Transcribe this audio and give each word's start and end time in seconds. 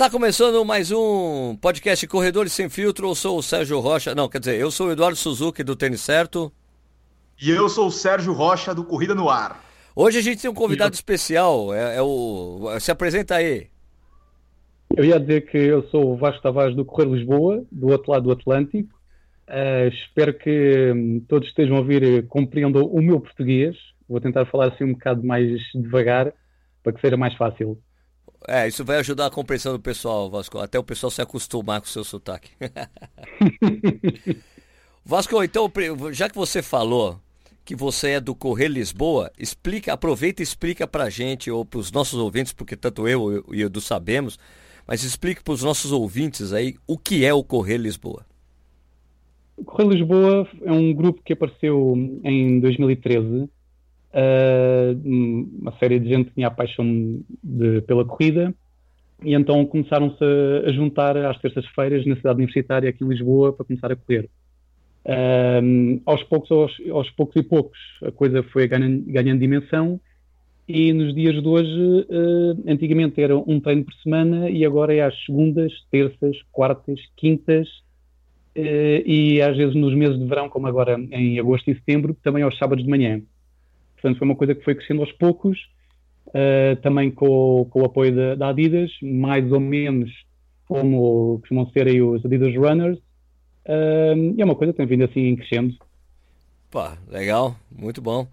Está 0.00 0.08
começando 0.08 0.64
mais 0.64 0.90
um 0.90 1.54
podcast 1.60 2.06
Corredores 2.06 2.54
Sem 2.54 2.70
Filtro. 2.70 3.08
Eu 3.08 3.14
sou 3.14 3.36
o 3.36 3.42
Sérgio 3.42 3.78
Rocha. 3.80 4.14
Não, 4.14 4.30
quer 4.30 4.38
dizer, 4.38 4.58
eu 4.58 4.70
sou 4.70 4.88
o 4.88 4.92
Eduardo 4.92 5.14
Suzuki 5.14 5.62
do 5.62 5.76
Tênis 5.76 6.00
Certo. 6.00 6.50
E 7.38 7.50
eu 7.50 7.68
sou 7.68 7.88
o 7.88 7.90
Sérgio 7.90 8.32
Rocha 8.32 8.74
do 8.74 8.82
Corrida 8.82 9.14
no 9.14 9.28
Ar. 9.28 9.62
Hoje 9.94 10.16
a 10.16 10.22
gente 10.22 10.40
tem 10.40 10.50
um 10.50 10.54
convidado 10.54 10.94
especial. 10.94 11.74
É, 11.74 11.96
é 11.96 12.02
o. 12.02 12.70
Se 12.80 12.90
apresenta 12.90 13.34
aí. 13.34 13.66
Eu 14.96 15.04
ia 15.04 15.20
dizer 15.20 15.42
que 15.42 15.58
eu 15.58 15.86
sou 15.90 16.14
o 16.14 16.16
Vasco 16.16 16.42
Tavares 16.42 16.74
do 16.74 16.82
Correio 16.82 17.16
Lisboa, 17.16 17.62
do 17.70 17.88
outro 17.88 18.10
lado 18.10 18.22
do 18.22 18.32
Atlântico. 18.32 18.88
Uh, 19.50 19.88
espero 19.92 20.32
que 20.32 20.92
um, 20.96 21.20
todos 21.28 21.46
estejam 21.46 21.76
a 21.76 21.80
ouvir 21.80 22.02
e 22.02 22.22
compreendam 22.22 22.86
o 22.86 23.02
meu 23.02 23.20
português. 23.20 23.76
Vou 24.08 24.18
tentar 24.18 24.46
falar 24.46 24.68
assim 24.68 24.84
um 24.84 24.94
bocado 24.94 25.22
mais 25.22 25.60
devagar 25.74 26.32
para 26.82 26.90
que 26.90 27.02
seja 27.02 27.18
mais 27.18 27.34
fácil. 27.34 27.78
É, 28.48 28.66
isso 28.66 28.84
vai 28.84 28.98
ajudar 28.98 29.26
a 29.26 29.30
compreensão 29.30 29.72
do 29.72 29.80
pessoal, 29.80 30.30
Vasco. 30.30 30.58
Até 30.58 30.78
o 30.78 30.84
pessoal 30.84 31.10
se 31.10 31.20
acostumar 31.20 31.80
com 31.80 31.86
o 31.86 31.90
seu 31.90 32.04
sotaque. 32.04 32.50
Vasco, 35.04 35.42
então, 35.42 35.70
já 36.12 36.28
que 36.28 36.36
você 36.36 36.62
falou 36.62 37.20
que 37.64 37.76
você 37.76 38.10
é 38.10 38.20
do 38.20 38.34
Correio 38.34 38.70
Lisboa, 38.70 39.30
explica, 39.38 39.92
aproveita 39.92 40.42
e 40.42 40.44
explica 40.44 40.86
pra 40.86 41.10
gente, 41.10 41.50
ou 41.50 41.64
pros 41.64 41.92
nossos 41.92 42.18
ouvintes, 42.18 42.52
porque 42.52 42.76
tanto 42.76 43.06
eu 43.06 43.44
e 43.52 43.62
o 43.62 43.66
Edu 43.66 43.80
sabemos, 43.80 44.38
mas 44.86 45.04
explique 45.04 45.42
para 45.42 45.54
os 45.54 45.62
nossos 45.62 45.92
ouvintes 45.92 46.52
aí 46.52 46.74
o 46.86 46.98
que 46.98 47.24
é 47.24 47.32
o 47.32 47.44
Correio 47.44 47.82
Lisboa. 47.82 48.26
O 49.56 49.64
Correio 49.64 49.92
Lisboa 49.92 50.48
é 50.64 50.72
um 50.72 50.92
grupo 50.92 51.22
que 51.22 51.32
apareceu 51.32 51.94
em 52.24 52.58
2013 52.60 53.48
uh, 54.14 55.60
uma 55.60 55.72
série 55.78 55.98
de 55.98 56.08
gente 56.08 56.30
tinha 56.32 56.48
a 56.48 56.50
paixão 56.50 57.20
de, 57.42 57.80
pela 57.82 58.04
corrida 58.04 58.54
e 59.22 59.34
então 59.34 59.64
começaram-se 59.66 60.22
a, 60.22 60.68
a, 60.68 60.72
juntar 60.72 61.16
às 61.16 61.38
terças-feiras 61.38 62.06
na 62.06 62.16
cidade 62.16 62.38
universitária 62.38 62.88
aqui 62.88 63.04
em 63.04 63.08
Lisboa 63.08 63.52
para 63.52 63.64
começar 63.64 63.92
a 63.92 63.96
correr. 63.96 64.28
Uh, 65.04 66.00
aos 66.04 66.22
poucos, 66.24 66.50
aos, 66.50 66.72
aos, 66.90 67.10
poucos 67.10 67.36
e 67.36 67.42
poucos, 67.42 67.78
a 68.02 68.10
coisa 68.10 68.42
foi 68.42 68.68
ganhando, 68.68 69.02
ganhando 69.06 69.40
dimensão 69.40 70.00
e 70.68 70.92
nos 70.92 71.14
dias 71.14 71.40
de 71.42 71.48
hoje, 71.48 72.06
uh, 72.10 72.70
antigamente 72.70 73.20
era 73.20 73.36
um 73.36 73.58
treino 73.60 73.84
por 73.84 73.94
semana 73.94 74.50
e 74.50 74.64
agora 74.64 74.94
é 74.94 75.00
às 75.00 75.14
segundas, 75.24 75.72
terças, 75.90 76.36
quartas, 76.52 77.00
quintas 77.16 77.68
e 78.54 79.40
às 79.40 79.56
vezes 79.56 79.74
nos 79.74 79.94
meses 79.94 80.18
de 80.18 80.26
verão, 80.26 80.48
como 80.48 80.66
agora 80.66 81.00
em 81.12 81.38
agosto 81.38 81.70
e 81.70 81.74
setembro, 81.74 82.16
também 82.22 82.42
aos 82.42 82.58
sábados 82.58 82.84
de 82.84 82.90
manhã. 82.90 83.22
Portanto, 84.00 84.18
foi 84.18 84.26
uma 84.26 84.36
coisa 84.36 84.54
que 84.54 84.64
foi 84.64 84.74
crescendo 84.74 85.02
aos 85.02 85.12
poucos, 85.12 85.58
uh, 86.28 86.76
também 86.82 87.10
com, 87.10 87.66
com, 87.70 87.82
o 87.82 87.84
apoio 87.84 88.14
da, 88.14 88.34
da, 88.34 88.48
Adidas, 88.48 88.90
mais 89.02 89.50
ou 89.52 89.60
menos 89.60 90.10
como 90.66 91.38
costumam 91.40 91.68
ser 91.70 91.86
aí 91.86 92.00
os 92.00 92.24
Adidas 92.24 92.54
Runners, 92.54 92.98
uh, 92.98 94.34
e 94.36 94.40
é 94.40 94.44
uma 94.44 94.54
coisa 94.54 94.72
que 94.72 94.78
tem 94.78 94.86
vindo 94.86 95.04
assim 95.04 95.36
crescendo. 95.36 95.74
Pá, 96.70 96.96
legal, 97.08 97.56
muito 97.70 98.00
bom. 98.00 98.26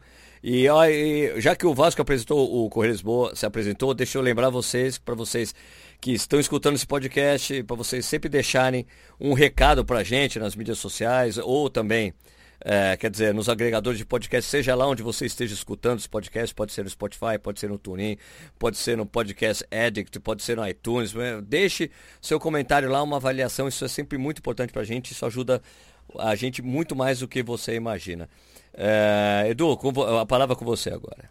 E, 0.44 0.68
e, 0.68 1.42
já 1.42 1.56
que 1.56 1.66
o 1.66 1.74
Vasco 1.74 2.02
apresentou, 2.02 2.66
o 2.66 2.70
Correio 2.70 2.94
Lisboa 2.94 3.36
se 3.36 3.46
apresentou, 3.46 3.94
deixa 3.94 4.18
eu 4.18 4.22
lembrar 4.22 4.50
vocês, 4.50 4.98
para 4.98 5.16
vocês 5.16 5.54
que 6.00 6.12
estão 6.12 6.40
escutando 6.40 6.76
esse 6.76 6.86
podcast, 6.86 7.64
para 7.64 7.76
vocês 7.76 8.06
sempre 8.06 8.30
deixarem 8.30 8.86
um 9.20 9.34
recado 9.34 9.84
para 9.84 10.00
a 10.00 10.04
gente 10.04 10.40
nas 10.40 10.56
mídias 10.56 10.78
sociais 10.78 11.38
ou 11.38 11.70
também 11.70 12.14
é, 12.70 12.98
quer 12.98 13.10
dizer, 13.10 13.34
nos 13.34 13.48
agregadores 13.48 13.98
de 13.98 14.06
podcast, 14.06 14.52
seja 14.52 14.76
lá 14.76 14.86
onde 14.86 15.02
você 15.02 15.26
esteja 15.26 15.54
escutando 15.54 16.00
esse 16.00 16.10
podcast, 16.10 16.54
pode 16.54 16.74
ser 16.74 16.84
no 16.84 16.90
Spotify, 16.90 17.40
pode 17.42 17.62
ser 17.62 17.70
no 17.70 17.78
TuneIn, 17.78 18.18
pode 18.60 18.76
ser 18.76 18.98
no 18.98 19.06
Podcast 19.06 19.66
Addict, 19.72 20.20
pode 20.20 20.44
ser 20.44 20.58
no 20.58 20.68
iTunes. 20.68 21.14
Deixe 21.46 21.90
seu 22.22 22.38
comentário 22.42 22.90
lá, 22.90 23.02
uma 23.02 23.16
avaliação, 23.16 23.70
isso 23.70 23.86
é 23.86 23.88
sempre 23.88 24.18
muito 24.18 24.40
importante 24.40 24.74
para 24.74 24.82
a 24.82 24.86
gente, 24.86 25.14
isso 25.14 25.26
ajuda 25.26 25.62
a 26.20 26.36
gente 26.36 26.62
muito 26.62 26.94
mais 26.94 27.20
do 27.20 27.28
que 27.30 27.42
você 27.42 27.74
imagina. 27.74 28.28
É, 28.74 29.46
Edu, 29.50 29.80
a 30.20 30.26
palavra 30.26 30.54
com 30.54 30.66
você 30.66 30.90
agora. 30.90 31.30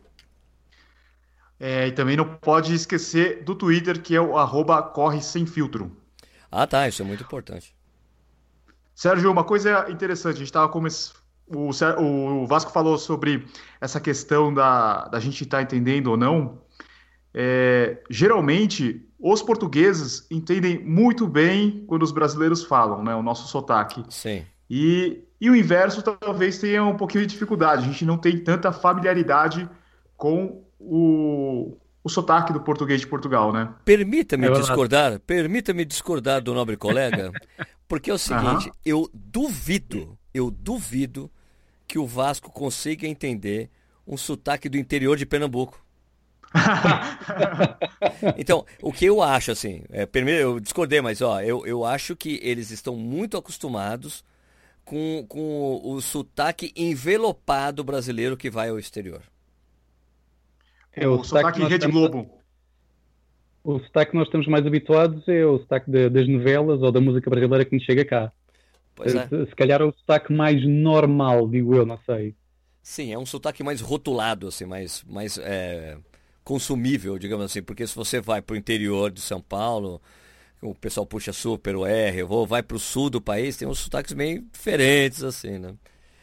É, 1.61 1.89
e 1.89 1.93
também 1.93 2.17
não 2.17 2.25
pode 2.25 2.73
esquecer 2.73 3.45
do 3.45 3.55
Twitter, 3.55 4.01
que 4.01 4.17
é 4.17 4.21
o 4.23 4.39
arroba 4.39 4.83
corre 4.83 5.21
sem 5.21 5.45
filtro. 5.45 5.95
Ah, 6.51 6.67
tá, 6.67 6.89
isso 6.89 7.03
é 7.03 7.05
muito 7.05 7.25
importante. 7.25 7.77
Sérgio, 8.95 9.31
uma 9.31 9.45
coisa 9.45 9.91
interessante, 9.91 10.37
a 10.37 10.39
gente 10.39 10.47
estava 10.47 10.71
o, 11.49 11.71
o, 11.71 12.47
Vasco 12.47 12.73
falou 12.73 12.99
sobre 12.99 13.47
essa 13.81 14.01
questão 14.01 14.53
da, 14.53 15.07
da 15.09 15.21
gente 15.21 15.45
estar 15.45 15.59
tá 15.59 15.63
entendendo 15.63 16.09
ou 16.09 16.17
não. 16.17 16.59
É, 17.33 17.99
geralmente, 18.11 19.07
os 19.19 19.43
portugueses 19.43 20.27
entendem 20.31 20.83
muito 20.85 21.27
bem 21.27 21.85
quando 21.87 22.03
os 22.03 22.13
brasileiros 22.13 22.65
falam, 22.65 23.03
né? 23.03 23.15
O 23.15 23.23
nosso 23.23 23.49
sotaque. 23.49 24.03
Sim. 24.09 24.45
E, 24.69 25.23
e 25.41 25.49
o 25.49 25.55
inverso 25.55 26.03
talvez 26.03 26.59
tenha 26.59 26.83
um 26.85 26.97
pouquinho 26.97 27.27
de 27.27 27.33
dificuldade. 27.33 27.83
A 27.83 27.87
gente 27.87 28.05
não 28.05 28.19
tem 28.19 28.39
tanta 28.39 28.73
familiaridade 28.73 29.69
com 30.17 30.65
o, 30.79 31.77
o 32.03 32.09
sotaque 32.09 32.53
do 32.53 32.61
português 32.61 33.01
de 33.01 33.07
Portugal, 33.07 33.53
né? 33.53 33.69
Permita-me 33.85 34.47
é 34.47 34.51
discordar, 34.51 35.21
permita-me 35.21 35.85
discordar 35.85 36.41
do 36.41 36.55
nobre 36.55 36.77
colega, 36.77 37.33
porque 37.87 38.11
é 38.11 38.15
o 38.15 38.19
seguinte, 38.19 38.69
uhum. 38.69 38.75
eu 38.85 39.11
duvido, 39.13 40.19
eu 40.33 40.51
duvido 40.51 41.31
que 41.87 41.99
o 41.99 42.07
Vasco 42.07 42.51
consiga 42.51 43.07
entender 43.07 43.71
um 44.07 44.17
sotaque 44.17 44.69
do 44.69 44.77
interior 44.77 45.17
de 45.17 45.27
Pernambuco. 45.27 45.85
então, 48.39 48.65
o 48.81 48.93
que 48.93 49.05
eu 49.05 49.21
acho, 49.23 49.51
assim, 49.51 49.83
é, 49.91 50.07
primeiro 50.07 50.41
eu 50.41 50.61
discordei, 50.61 51.01
mas 51.01 51.21
ó, 51.21 51.41
eu, 51.41 51.67
eu 51.67 51.85
acho 51.85 52.15
que 52.17 52.41
eles 52.43 52.71
estão 52.71 52.97
muito 52.97 53.37
acostumados 53.37 54.25
com, 54.85 55.27
com 55.29 55.81
o 55.83 56.01
sotaque 56.01 56.73
envelopado 56.77 57.83
brasileiro 57.83 58.37
que 58.37 58.49
vai 58.49 58.69
ao 58.71 58.79
exterior. 58.79 59.23
É 60.95 61.07
o, 61.07 61.21
o 61.21 61.25
sotaque, 61.25 61.59
sotaque 61.59 61.73
Rede 61.73 61.89
Globo. 61.89 62.31
O 63.63 63.81
sotaque 63.81 64.13
que 64.13 64.17
nós 64.17 64.29
estamos 64.29 64.47
mais 64.47 64.65
habituados 64.65 65.27
é 65.29 65.45
o 65.45 65.59
sotaque 65.59 65.91
de, 65.91 66.09
das 66.09 66.29
novelas 66.29 66.81
ou 66.81 66.93
da 66.93 67.01
música 67.01 67.29
brasileira 67.29 67.65
que 67.65 67.75
nos 67.75 67.85
chega 67.85 68.05
cá. 68.05 68.33
Pois 68.97 69.15
é. 69.15 69.29
Se, 69.29 69.47
se 69.47 69.55
calhar 69.55 69.81
é 69.81 69.85
o 69.85 69.93
sotaque 69.93 70.33
mais 70.33 70.67
normal, 70.67 71.47
digo 71.49 71.77
eu, 71.77 71.87
não 71.87 71.99
sei. 71.99 72.35
Sim, 72.83 73.13
é 73.13 73.19
um 73.19 73.27
sotaque 73.27 73.63
mais 73.63 73.81
rotulado, 73.81 74.49
assim, 74.49 74.65
mais, 74.65 75.05
mais 75.05 75.39
é, 75.39 75.99
consumível, 76.43 77.19
digamos 77.19 77.45
assim, 77.45 77.63
porque 77.63 77.87
se 77.87 77.95
você 77.95 78.21
vai 78.21 78.41
para 78.41 78.55
o 78.55 78.57
interior 78.57 79.11
de 79.11 79.21
São 79.21 79.41
Paulo, 79.41 80.01
o 80.63 80.75
pessoal 80.75 81.05
puxa 81.05 81.33
super 81.33 81.77
o 81.77 81.85
R, 81.85 82.23
ou 82.23 82.47
vai 82.47 82.63
para 82.63 82.77
o 82.77 82.81
sul 82.81 83.11
do 83.11 83.21
país, 83.21 83.57
tem 83.57 83.69
uns 83.69 83.81
sotaques 83.81 84.15
meio 84.15 84.43
diferentes, 84.53 85.23
assim, 85.23 85.59
né? 85.59 85.75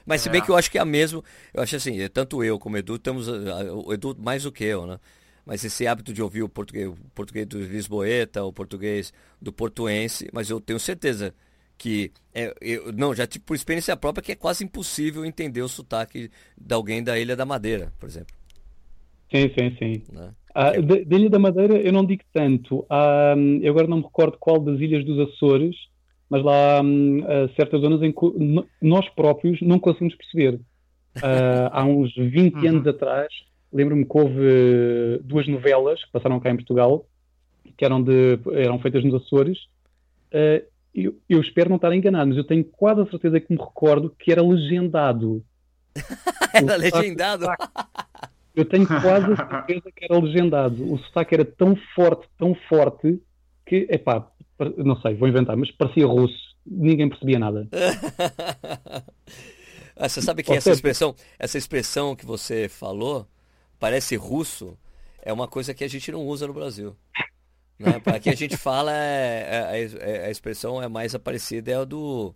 Mas 0.05 0.21
se 0.21 0.29
bem 0.29 0.41
é. 0.41 0.43
que 0.43 0.49
eu 0.49 0.57
acho 0.57 0.69
que 0.69 0.77
é 0.77 0.81
a 0.81 0.85
mesma, 0.85 1.23
eu 1.53 1.61
acho 1.61 1.75
assim, 1.75 1.97
tanto 2.09 2.43
eu 2.43 2.57
como 2.57 2.75
o 2.75 2.79
Edu, 2.79 2.95
estamos, 2.95 3.27
o 3.27 3.93
Edu 3.93 4.15
mais 4.19 4.43
do 4.43 4.51
que 4.51 4.63
eu, 4.63 4.87
né? 4.87 4.99
Mas 5.45 5.63
esse 5.63 5.85
hábito 5.85 6.13
de 6.13 6.21
ouvir 6.21 6.41
o 6.41 6.49
português, 6.49 6.87
o 6.87 6.95
português 7.13 7.45
do 7.45 7.59
Lisboeta, 7.59 8.43
o 8.43 8.51
português 8.51 9.13
do 9.41 9.51
portuense, 9.51 10.29
mas 10.33 10.49
eu 10.49 10.59
tenho 10.59 10.79
certeza 10.79 11.33
que, 11.77 12.11
é, 12.33 12.53
eu, 12.61 12.91
não, 12.93 13.13
já 13.13 13.27
tipo, 13.27 13.45
por 13.45 13.55
experiência 13.55 13.95
própria, 13.97 14.23
que 14.23 14.31
é 14.31 14.35
quase 14.35 14.63
impossível 14.63 15.25
entender 15.25 15.61
o 15.61 15.67
sotaque 15.67 16.29
de 16.57 16.73
alguém 16.73 17.03
da 17.03 17.19
Ilha 17.19 17.35
da 17.35 17.45
Madeira, 17.45 17.91
por 17.99 18.07
exemplo. 18.07 18.35
Sim, 19.31 19.51
sim, 19.57 19.75
sim. 19.77 20.03
Né? 20.11 20.31
Ah, 20.53 20.71
da 20.71 21.17
Ilha 21.17 21.29
da 21.29 21.39
Madeira 21.39 21.75
eu 21.81 21.91
não 21.91 22.05
digo 22.05 22.23
tanto. 22.31 22.85
Ah, 22.89 23.35
eu 23.61 23.71
agora 23.71 23.87
não 23.87 23.97
me 23.97 24.03
recordo 24.03 24.37
qual 24.39 24.59
das 24.59 24.79
ilhas 24.79 25.03
dos 25.03 25.19
Açores, 25.27 25.75
mas 26.29 26.43
lá 26.43 26.77
há 26.77 26.81
hum, 26.81 27.21
certas 27.55 27.81
zonas 27.81 28.01
em 28.01 28.11
que 28.11 28.65
nós 28.81 29.07
próprios 29.09 29.61
não 29.61 29.79
conseguimos 29.79 30.15
perceber. 30.15 30.59
Uh, 31.17 31.69
há 31.71 31.85
uns 31.85 32.13
20 32.15 32.55
uhum. 32.55 32.69
anos 32.69 32.87
atrás, 32.87 33.31
lembro-me 33.71 34.03
que 34.03 34.17
houve 34.17 35.19
duas 35.23 35.47
novelas 35.47 36.03
que 36.03 36.11
passaram 36.11 36.39
cá 36.39 36.49
em 36.49 36.55
Portugal, 36.55 37.05
que 37.77 37.85
eram, 37.85 38.01
de, 38.01 38.39
eram 38.53 38.79
feitas 38.79 39.03
nos 39.03 39.21
Açores. 39.21 39.59
Uh, 40.33 40.65
eu, 40.93 41.15
eu, 41.27 41.41
espero 41.41 41.69
não 41.69 41.77
estar 41.77 41.93
enganado, 41.95 42.29
mas 42.29 42.37
eu 42.37 42.43
tenho 42.43 42.63
quase 42.63 43.01
a 43.01 43.05
certeza 43.05 43.39
que 43.39 43.51
me 43.51 43.59
recordo 43.59 44.15
que 44.17 44.31
era 44.31 44.41
legendado. 44.41 45.43
era 46.53 46.75
legendado? 46.75 47.45
Eu 48.55 48.65
tenho 48.65 48.85
quase 48.85 49.33
a 49.33 49.35
certeza 49.35 49.91
que 49.95 50.05
era 50.05 50.19
legendado. 50.19 50.93
O 50.93 50.99
sotaque 50.99 51.33
era 51.33 51.45
tão 51.45 51.75
forte, 51.95 52.27
tão 52.37 52.53
forte, 52.69 53.19
que, 53.65 53.87
epá, 53.89 54.27
não 54.77 54.99
sei, 55.01 55.15
vou 55.15 55.27
inventar, 55.27 55.57
mas 55.57 55.71
parecia 55.71 56.05
russo, 56.05 56.37
ninguém 56.65 57.09
percebia 57.09 57.39
nada. 57.39 57.67
ah, 59.95 60.07
você 60.07 60.21
sabe 60.21 60.43
que 60.43 60.53
essa 60.53 60.71
expressão, 60.71 61.15
essa 61.39 61.57
expressão 61.57 62.15
que 62.15 62.25
você 62.25 62.69
falou, 62.69 63.27
parece 63.79 64.15
russo, 64.15 64.77
é 65.23 65.33
uma 65.33 65.47
coisa 65.47 65.73
que 65.73 65.83
a 65.83 65.87
gente 65.87 66.11
não 66.11 66.27
usa 66.27 66.45
no 66.45 66.53
Brasil. 66.53 66.95
Né? 67.79 68.01
Aqui 68.05 68.29
a 68.29 68.35
gente 68.35 68.55
fala, 68.57 68.91
é, 68.93 69.71
é, 69.71 69.89
é, 69.99 70.25
a 70.27 70.31
expressão 70.31 70.81
é 70.81 70.87
mais 70.87 71.15
parecida 71.17 71.71
é 71.71 71.75
a 71.75 71.83
do. 71.83 72.33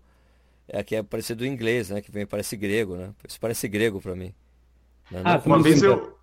É 0.67 0.79
a 0.79 0.83
que 0.83 0.95
é 0.95 1.03
parecida 1.03 1.39
do 1.39 1.45
inglês, 1.45 1.89
né? 1.89 2.01
Que 2.01 2.11
vem, 2.11 2.25
parece 2.25 2.57
grego, 2.57 2.95
né? 2.95 3.11
Isso 3.27 3.39
parece 3.39 3.67
grego 3.67 4.01
para 4.01 4.15
mim. 4.15 4.33
Né? 5.09 5.21
Ah, 5.23 5.41
uma 5.45 5.61
vez 5.61 5.81
eu. 5.81 6.17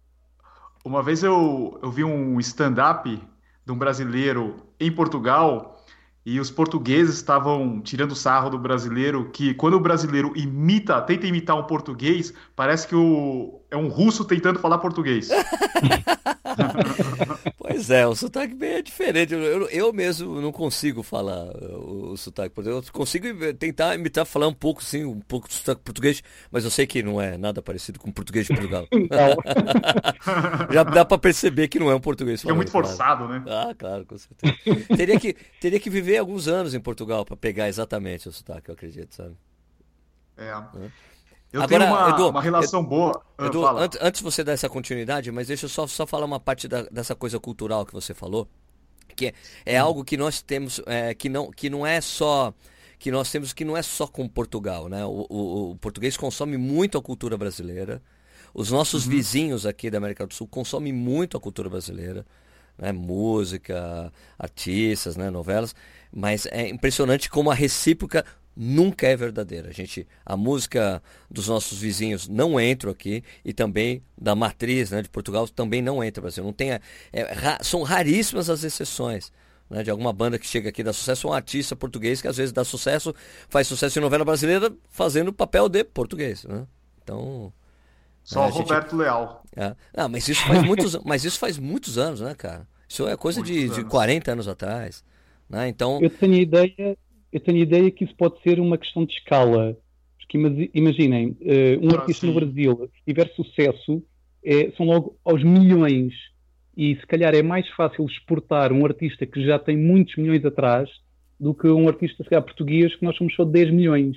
Uma 0.85 1.03
vez 1.03 1.23
eu, 1.23 1.79
eu 1.83 1.91
vi 1.91 2.05
um 2.05 2.39
stand-up 2.41 3.19
de 3.65 3.73
um 3.73 3.79
brasileiro 3.79 4.57
em 4.79 4.93
Portugal 4.93 5.83
e 6.27 6.41
os 6.41 6.51
portugueses 6.51 7.17
estavam 7.17 7.81
tirando 7.83 8.15
sarro 8.15 8.49
do 8.51 8.59
brasileiro, 8.59 9.31
que 9.31 9.53
quando 9.55 9.75
o 9.75 9.81
brasileiro 9.81 10.33
imita, 10.35 11.01
tenta 11.03 11.27
imitar 11.27 11.55
um 11.57 11.65
português, 11.65 12.33
parece 12.57 12.89
que 12.89 12.97
o, 12.97 13.61
é 13.71 13.77
um 13.77 13.89
russo 13.89 14.25
tentando 14.25 14.59
falar 14.59 14.79
português. 14.79 15.29
pois 17.67 17.89
é, 17.89 18.07
o 18.07 18.15
sotaque 18.15 18.55
bem 18.55 18.75
é 18.75 18.83
diferente. 18.83 19.33
Eu, 19.33 19.69
eu 19.69 19.93
mesmo 19.93 20.39
não 20.39 20.53
consigo 20.53 21.03
falar 21.03 21.47
o, 21.57 22.13
o 22.13 22.17
sotaque 22.17 22.55
português. 22.55 22.87
Eu 22.87 22.93
consigo 22.93 23.55
tentar 23.55 23.95
imitar, 23.95 24.27
falar 24.27 24.49
um 24.49 24.53
pouco, 24.53 24.85
sim, 24.85 25.05
um 25.05 25.21
pouco 25.21 25.49
de 25.49 25.55
sotaque 25.55 25.81
português, 25.81 26.23
mas 26.51 26.65
eu 26.65 26.71
sei 26.71 26.87
que 26.87 27.03
não 27.03 27.19
é 27.19 27.39
nada 27.39 27.63
parecido 27.63 27.99
com 27.99 28.11
o 28.11 28.13
português 28.13 28.47
de 28.47 28.53
Portugal. 28.53 28.87
Já 30.71 30.83
dá 30.83 31.07
para 31.07 31.19
perceber 31.19 31.69
que 31.69 31.79
não 31.79 31.91
é 31.91 31.95
um 31.95 32.01
português 32.01 32.43
falando, 32.43 32.55
É 32.55 32.57
muito 32.57 32.71
forçado, 32.71 33.27
claro. 33.27 33.45
né? 33.45 33.45
Ah, 33.49 33.75
claro, 33.75 34.05
com 34.05 34.19
certeza. 34.19 34.55
teria, 34.95 35.19
que, 35.19 35.35
teria 35.59 35.81
que 35.81 35.89
viver 35.89 36.19
alguns 36.19 36.47
anos 36.47 36.75
em 36.75 36.81
Portugal 36.81 37.25
para 37.25 37.37
pegar 37.37 37.69
exatamente 37.69 38.29
o 38.29 38.33
sotaque, 38.33 38.69
eu 38.69 38.75
acredito, 38.75 39.15
sabe? 39.15 39.35
É. 40.37 40.49
é. 40.51 41.14
Eu 41.55 41.63
Agora, 41.63 41.85
tenho 41.85 41.97
uma, 41.97 42.11
Edu, 42.11 42.29
uma 42.31 42.43
relação 42.43 42.81
Edu, 42.81 42.89
boa. 42.89 43.23
Ah, 43.39 43.47
Edu, 43.47 43.65
antes, 43.65 43.99
antes 44.03 44.19
de 44.19 44.25
você 44.25 44.43
dar 44.43 44.51
essa 44.51 44.69
continuidade, 44.69 45.31
mas 45.31 45.47
deixa 45.47 45.67
eu 45.67 45.69
só, 45.69 45.87
só 45.87 46.05
falar 46.05 46.27
uma 46.27 46.41
parte 46.41 46.67
da, 46.67 46.83
dessa 46.83 47.15
coisa 47.15 47.39
cultural 47.39 47.87
que 47.87 47.93
você 47.93 48.13
falou, 48.13 48.49
que 49.15 49.27
é, 49.27 49.35
é 49.65 49.81
hum. 49.81 49.87
algo 49.87 50.05
que 50.05 50.17
nós 50.17 50.43
temos, 50.43 50.81
é, 50.85 51.15
que, 51.15 51.29
não, 51.29 51.53
que 51.53 51.71
não 51.71 51.87
é 51.87 52.01
só 52.01 52.53
que 52.99 53.09
nós 53.09 53.31
temos 53.31 53.53
que 53.53 53.65
não 53.65 53.77
é 53.77 53.83
só 53.83 54.09
com 54.09 54.27
Portugal, 54.27 54.89
né? 54.89 55.05
O, 55.05 55.27
o, 55.31 55.71
o 55.71 55.77
português 55.77 56.17
consome 56.17 56.57
muito 56.57 56.99
a 56.99 57.03
cultura 57.03 57.37
brasileira. 57.37 58.03
Os 58.53 58.73
nossos 58.73 59.05
uhum. 59.05 59.13
vizinhos 59.13 59.65
aqui 59.65 59.91
da 59.91 59.99
América 59.99 60.27
do 60.27 60.35
Sul 60.35 60.49
consomem 60.49 60.93
muito 60.93 61.37
a 61.37 61.41
cultura 61.41 61.71
brasileira, 61.71 62.27
né? 62.77 62.91
Música, 62.91 64.13
artistas, 64.37 65.17
né? 65.17 65.31
Novelas. 65.31 65.73
Mas 66.11 66.47
é 66.47 66.69
impressionante 66.69 67.31
como 67.31 67.49
a 67.49 67.55
recíproca 67.55 68.25
nunca 68.57 69.07
é 69.07 69.17
verdadeira. 69.17 69.69
A 69.69 69.73
gente, 69.73 70.07
a 70.25 70.37
música 70.37 71.03
dos 71.31 71.49
nossos 71.49 71.79
vizinhos 71.79 72.29
não 72.29 72.61
entra 72.61 72.91
aqui 72.91 73.23
e 73.45 73.53
também 73.53 74.03
da 74.17 74.35
matriz 74.35 74.91
né, 74.91 75.03
de 75.03 75.09
Portugal 75.09 75.49
também 75.49 75.83
não 75.83 76.03
entra 76.03 76.21
no 76.21 76.25
Brasil. 76.25 76.45
Não 76.45 76.53
tem, 76.53 76.71
é, 76.71 76.81
ra, 77.33 77.59
são 77.63 77.83
raríssimas 77.83 78.49
as 78.49 78.63
exceções. 78.65 79.33
Né, 79.69 79.83
de 79.83 79.91
alguma 79.91 80.13
banda 80.13 80.39
que 80.39 80.47
chega 80.47 80.69
aqui 80.69 80.83
dá 80.83 80.93
sucesso, 80.93 81.27
um 81.27 81.33
artista 81.33 81.75
português 81.75 82.21
que 82.21 82.29
às 82.29 82.37
vezes 82.37 82.53
dá 82.53 82.63
sucesso, 82.65 83.15
faz 83.49 83.67
sucesso 83.67 83.99
em 83.99 84.03
novela 84.03 84.23
brasileira 84.23 84.71
fazendo 84.91 85.33
papel 85.33 85.71
de 85.71 85.83
português. 85.83 86.45
Né? 86.45 86.67
Então. 87.03 87.53
Só 88.23 88.47
o 88.47 88.51
gente... 88.51 88.63
Roberto 88.63 88.97
Leal. 88.97 89.43
É. 89.57 89.75
Ah, 89.95 90.09
mas 90.09 90.29
isso 90.29 90.47
faz 90.47 90.63
muitos, 90.63 90.97
mas 91.05 91.25
isso 91.25 91.39
faz 91.39 91.59
muitos 91.59 91.99
anos, 91.99 92.21
né, 92.21 92.35
cara? 92.35 92.67
Isso 92.87 93.09
é 93.09 93.17
coisa 93.17 93.43
de, 93.43 93.69
de 93.71 93.85
40 93.85 94.33
anos 94.33 94.49
atrás. 94.49 95.03
Né? 95.49 95.69
Então... 95.69 95.99
Eu 96.01 96.11
tenho 96.11 96.35
ideia 96.35 96.97
eu 97.35 97.41
tenho 97.41 97.59
a 97.59 97.63
ideia 97.63 97.91
que 97.91 98.05
isso 98.05 98.15
pode 98.15 98.41
ser 98.43 98.61
uma 98.61 98.79
questão 98.79 99.05
de 99.05 99.15
escala. 99.15 99.77
Porque 100.17 100.39
imaginem, 100.73 101.37
uh, 101.41 101.85
um 101.85 101.91
ah, 101.91 101.99
artista 101.99 102.27
sim. 102.27 102.33
no 102.33 102.41
Brasil, 102.41 102.89
se 102.95 103.05
tiver 103.05 103.29
sucesso, 103.35 104.03
é, 104.45 104.71
são 104.77 104.87
logo 104.87 105.19
aos 105.25 105.43
milhões. 105.43 106.15
E 106.77 106.95
se 106.95 107.05
calhar 107.07 107.35
é 107.35 107.43
mais 107.43 107.69
fácil 107.71 108.07
exportar 108.07 108.73
um 108.73 108.87
artista 108.87 109.27
que 109.27 109.45
já 109.45 109.59
tem 109.59 109.77
muitos 109.77 110.15
milhões 110.15 110.45
atrás 110.45 110.89
do 111.39 111.53
que 111.53 111.67
um 111.67 111.89
artista, 111.89 112.23
se 112.23 112.31
calhar, 112.31 112.45
português, 112.45 112.95
que 112.95 113.05
nós 113.05 113.17
somos 113.17 113.35
só 113.35 113.45
10 113.45 113.73
milhões. 113.73 114.17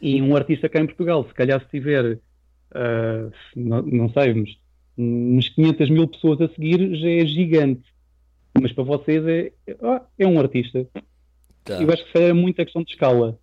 E 0.00 0.20
um 0.22 0.34
artista 0.34 0.66
cá 0.66 0.80
em 0.80 0.86
Portugal, 0.86 1.26
se 1.28 1.34
calhar 1.34 1.60
se 1.60 1.68
tiver, 1.68 2.14
uh, 2.14 3.32
não, 3.54 3.82
não 3.82 4.08
sei, 4.08 4.32
uns, 4.32 4.58
uns 4.96 5.50
500 5.50 5.90
mil 5.90 6.08
pessoas 6.08 6.40
a 6.40 6.48
seguir, 6.48 6.96
já 6.96 7.10
é 7.10 7.26
gigante. 7.26 7.84
Mas 8.60 8.72
para 8.72 8.84
vocês 8.84 9.26
é, 9.26 9.52
é 10.18 10.26
um 10.26 10.40
artista. 10.40 10.86
Tá. 11.64 11.82
Eu 11.82 11.90
acho 11.90 12.04
que 12.04 12.18
é 12.18 12.32
muita 12.32 12.64
questão 12.64 12.82
de 12.82 12.92
escala. 12.92 13.38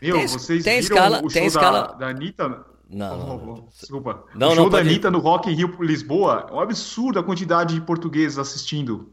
Meu, 0.00 0.16
tem, 0.16 0.26
vocês 0.26 0.64
tem 0.64 0.80
viram 0.80 0.96
escala, 0.96 1.18
o 1.18 1.20
show 1.20 1.30
tem 1.30 1.46
escala... 1.46 1.80
da, 1.88 1.94
da 1.94 2.08
Anitta? 2.08 2.48
Não, 2.88 3.18
não, 3.18 3.26
não, 3.26 3.54
oh, 3.54 3.68
Desculpa. 3.78 4.24
Não, 4.34 4.52
o 4.52 4.54
show 4.54 4.64
não, 4.64 4.70
da 4.70 4.78
Anitta 4.78 5.08
ir. 5.08 5.10
no 5.10 5.18
Rock 5.18 5.50
in 5.50 5.54
Rio 5.54 5.76
Lisboa 5.82 6.46
é 6.48 6.52
um 6.52 6.60
absurdo 6.60 7.18
a 7.18 7.22
quantidade 7.22 7.74
de 7.74 7.80
portugueses 7.80 8.38
assistindo. 8.38 9.12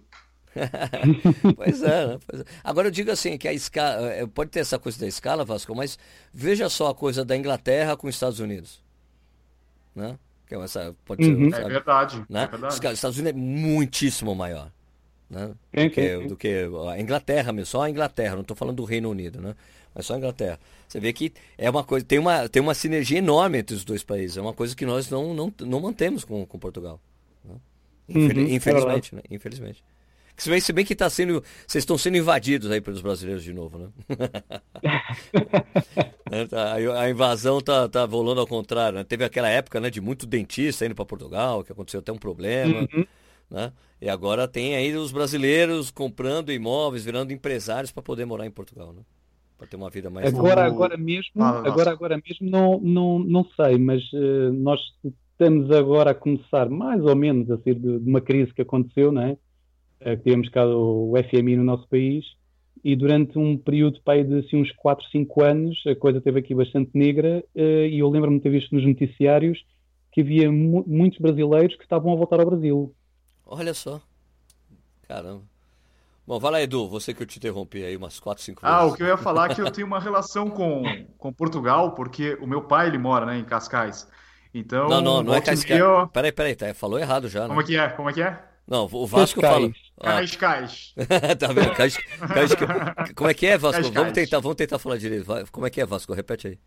pois, 1.56 1.82
é, 1.82 2.08
né? 2.08 2.20
pois 2.26 2.42
é. 2.42 2.46
Agora 2.64 2.88
eu 2.88 2.92
digo 2.92 3.12
assim, 3.12 3.38
que 3.38 3.48
a 3.48 3.54
escala. 3.54 4.08
Eh, 4.14 4.28
pode 4.28 4.52
ter 4.52 4.60
essa 4.60 4.78
coisa 4.78 5.00
da 5.00 5.08
escala, 5.08 5.44
Vasco, 5.44 5.76
mas 5.76 5.98
veja 6.32 6.70
só 6.70 6.90
a 6.90 6.96
coisa 6.96 7.26
da 7.26 7.36
Inglaterra 7.36 7.98
com 7.98 8.08
os 8.08 8.14
Estados 8.14 8.40
Unidos. 8.40 8.82
Né? 9.96 10.18
Que 10.48 10.56
é, 10.56 10.60
essa, 10.60 10.96
pode 11.04 11.26
uhum. 11.26 11.50
ser, 11.50 11.62
é, 11.62 11.68
verdade, 11.68 12.24
né? 12.30 12.44
é 12.44 12.48
verdade. 12.48 12.86
Os 12.86 12.94
Estados 12.94 13.18
Unidos 13.18 13.42
é 13.42 13.44
muitíssimo 13.44 14.36
maior 14.36 14.72
né? 15.34 15.52
do, 15.74 15.90
que, 15.90 16.18
do 16.28 16.36
que 16.38 16.70
a 16.92 17.00
Inglaterra 17.00 17.52
mesmo, 17.52 17.66
só 17.66 17.82
a 17.82 17.90
Inglaterra, 17.90 18.36
não 18.36 18.42
estou 18.42 18.56
falando 18.56 18.78
do 18.78 18.84
Reino 18.84 19.10
Unido, 19.10 19.42
né? 19.42 19.56
Mas 19.94 20.06
só 20.06 20.16
a 20.16 20.18
Inglaterra. 20.18 20.60
Você 20.88 21.00
vê 21.00 21.12
que 21.14 21.34
é 21.58 21.70
uma 21.70 21.84
coisa, 21.84 22.06
tem 22.06 22.20
uma, 22.20 22.48
tem 22.48 22.62
uma 22.62 22.74
sinergia 22.74 23.18
enorme 23.18 23.60
entre 23.60 23.76
os 23.76 23.84
dois 23.84 24.04
países. 24.04 24.38
É 24.38 24.42
uma 24.42 24.54
coisa 24.54 24.76
que 24.76 24.86
nós 24.86 25.10
não, 25.10 25.34
não, 25.34 25.54
não 25.62 25.80
mantemos 25.80 26.24
com, 26.24 26.46
com 26.46 26.60
Portugal. 26.60 27.00
Né? 27.44 27.56
Infel, 28.10 28.38
uhum, 28.38 28.48
infelizmente, 28.50 29.14
é 29.14 29.16
né? 29.18 29.22
Infelizmente. 29.30 29.84
Se 30.36 30.50
bem, 30.50 30.60
se 30.60 30.74
bem 30.74 30.84
que 30.84 30.96
tá 30.96 31.10
sendo, 31.10 31.44
vocês 31.66 31.84
estão 31.84 31.98
sendo 31.98 32.18
invadidos 32.18 32.72
aí 32.72 32.82
pelos 32.82 33.02
brasileiros 33.02 33.44
de 33.44 33.54
novo, 33.54 33.78
né? 33.78 33.88
Né, 36.30 36.46
tá, 36.50 36.74
a 36.74 37.10
invasão 37.10 37.62
tá, 37.62 37.88
tá 37.88 38.04
rolando 38.06 38.42
ao 38.42 38.48
contrário. 38.48 38.98
Né? 38.98 39.04
Teve 39.04 39.24
aquela 39.24 39.48
época 39.48 39.80
né, 39.80 39.92
de 39.92 40.02
muito 40.02 40.26
dentista 40.26 40.86
indo 40.86 40.96
para 40.96 41.06
Portugal, 41.06 41.64
que 41.64 41.72
aconteceu 41.72 42.00
até 42.00 42.12
um 42.12 42.18
problema. 42.18 42.88
Uhum. 42.94 43.06
Né? 43.54 43.72
E 44.02 44.10
agora 44.10 44.48
tem 44.48 44.76
aí 44.76 44.96
os 44.96 45.12
brasileiros 45.12 45.92
comprando 45.92 46.52
imóveis, 46.52 47.06
virando 47.06 47.32
empresários 47.32 47.92
para 47.92 48.02
poder 48.02 48.26
morar 48.26 48.48
em 48.48 48.52
Portugal, 48.52 48.92
né? 48.92 49.04
Para 49.56 49.68
ter 49.68 49.78
uma 49.78 49.92
vida 49.92 50.10
mais 50.10 50.26
Agora, 50.34 50.66
agora 50.66 50.98
mesmo, 50.98 51.42
ah, 51.42 51.62
agora, 51.64 51.92
agora 51.92 52.18
mesmo 52.18 52.50
não, 52.50 52.80
não, 52.82 53.20
não 53.20 53.46
sei, 53.56 53.78
mas 53.78 54.02
uh, 54.12 54.52
nós 54.52 54.80
estamos 55.32 55.70
agora 55.70 56.12
a 56.12 56.16
começar 56.16 56.68
mais 56.68 57.04
ou 57.06 57.16
menos 57.16 57.50
a 57.52 57.58
sair 57.60 57.76
de, 57.76 58.00
de 58.00 58.10
uma 58.10 58.20
crise 58.20 58.52
que 58.56 58.64
aconteceu, 58.64 59.12
né? 59.12 59.38
Uh, 60.02 60.18
que 60.18 60.24
tivemos 60.24 60.50
cá 60.50 60.66
o 60.66 61.14
FMI 61.30 61.56
no 61.58 61.64
nosso 61.64 61.88
país 61.88 62.26
e 62.84 62.96
durante 62.96 63.38
um 63.38 63.56
período 63.56 64.02
pai 64.02 64.24
de 64.24 64.40
assim, 64.40 64.60
uns 64.64 64.72
4, 64.72 65.06
5 65.12 65.44
anos 65.44 65.84
a 65.86 65.96
coisa 65.96 66.18
esteve 66.18 66.40
aqui 66.40 66.56
bastante 66.56 66.90
negra 66.96 67.44
uh, 67.56 67.86
e 67.86 68.00
eu 68.00 68.10
lembro-me 68.10 68.38
de 68.38 68.44
ter 68.44 68.50
visto 68.50 68.74
nos 68.74 68.84
noticiários 68.84 69.64
que 70.12 70.22
havia 70.22 70.52
mu 70.52 70.84
muitos 70.88 71.20
brasileiros 71.20 71.76
que 71.76 71.84
estavam 71.84 72.12
a 72.12 72.16
voltar 72.16 72.40
ao 72.40 72.48
Brasil. 72.48 72.94
Olha 73.46 73.74
só. 73.74 74.02
Caramba. 75.08 75.44
Bom, 76.26 76.40
vai 76.40 76.52
lá, 76.52 76.62
Edu, 76.62 76.88
você 76.88 77.14
que 77.14 77.22
eu 77.22 77.28
te 77.28 77.38
interrompi 77.38 77.84
aí 77.84 77.98
umas 77.98 78.18
4, 78.18 78.42
5 78.42 78.62
vezes. 78.62 78.76
Ah, 78.76 78.86
o 78.86 78.96
que 78.96 79.04
eu 79.04 79.08
ia 79.08 79.18
falar 79.18 79.52
é 79.52 79.56
que 79.56 79.62
eu 79.62 79.70
tenho 79.72 79.86
uma 79.86 80.00
relação 80.00 80.50
com, 80.50 80.84
com 81.18 81.34
Portugal, 81.34 81.92
porque 81.92 82.38
o 82.40 82.48
meu 82.48 82.62
pai, 82.62 82.88
ele 82.88 82.98
mora, 82.98 83.26
né, 83.26 83.38
em 83.38 83.44
Cascais. 83.44 84.08
Então, 84.54 84.88
não, 84.88 85.02
não, 85.02 85.24
não 85.24 85.34
é 85.34 85.42
Cascais. 85.42 85.80
Eu... 85.80 86.08
Peraí, 86.08 86.32
peraí, 86.32 86.56
tá, 86.56 86.74
falou 86.74 86.98
errado 86.98 87.28
já, 87.28 87.42
né? 87.42 87.48
Como 87.50 87.62
é 87.62 87.64
que 87.66 87.78
é? 87.78 87.90
Como 87.90 88.10
é 88.10 88.14
que 88.14 88.22
é? 88.22 88.40
Não, 88.66 88.88
o 88.90 89.06
Vasco 89.06 89.42
fala. 89.42 89.70
Ah. 90.00 90.22
Cascais. 90.22 90.94
tá 91.38 91.48
vendo? 91.48 91.76
Cais, 91.76 91.98
Cais, 91.98 92.52
como 93.14 93.30
é 93.30 93.34
que 93.34 93.46
é, 93.46 93.58
Vasco? 93.58 93.82
Cascais. 93.82 93.94
Vamos 93.94 94.14
tentar, 94.14 94.40
vamos 94.40 94.56
tentar 94.56 94.80
falar 94.80 94.98
direito. 94.98 95.26
Como 95.52 95.68
é 95.68 95.70
que 95.70 95.82
é, 95.82 95.86
Vasco? 95.86 96.14
Repete 96.14 96.48
aí. 96.48 96.60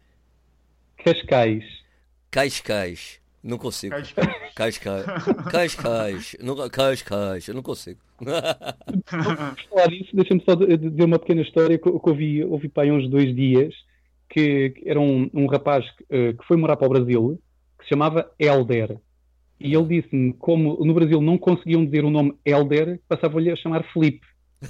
Cascais. 1.02 1.64
Cascais. 2.30 3.20
Não 3.46 3.58
consigo. 3.58 3.94
Cascais. 3.94 5.04
Cascais. 5.50 6.36
Cascais. 6.72 7.46
Eu 7.46 7.54
não 7.54 7.62
consigo. 7.62 8.00
falar 9.70 9.92
isso, 9.92 10.16
deixa-me 10.16 10.42
só 10.42 10.56
dizer 10.56 11.04
uma 11.04 11.18
pequena 11.18 11.42
história 11.42 11.78
que, 11.78 11.88
eu 11.88 12.00
ouvi, 12.04 12.42
ouvi 12.42 12.68
para 12.68 12.82
aí 12.82 12.90
uns 12.90 13.08
dois 13.08 13.32
dias, 13.36 13.72
que, 14.28 14.74
era 14.84 14.98
um, 14.98 15.30
um 15.32 15.46
rapaz 15.46 15.84
que, 15.92 16.04
eh, 16.10 16.32
que 16.32 16.44
foi 16.44 16.56
morar 16.56 16.76
para 16.76 16.86
o 16.86 16.90
Brasil, 16.90 17.40
que 17.78 17.84
se 17.84 17.90
chamava 17.90 18.28
Elder. 18.36 18.98
E 19.60 19.74
ele 19.74 20.00
disse-me, 20.00 20.32
como 20.32 20.84
no 20.84 20.94
Brasil 20.94 21.20
não 21.20 21.38
conseguiam 21.38 21.84
dizer 21.84 22.04
o 22.04 22.10
nome 22.10 22.36
Elder, 22.44 22.98
passavam-lhe 23.08 23.52
a 23.52 23.56
chamar 23.56 23.84
Felipe. 23.92 24.26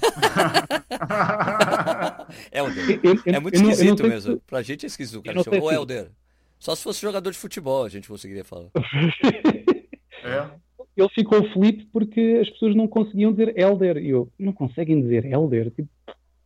Elder. 2.51 2.99
Eu, 3.03 3.15
eu, 3.25 3.33
é 3.33 3.39
muito 3.39 3.55
esquisito 3.55 4.03
não, 4.03 4.09
mesmo. 4.09 4.33
Se... 4.33 4.41
Para 4.45 4.59
a 4.59 4.61
gente 4.61 4.85
é 4.85 4.87
esquisito. 4.87 5.17
O 5.19 5.23
cara 5.23 5.41
chamou 5.43 5.71
se... 5.71 6.09
Só 6.59 6.75
se 6.75 6.83
fosse 6.83 7.01
jogador 7.01 7.31
de 7.31 7.37
futebol 7.37 7.83
a 7.83 7.89
gente 7.89 8.07
conseguiria 8.07 8.43
falar. 8.43 8.69
é. 10.23 10.49
Ele 10.95 11.09
ficou 11.09 11.47
Felipe 11.53 11.87
porque 11.93 12.39
as 12.41 12.49
pessoas 12.49 12.75
não 12.75 12.87
conseguiam 12.87 13.31
dizer 13.31 13.57
Elder. 13.57 13.97
E 13.97 14.09
eu, 14.09 14.31
não 14.39 14.51
conseguem 14.51 14.99
dizer 14.99 15.25
Elder? 15.25 15.69
Tipo, 15.69 15.89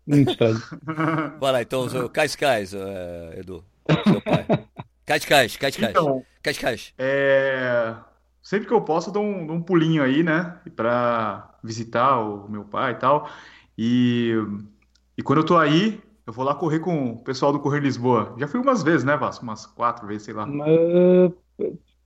muito 0.05 0.31
estranho. 0.31 0.61
Bora 1.39 1.61
então, 1.61 1.87
Cais 2.09 2.35
Cais, 2.35 2.73
uh, 2.73 3.37
Edu. 3.37 3.63
Seu 4.05 4.21
pai. 4.21 4.45
Cais 5.05 5.25
Cais, 5.25 5.55
Cais 5.55 5.77
Cais. 5.77 5.91
Então, 5.91 6.25
Cais 6.43 6.57
Cais. 6.57 6.93
É... 6.97 7.95
Sempre 8.41 8.67
que 8.67 8.73
eu 8.73 8.81
posso, 8.81 9.09
eu 9.09 9.13
dou 9.13 9.23
um, 9.23 9.47
dou 9.47 9.55
um 9.55 9.61
pulinho 9.61 10.03
aí, 10.03 10.23
né? 10.23 10.57
Pra 10.75 11.57
visitar 11.63 12.19
o 12.19 12.49
meu 12.49 12.65
pai 12.65 12.91
e 12.93 12.95
tal. 12.95 13.29
E, 13.77 14.33
e 15.17 15.21
quando 15.21 15.39
eu 15.39 15.45
tô 15.45 15.57
aí, 15.57 16.01
eu 16.25 16.33
vou 16.33 16.45
lá 16.45 16.55
correr 16.55 16.79
com 16.79 17.11
o 17.11 17.23
pessoal 17.23 17.51
do 17.51 17.59
Correr 17.59 17.79
Lisboa. 17.79 18.35
Já 18.37 18.47
fui 18.47 18.59
umas 18.59 18.83
vezes, 18.83 19.03
né, 19.03 19.17
Vasco? 19.17 19.43
Umas 19.43 19.65
quatro 19.65 20.07
vezes, 20.07 20.23
sei 20.23 20.33
lá. 20.33 20.47
Uh, 20.47 21.33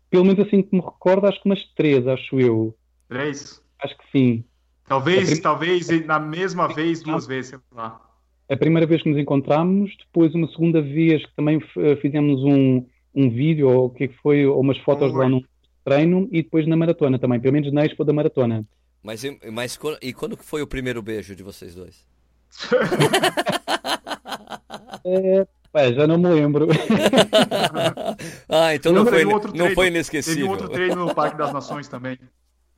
pelo 0.10 0.26
menos 0.26 0.40
assim 0.40 0.62
que 0.62 0.76
me 0.76 0.82
recordo, 0.82 1.28
acho 1.28 1.42
que 1.42 1.50
umas 1.50 1.64
três, 1.76 2.08
acho 2.08 2.40
eu. 2.40 2.76
Três? 3.10 3.62
Acho 3.84 3.98
que 3.98 4.12
sim. 4.12 4.44
Talvez, 4.88 5.30
prim... 5.30 5.42
talvez 5.42 6.06
na 6.06 6.20
mesma 6.20 6.68
vez, 6.68 7.02
duas 7.02 7.26
vezes, 7.26 7.50
sei 7.50 7.60
lá. 7.74 8.02
A 8.50 8.56
primeira 8.56 8.86
vez 8.86 9.02
que 9.02 9.10
nos 9.10 9.18
encontramos, 9.18 9.92
depois 9.98 10.34
uma 10.36 10.48
segunda 10.50 10.82
vez 10.82 11.26
que 11.26 11.36
também 11.36 11.60
fizemos 12.02 12.44
um, 12.44 12.86
um 13.14 13.30
vídeo, 13.30 13.68
ou 13.68 13.86
o 13.86 13.90
que 13.90 14.04
é 14.06 14.10
foi, 14.22 14.46
ou 14.46 14.62
umas 14.62 14.78
fotos 14.80 15.12
lá 15.14 15.28
no 15.28 15.44
treino, 15.84 16.30
e 16.32 16.44
depois 16.44 16.68
na 16.68 16.78
maratona 16.78 17.18
também, 17.18 17.40
pelo 17.40 17.54
menos 17.54 17.74
na 17.74 17.86
Expo 17.86 18.06
da 18.06 18.14
Maratona. 18.14 18.64
Mas, 19.02 19.24
mas 19.52 19.80
e 20.02 20.14
quando 20.14 20.38
foi 20.38 20.62
o 20.62 20.68
primeiro 20.68 21.02
beijo 21.02 21.36
de 21.36 21.44
vocês 21.44 21.76
dois? 21.76 22.06
é, 25.06 25.48
Ué, 25.76 25.94
já 25.94 26.08
não 26.08 26.18
me 26.18 26.30
lembro. 26.30 26.68
ah, 28.48 28.74
então 28.74 28.94
não 28.94 29.06
foi, 29.06 29.26
não 29.26 29.72
foi 29.76 29.88
inesquecível. 29.88 30.36
Teve 30.36 30.48
um 30.48 30.52
outro 30.52 30.70
treino 30.70 30.96
no 30.96 31.14
Parque 31.14 31.38
das 31.38 31.52
Nações 31.52 31.88
também. 31.90 32.18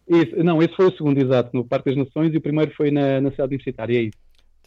Isso, 0.08 0.36
não, 0.44 0.64
esse 0.64 0.76
foi 0.76 0.88
o 0.88 0.92
segundo, 0.92 1.20
exato, 1.20 1.52
no 1.54 1.64
Parque 1.64 1.90
das 1.94 2.06
Nações 2.06 2.34
e 2.34 2.38
o 2.38 2.42
primeiro 2.42 2.74
foi 2.76 2.90
na, 2.90 3.22
na 3.22 3.30
cidade 3.30 3.50
universitária, 3.50 4.00
é 4.00 4.04
isso. 4.04 4.18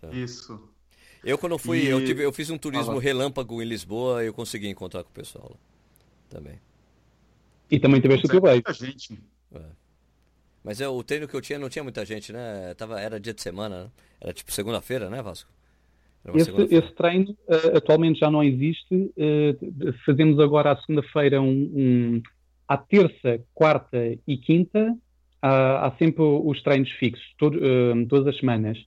Tá. 0.01 0.09
Isso. 0.13 0.71
Eu 1.25 1.37
quando 1.37 1.59
fui, 1.59 1.81
e... 1.81 1.87
eu, 1.87 2.05
tive, 2.05 2.25
eu 2.25 2.33
fiz 2.33 2.51
um 2.51 2.59
turismo 2.59 2.99
ah, 2.99 3.01
relâmpago 3.01 3.61
em 3.61 3.65
Lisboa 3.65 4.23
e 4.23 4.29
eu 4.29 4.35
consegui 4.35 4.69
encontrar 4.69 5.03
com 5.03 5.11
o 5.11 5.15
pessoal 5.15 5.57
também. 6.29 6.61
E 7.71 7.81
também 7.81 8.01
tiveste 8.01 8.27
o 8.27 8.29
teu. 8.29 8.41
Muita 8.41 8.73
gente. 8.73 9.19
É. 9.55 9.61
Mas 10.63 10.81
é, 10.81 10.89
o 10.89 11.03
treino 11.03 11.27
que 11.27 11.35
eu 11.35 11.41
tinha 11.41 11.59
não 11.59 11.69
tinha 11.69 11.83
muita 11.83 12.05
gente, 12.05 12.33
né? 12.33 12.75
Tava, 12.75 13.01
era 13.01 13.19
dia 13.19 13.35
de 13.35 13.43
semana, 13.43 13.85
né? 13.85 13.91
Era 14.21 14.33
tipo 14.33 14.53
segunda-feira, 14.53 15.09
né, 15.11 15.23
Vasco? 15.23 15.51
Esse, 16.35 16.51
esse, 16.71 16.95
treino 16.95 17.31
uh, 17.31 17.77
atualmente 17.77 18.21
já 18.21 18.31
não 18.31 18.43
existe. 18.43 18.95
Uh, 18.95 19.93
fazemos 20.05 20.39
agora 20.39 20.73
à 20.73 20.77
segunda-feira 20.77 21.41
um, 21.41 21.49
um, 21.49 22.23
à 22.69 22.77
terça, 22.77 23.43
quarta 23.55 23.99
e 24.27 24.37
quinta. 24.37 24.95
Há, 25.41 25.87
há 25.87 25.97
sempre 25.97 26.23
os 26.23 26.63
treinos 26.63 26.91
fixos, 26.93 27.25
todo, 27.39 27.57
uh, 27.57 28.07
todas 28.07 28.27
as 28.27 28.39
semanas. 28.39 28.79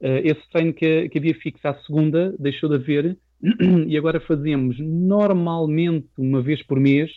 esse 0.00 0.40
treino 0.50 0.72
que, 0.72 1.08
que, 1.08 1.18
havia 1.18 1.34
fixo 1.34 1.66
à 1.68 1.74
segunda 1.86 2.34
deixou 2.38 2.68
de 2.68 2.74
haver 2.74 3.16
e 3.86 3.96
agora 3.96 4.18
fazemos 4.20 4.76
normalmente 4.80 6.08
uma 6.18 6.42
vez 6.42 6.62
por 6.64 6.80
mês, 6.80 7.10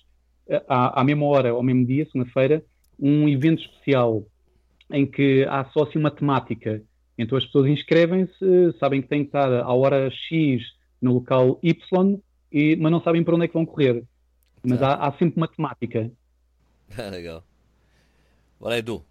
à, 0.67 1.01
à 1.01 1.03
mesma 1.03 1.25
hora, 1.25 1.49
ao 1.49 1.63
mesmo 1.63 1.85
dia, 1.85 2.05
segunda-feira, 2.05 2.63
um 2.99 3.27
evento 3.27 3.63
especial 3.63 4.23
em 4.91 5.05
que 5.07 5.45
há 5.49 5.65
só 5.65 5.83
assim 5.83 5.97
uma 5.97 6.11
temática 6.11 6.83
então 7.17 7.37
as 7.37 7.45
pessoas 7.45 7.67
inscrevem-se, 7.67 8.73
sabem 8.79 9.01
que 9.01 9.07
têm 9.07 9.21
que 9.21 9.29
estar 9.29 9.51
à 9.51 9.73
hora 9.73 10.09
X 10.09 10.63
no 11.01 11.13
local 11.13 11.59
Y, 11.61 12.19
e, 12.51 12.75
mas 12.75 12.91
não 12.91 13.01
sabem 13.01 13.23
para 13.23 13.35
onde 13.35 13.45
é 13.45 13.47
que 13.47 13.53
vão 13.53 13.65
correr. 13.65 14.03
Mas 14.63 14.79
tá. 14.79 14.93
há, 14.93 15.07
há, 15.07 15.11
sempre 15.13 15.37
uma 15.37 15.47
temática. 15.47 16.11
Ah, 16.97 17.09
legal. 17.11 17.43
Bora, 18.59 18.77
Edu. 18.77 19.03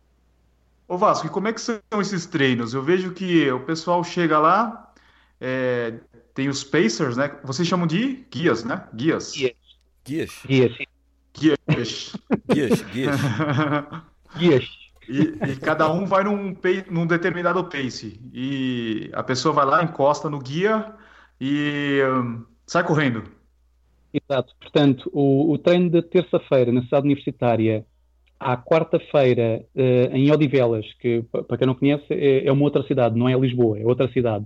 Ô 0.89 0.97
Vasco, 0.97 1.27
e 1.27 1.31
como 1.31 1.49
é 1.49 1.53
que 1.53 1.61
são 1.61 1.81
esses 2.01 2.27
treinos? 2.27 2.75
Eu 2.75 2.83
vejo 2.83 3.13
que 3.13 3.51
o 3.51 3.61
pessoal 3.61 4.03
chega 4.03 4.39
lá, 4.39 4.93
é, 5.41 5.95
tem 6.35 6.49
os 6.49 6.65
Pacers, 6.65 7.17
né? 7.17 7.37
Vocês 7.45 7.67
chamam 7.67 7.87
de 7.87 8.25
guias, 8.31 8.65
né? 8.65 8.87
Guias. 8.95 9.33
Guias. 9.33 9.55
Guias. 10.05 10.43
Guias. 10.47 10.77
Guias. 11.35 12.13
Guias. 12.49 12.83
Guias. 12.83 13.21
guias. 14.39 14.82
E, 15.09 15.51
e, 15.51 15.57
cada 15.57 15.93
um 15.93 16.07
vai 16.07 16.25
num, 16.25 16.55
num, 16.91 17.07
determinado 17.07 17.65
pace. 17.65 18.21
E 18.33 19.11
a 19.13 19.23
pessoa 19.23 19.55
vai 19.55 19.67
lá, 19.67 19.83
encosta 19.83 20.31
no 20.31 20.39
guia 20.39 20.95
e 21.41 22.01
um, 22.05 22.45
sai 22.67 22.85
correndo. 22.85 23.25
Exato. 24.13 24.55
Portanto, 24.61 25.11
o, 25.13 25.53
o 25.53 25.59
treino 25.59 25.91
da 25.91 26.03
terça-feira 26.03 26.71
na 26.71 26.83
cidade 26.83 27.07
universitária, 27.07 27.85
à 28.39 28.57
quarta-feira 28.57 29.65
uh, 29.75 30.17
em 30.17 30.31
Odivelas, 30.31 30.87
que 31.01 31.23
para 31.49 31.57
quem 31.57 31.67
não 31.67 31.75
conhece 31.75 32.07
é, 32.11 32.47
é, 32.47 32.53
uma 32.53 32.65
outra 32.65 32.83
cidade, 32.85 33.19
não 33.19 33.29
é 33.29 33.39
Lisboa, 33.39 33.79
é 33.79 33.87
outra 33.87 34.11
cidade. 34.13 34.45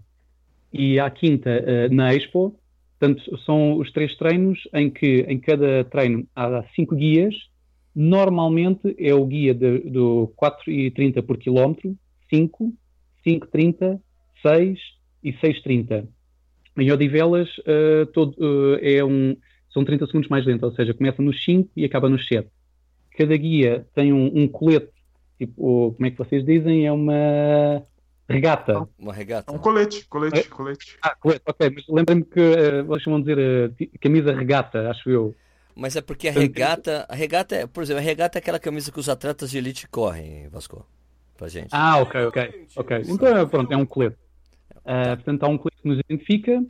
E 0.73 1.01
à 1.01 1.11
quinta 1.11 1.51
uh, 1.51 1.95
na 1.95 2.15
Expo. 2.15 2.59
Portanto, 2.99 3.39
são 3.45 3.77
os 3.77 3.93
três 3.93 4.17
treinos 4.17 4.59
em 4.73 4.89
que 4.89 5.21
em 5.29 5.39
cada 5.39 5.85
treino 5.85 6.27
há 6.35 6.65
cinco 6.75 6.97
guias 6.97 7.35
Normalmente 7.99 8.95
é 8.99 9.15
o 9.15 9.25
guia 9.25 9.55
de, 9.55 9.79
do 9.89 10.31
4,30 10.37 11.23
por 11.23 11.39
quilómetro, 11.39 11.97
5, 12.29 12.71
5,30, 13.27 13.99
6 14.43 14.79
e 15.25 15.33
6,30. 15.33 16.07
Em 16.77 16.93
Odivelas 16.93 17.49
uh, 17.61 18.05
todo, 18.13 18.37
uh, 18.39 18.79
é 18.83 19.03
um, 19.03 19.35
são 19.73 19.83
30 19.83 20.07
segundos 20.09 20.29
mais 20.29 20.45
lento, 20.45 20.65
ou 20.65 20.73
seja, 20.73 20.93
começa 20.93 21.23
nos 21.23 21.43
5 21.43 21.71
e 21.75 21.87
acaba 21.87 22.11
nos 22.11 22.29
7. 22.29 22.47
Cada 23.17 23.35
guia 23.35 23.87
tem 23.95 24.13
um, 24.13 24.43
um 24.43 24.47
colete, 24.47 24.93
tipo, 25.39 25.95
como 25.95 26.07
é 26.07 26.11
que 26.11 26.19
vocês 26.19 26.45
dizem? 26.45 26.87
É 26.87 26.93
uma 26.93 27.83
regata. 28.29 28.87
Uma 28.99 29.15
regata. 29.15 29.51
Um 29.51 29.57
colete, 29.57 30.07
colete, 30.07 30.41
é? 30.41 30.43
colete. 30.43 30.99
Ah, 31.01 31.15
colete, 31.15 31.41
ok, 31.47 31.71
mas 31.75 31.85
lembrem-me 31.89 32.25
que 32.25 32.41
uh, 32.41 33.01
chamam 33.01 33.23
de 33.23 33.35
dizer 33.35 33.71
uh, 33.71 33.99
camisa 34.01 34.35
regata, 34.35 34.91
acho 34.91 35.09
eu. 35.09 35.35
Mas 35.77 35.95
é 35.95 36.01
porque 36.01 36.29
a 36.29 36.33
regata, 36.33 37.05
a 37.07 37.15
regata 37.15 37.55
é, 37.55 37.67
por 37.67 37.83
exemplo, 37.83 38.01
a 38.01 38.05
regata 38.05 38.39
é 38.39 38.41
aquela 38.41 38.59
camisa 38.59 38.91
que 38.91 38.99
os 38.99 39.11
atletas 39.11 39.51
de 39.51 39.59
elite 39.59 39.87
correm, 39.87 40.49
Vasco, 40.49 40.87
pra 41.37 41.49
gente. 41.49 41.69
Ah, 41.71 41.99
ok, 41.99 42.25
ok, 42.25 42.67
ok. 42.77 43.03
Então, 43.07 43.49
pronto, 43.49 43.71
é 43.71 43.77
um 43.77 43.85
colete. 43.85 44.17
Uh, 44.77 45.17
portanto, 45.17 45.43
há 45.43 45.49
um 45.49 45.59
colete 45.59 45.83
que 45.83 45.89
nos 45.89 45.99
identifica. 45.99 46.65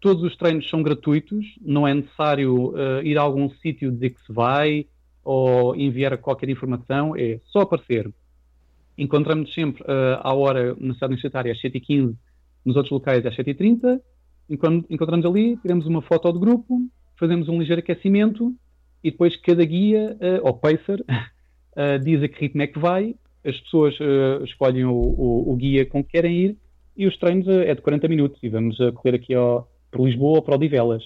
Todos 0.00 0.24
os 0.24 0.36
treinos 0.36 0.68
são 0.68 0.82
gratuitos, 0.82 1.46
não 1.60 1.86
é 1.86 1.94
necessário 1.94 2.70
uh, 2.70 3.00
ir 3.04 3.16
a 3.16 3.22
algum 3.22 3.48
sítio 3.48 3.92
dizer 3.92 4.10
que 4.10 4.26
se 4.26 4.32
vai 4.32 4.86
ou 5.22 5.76
enviar 5.76 6.18
qualquer 6.18 6.48
informação, 6.48 7.14
é 7.16 7.38
só 7.52 7.60
aparecer. 7.60 8.12
Encontramos 8.96 9.54
sempre 9.54 9.82
uh, 9.82 10.18
à 10.20 10.34
hora 10.34 10.74
na 10.80 10.94
cidade 10.94 11.12
universitária 11.12 11.52
às 11.52 11.62
7h15, 11.62 12.16
nos 12.64 12.74
outros 12.74 12.90
locais 12.90 13.24
às 13.24 13.36
7h30. 13.36 14.00
Encontramos 14.90 15.26
ali, 15.26 15.56
tiramos 15.58 15.86
uma 15.86 16.02
foto 16.02 16.32
do 16.32 16.40
grupo, 16.40 16.80
fazemos 17.18 17.48
um 17.48 17.58
ligeiro 17.58 17.80
aquecimento 17.80 18.54
e 19.02 19.10
depois 19.10 19.36
cada 19.36 19.64
guia, 19.64 20.16
uh, 20.20 20.46
ou 20.46 20.54
pacer, 20.54 21.00
uh, 21.00 21.98
diz 22.02 22.22
a 22.22 22.28
que 22.28 22.40
ritmo 22.40 22.62
é 22.62 22.66
que 22.66 22.78
vai, 22.78 23.14
as 23.44 23.58
pessoas 23.60 23.98
uh, 24.00 24.44
escolhem 24.44 24.84
o, 24.84 24.92
o, 24.92 25.52
o, 25.52 25.56
guia 25.56 25.86
com 25.86 26.02
que 26.02 26.10
querem 26.10 26.36
ir 26.36 26.56
e 26.96 27.06
os 27.06 27.16
treinos 27.16 27.46
é 27.48 27.74
de 27.74 27.80
40 27.80 28.08
minutos 28.08 28.38
e 28.42 28.48
vamos 28.48 28.80
a 28.80 28.90
correr 28.92 29.16
aqui 29.16 29.34
ao, 29.34 29.70
para 29.90 30.02
Lisboa 30.02 30.36
ou 30.36 30.42
para 30.42 30.56
Odivelas. 30.56 31.04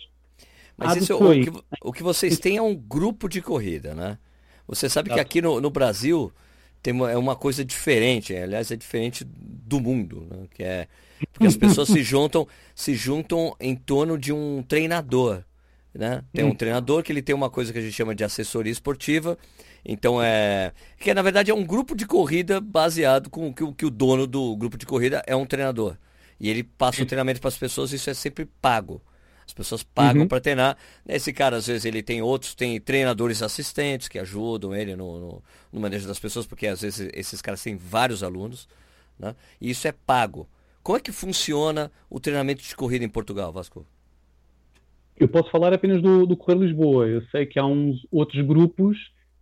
Mas 0.77 0.97
ah, 0.97 0.99
isso, 0.99 1.13
depois... 1.13 1.47
o, 1.47 1.53
que, 1.53 1.65
o 1.83 1.93
que 1.93 2.03
vocês 2.03 2.39
têm 2.39 2.57
é 2.57 2.63
um 2.63 2.75
grupo 2.75 3.29
de 3.29 3.43
corrida, 3.43 3.95
né? 3.95 4.19
Você 4.67 4.89
sabe 4.89 5.11
que 5.11 5.21
aqui 5.21 5.43
no, 5.43 5.61
no 5.61 5.71
Brasil 5.71 6.33
tem 6.83 6.93
uma, 6.93 7.11
é 7.11 7.17
uma 7.17 7.37
coisa 7.37 7.65
diferente, 7.65 8.35
aliás, 8.35 8.71
é 8.71 8.77
diferente 8.77 9.25
do 9.25 9.81
mundo, 9.81 10.27
né? 10.31 10.47
que 10.51 10.63
é 10.63 10.89
porque 11.33 11.47
as 11.47 11.57
pessoas 11.57 11.89
se 11.89 12.03
juntam, 12.03 12.47
se 12.75 12.95
juntam 12.95 13.55
em 13.61 13.77
torno 13.77 14.19
de 14.19 14.33
um 14.33 14.63
treinador. 14.63 15.45
Né? 15.95 16.23
Tem 16.33 16.45
um 16.45 16.49
hum. 16.49 16.55
treinador 16.55 17.03
que 17.03 17.13
ele 17.13 17.21
tem 17.21 17.35
uma 17.35 17.51
coisa 17.51 17.73
que 17.73 17.79
a 17.79 17.83
gente 17.83 17.93
chama 17.93 18.15
de 18.15 18.25
assessoria 18.25 18.73
esportiva. 18.73 19.37
Então 19.85 20.23
é. 20.23 20.73
Que 20.99 21.13
na 21.13 21.23
verdade 21.23 21.51
é 21.51 21.55
um 21.55 21.65
grupo 21.65 21.95
de 21.95 22.07
corrida 22.07 22.61
baseado 22.61 23.29
com 23.29 23.53
que, 23.53 23.73
que 23.73 23.87
o 23.87 23.91
dono 23.91 24.27
do 24.27 24.57
grupo 24.57 24.79
de 24.79 24.87
corrida 24.87 25.23
é 25.27 25.37
um 25.37 25.45
treinador. 25.45 25.97
E 26.41 26.49
ele 26.49 26.65
passa 26.65 27.03
o 27.03 27.07
treinamento 27.07 27.41
para 27.41 27.49
as 27.49 27.59
pessoas, 27.59 27.93
isso 27.93 28.11
é 28.11 28.15
sempre 28.15 28.47
pago. 28.61 29.01
As 29.47 29.53
pessoas 29.53 29.83
pagam 29.83 30.23
uhum. 30.23 30.29
para 30.29 30.41
treinar. 30.41 30.77
Esse 31.07 31.33
cara, 31.33 31.57
às 31.57 31.67
vezes, 31.67 31.85
ele 31.85 32.03
tem 32.03 32.23
outros, 32.23 32.55
tem 32.55 32.81
treinadores 32.81 33.43
assistentes 33.43 34.09
que 34.09 34.19
ajudam 34.19 34.75
ele 34.75 34.97
no, 34.97 35.21
no, 35.21 35.43
no 35.73 35.81
manejo 35.81 36.09
das 36.09 36.19
pessoas, 36.19 36.47
porque 36.47 36.67
às 36.67 36.81
vezes 36.81 37.11
esses 37.13 37.43
caras 37.43 37.63
têm 37.63 37.77
vários 37.77 38.23
alunos. 38.23 38.69
Né? 39.19 39.35
E 39.61 39.71
isso 39.71 39.87
é 39.87 39.93
pago. 39.93 40.49
Como 40.83 40.97
é 40.97 41.01
que 41.01 41.13
funciona 41.13 41.93
o 42.09 42.19
treinamento 42.19 42.63
de 42.63 42.75
corrida 42.75 43.05
em 43.05 43.09
Portugal, 43.09 43.53
Vasco? 43.53 43.87
Eu 45.17 45.29
posso 45.29 45.51
falar 45.51 45.73
apenas 45.73 46.03
do, 46.03 46.27
do 46.27 46.37
Correio 46.37 46.65
Lisboa. 46.65 47.07
Eu 47.07 47.23
sei 47.27 47.47
que 47.47 47.59
há 47.59 47.65
uns 47.65 48.07
outros 48.11 48.45
grupos, 48.45 48.97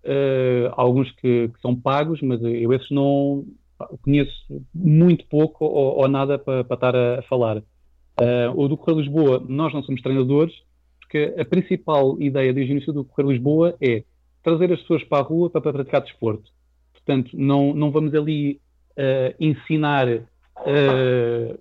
uh, 0.04 0.72
alguns 0.72 1.10
que, 1.12 1.48
que, 1.48 1.60
são 1.60 1.74
pagos, 1.74 2.20
mas 2.22 2.42
eu 2.42 2.72
esses 2.72 2.90
não 2.90 3.44
conheço 4.02 4.32
muito 4.74 5.24
pouco 5.26 5.64
ou, 5.64 6.00
ou 6.00 6.08
nada 6.08 6.38
para, 6.38 6.64
para 6.64 6.74
estar 6.74 6.96
a, 6.96 7.18
a 7.20 7.22
falar. 7.22 7.58
Uh, 7.58 8.52
o 8.54 8.68
do 8.68 8.76
Correio 8.76 9.00
Lisboa, 9.00 9.44
nós 9.48 9.72
não 9.72 9.82
somos 9.82 10.02
treinadores, 10.02 10.52
porque 11.00 11.34
a 11.38 11.44
principal 11.44 12.20
ideia 12.20 12.52
desde 12.52 12.72
o 12.72 12.74
início 12.74 12.92
do 12.92 13.04
Correio 13.04 13.32
Lisboa 13.32 13.74
é 13.80 14.04
trazer 14.42 14.72
as 14.72 14.80
pessoas 14.80 15.02
para 15.04 15.18
a 15.18 15.26
rua 15.26 15.48
para, 15.48 15.60
para 15.60 15.72
praticar 15.72 16.02
desporto. 16.02 16.50
Portanto, 16.92 17.30
não, 17.32 17.72
não 17.74 17.90
vamos 17.90 18.14
ali 18.14 18.60
uh, 18.92 19.34
ensinar 19.40 20.06
uh, 20.08 21.58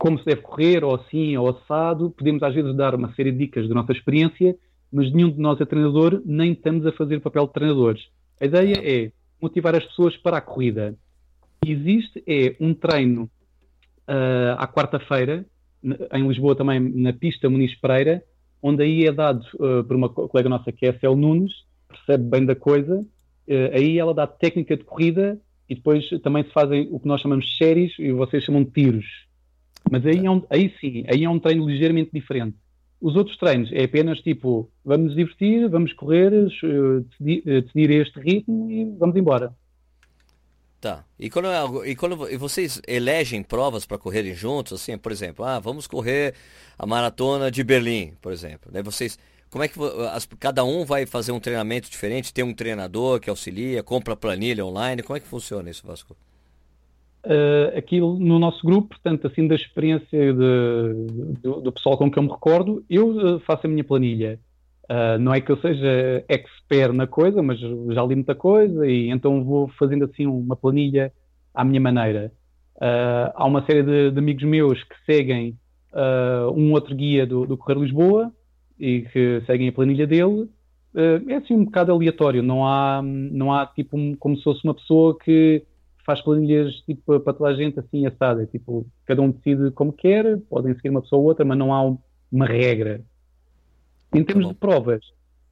como 0.00 0.18
se 0.18 0.24
deve 0.24 0.40
correr, 0.40 0.82
ou 0.82 0.94
assim, 0.94 1.36
ou 1.36 1.50
assado. 1.50 2.10
Podemos 2.10 2.42
às 2.42 2.54
vezes 2.54 2.74
dar 2.74 2.94
uma 2.94 3.12
série 3.12 3.30
de 3.30 3.36
dicas 3.36 3.68
da 3.68 3.74
nossa 3.74 3.92
experiência, 3.92 4.56
mas 4.90 5.12
nenhum 5.12 5.30
de 5.30 5.38
nós 5.38 5.60
é 5.60 5.66
treinador, 5.66 6.22
nem 6.24 6.52
estamos 6.52 6.86
a 6.86 6.92
fazer 6.92 7.16
o 7.16 7.20
papel 7.20 7.46
de 7.46 7.52
treinadores. 7.52 8.08
A 8.40 8.46
ideia 8.46 8.76
é 8.82 9.12
motivar 9.40 9.76
as 9.76 9.84
pessoas 9.84 10.16
para 10.16 10.38
a 10.38 10.40
corrida. 10.40 10.96
Existe 11.66 12.24
é 12.26 12.56
um 12.58 12.72
treino 12.72 13.24
uh, 14.08 14.56
à 14.56 14.66
quarta-feira, 14.66 15.44
em 15.84 16.26
Lisboa 16.26 16.56
também, 16.56 16.80
na 16.80 17.12
pista 17.12 17.50
Muniz 17.50 17.74
Pereira, 17.74 18.22
onde 18.62 18.82
aí 18.82 19.04
é 19.04 19.12
dado 19.12 19.44
uh, 19.56 19.84
por 19.84 19.96
uma 19.96 20.08
colega 20.08 20.48
nossa 20.48 20.72
que 20.72 20.86
é 20.86 20.90
a 20.90 20.98
Cel 20.98 21.14
Nunes, 21.14 21.52
percebe 21.86 22.24
bem 22.24 22.46
da 22.46 22.54
coisa, 22.54 23.00
uh, 23.00 23.76
aí 23.76 23.98
ela 23.98 24.14
dá 24.14 24.26
técnica 24.26 24.78
de 24.78 24.84
corrida 24.84 25.38
e 25.68 25.74
depois 25.74 26.08
também 26.22 26.42
se 26.42 26.52
fazem 26.52 26.88
o 26.90 26.98
que 26.98 27.06
nós 27.06 27.20
chamamos 27.20 27.44
de 27.44 27.58
séries 27.58 27.92
e 27.98 28.12
vocês 28.12 28.42
chamam 28.42 28.64
de 28.64 28.70
tiros. 28.70 29.29
Mas 29.88 30.04
aí, 30.04 30.24
é 30.24 30.30
um, 30.30 30.42
aí 30.50 30.74
sim, 30.80 31.04
aí 31.08 31.24
é 31.24 31.30
um 31.30 31.38
treino 31.38 31.68
ligeiramente 31.68 32.10
diferente. 32.12 32.56
Os 33.00 33.16
outros 33.16 33.36
treinos 33.38 33.70
é 33.72 33.84
apenas 33.84 34.18
tipo, 34.20 34.70
vamos 34.84 35.06
nos 35.06 35.16
divertir, 35.16 35.68
vamos 35.68 35.92
correr, 35.92 36.30
decidir, 36.30 37.42
uh, 37.46 37.62
decidir 37.62 37.90
este 37.90 38.20
ritmo 38.20 38.70
e 38.70 38.84
vamos 38.98 39.16
embora. 39.16 39.54
Tá. 40.80 41.04
E 41.18 41.28
quando, 41.28 41.48
é 41.48 41.90
e 41.90 41.94
quando 41.94 42.28
e 42.30 42.36
vocês 42.38 42.80
elegem 42.86 43.42
provas 43.42 43.84
para 43.84 43.98
correrem 43.98 44.34
juntos, 44.34 44.72
assim, 44.72 44.96
por 44.96 45.12
exemplo, 45.12 45.44
ah, 45.44 45.58
vamos 45.58 45.86
correr 45.86 46.34
a 46.78 46.86
maratona 46.86 47.50
de 47.50 47.62
Berlim, 47.62 48.14
por 48.20 48.32
exemplo. 48.32 48.70
Daí 48.72 48.82
vocês, 48.82 49.18
como 49.50 49.62
é 49.62 49.68
que 49.68 49.78
as, 50.10 50.26
cada 50.38 50.64
um 50.64 50.86
vai 50.86 51.04
fazer 51.04 51.32
um 51.32 51.40
treinamento 51.40 51.90
diferente? 51.90 52.32
Tem 52.32 52.42
um 52.42 52.54
treinador 52.54 53.20
que 53.20 53.28
auxilia, 53.28 53.82
compra 53.82 54.16
planilha 54.16 54.64
online? 54.64 55.02
Como 55.02 55.16
é 55.16 55.20
que 55.20 55.26
funciona 55.26 55.68
isso, 55.68 55.86
Vasco? 55.86 56.16
Uh, 57.22 57.76
aqui 57.76 58.00
no 58.00 58.38
nosso 58.38 58.64
grupo, 58.64 58.88
portanto, 58.88 59.26
assim 59.26 59.46
da 59.46 59.54
experiência 59.54 60.32
de, 60.32 61.36
do, 61.42 61.60
do, 61.60 61.70
pessoal 61.70 61.98
com 61.98 62.10
que 62.10 62.18
eu 62.18 62.22
me 62.22 62.30
recordo, 62.30 62.82
eu 62.88 63.08
uh, 63.08 63.40
faço 63.40 63.66
a 63.66 63.68
minha 63.68 63.84
planilha. 63.84 64.40
Uh, 64.84 65.18
não 65.20 65.34
é 65.34 65.40
que 65.40 65.52
eu 65.52 65.58
seja 65.58 66.24
expert 66.28 66.94
na 66.94 67.06
coisa, 67.06 67.42
mas 67.42 67.60
já 67.60 68.02
li 68.04 68.14
muita 68.14 68.34
coisa 68.34 68.86
e 68.86 69.10
então 69.10 69.44
vou 69.44 69.68
fazendo 69.78 70.06
assim 70.06 70.26
uma 70.26 70.56
planilha 70.56 71.12
à 71.54 71.62
minha 71.62 71.80
maneira. 71.80 72.32
Há 73.34 73.46
uma 73.46 73.62
série 73.66 73.82
de, 73.82 74.10
de, 74.10 74.18
amigos 74.18 74.42
meus 74.44 74.82
que 74.82 74.94
seguem 75.04 75.54
um 76.56 76.72
outro 76.72 76.96
guia 76.96 77.26
do, 77.26 77.44
do 77.44 77.54
Correio 77.54 77.84
Lisboa 77.84 78.32
e 78.78 79.02
que 79.02 79.42
seguem 79.44 79.68
a 79.68 79.72
planilha 79.72 80.06
dele. 80.06 80.48
é 81.28 81.34
assim 81.34 81.52
um 81.52 81.66
bocado 81.66 81.92
aleatório, 81.92 82.42
não 82.42 82.66
há, 82.66 83.02
não 83.02 83.52
há 83.52 83.66
tipo 83.66 83.98
como 84.18 84.34
se 84.34 84.42
fosse 84.42 84.64
uma 84.64 84.72
pessoa 84.72 85.14
que 85.18 85.62
faz 86.04 86.20
planilhas 86.20 86.74
tipo, 86.86 87.20
para 87.20 87.32
toda 87.32 87.50
a 87.50 87.54
gente 87.54 87.78
assim 87.78 88.06
assada. 88.06 88.46
Tipo, 88.46 88.86
cada 89.06 89.22
um 89.22 89.30
decide 89.30 89.70
como 89.72 89.92
quer, 89.92 90.38
podem 90.48 90.74
seguir 90.74 90.90
uma 90.90 91.02
pessoa 91.02 91.20
ou 91.20 91.28
outra, 91.28 91.44
mas 91.44 91.58
não 91.58 91.72
há 91.72 91.96
uma 92.32 92.46
regra 92.46 93.02
em 94.12 94.24
termos 94.24 94.48
de 94.48 94.54
provas, 94.54 95.00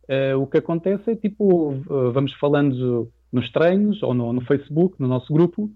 uh, 0.09 0.41
o 0.41 0.47
que 0.47 0.59
acontece 0.59 1.13
é 1.13 1.17
tipo, 1.17 1.73
uh, 1.73 2.13
vamos 2.13 2.33
falando 2.35 3.11
nos 3.33 3.51
treinos 3.53 4.03
ou 4.03 4.15
no, 4.15 4.33
no, 4.33 4.41
Facebook, 4.41 4.97
no 4.99 5.07
nosso 5.07 5.33
grupo, 5.33 5.71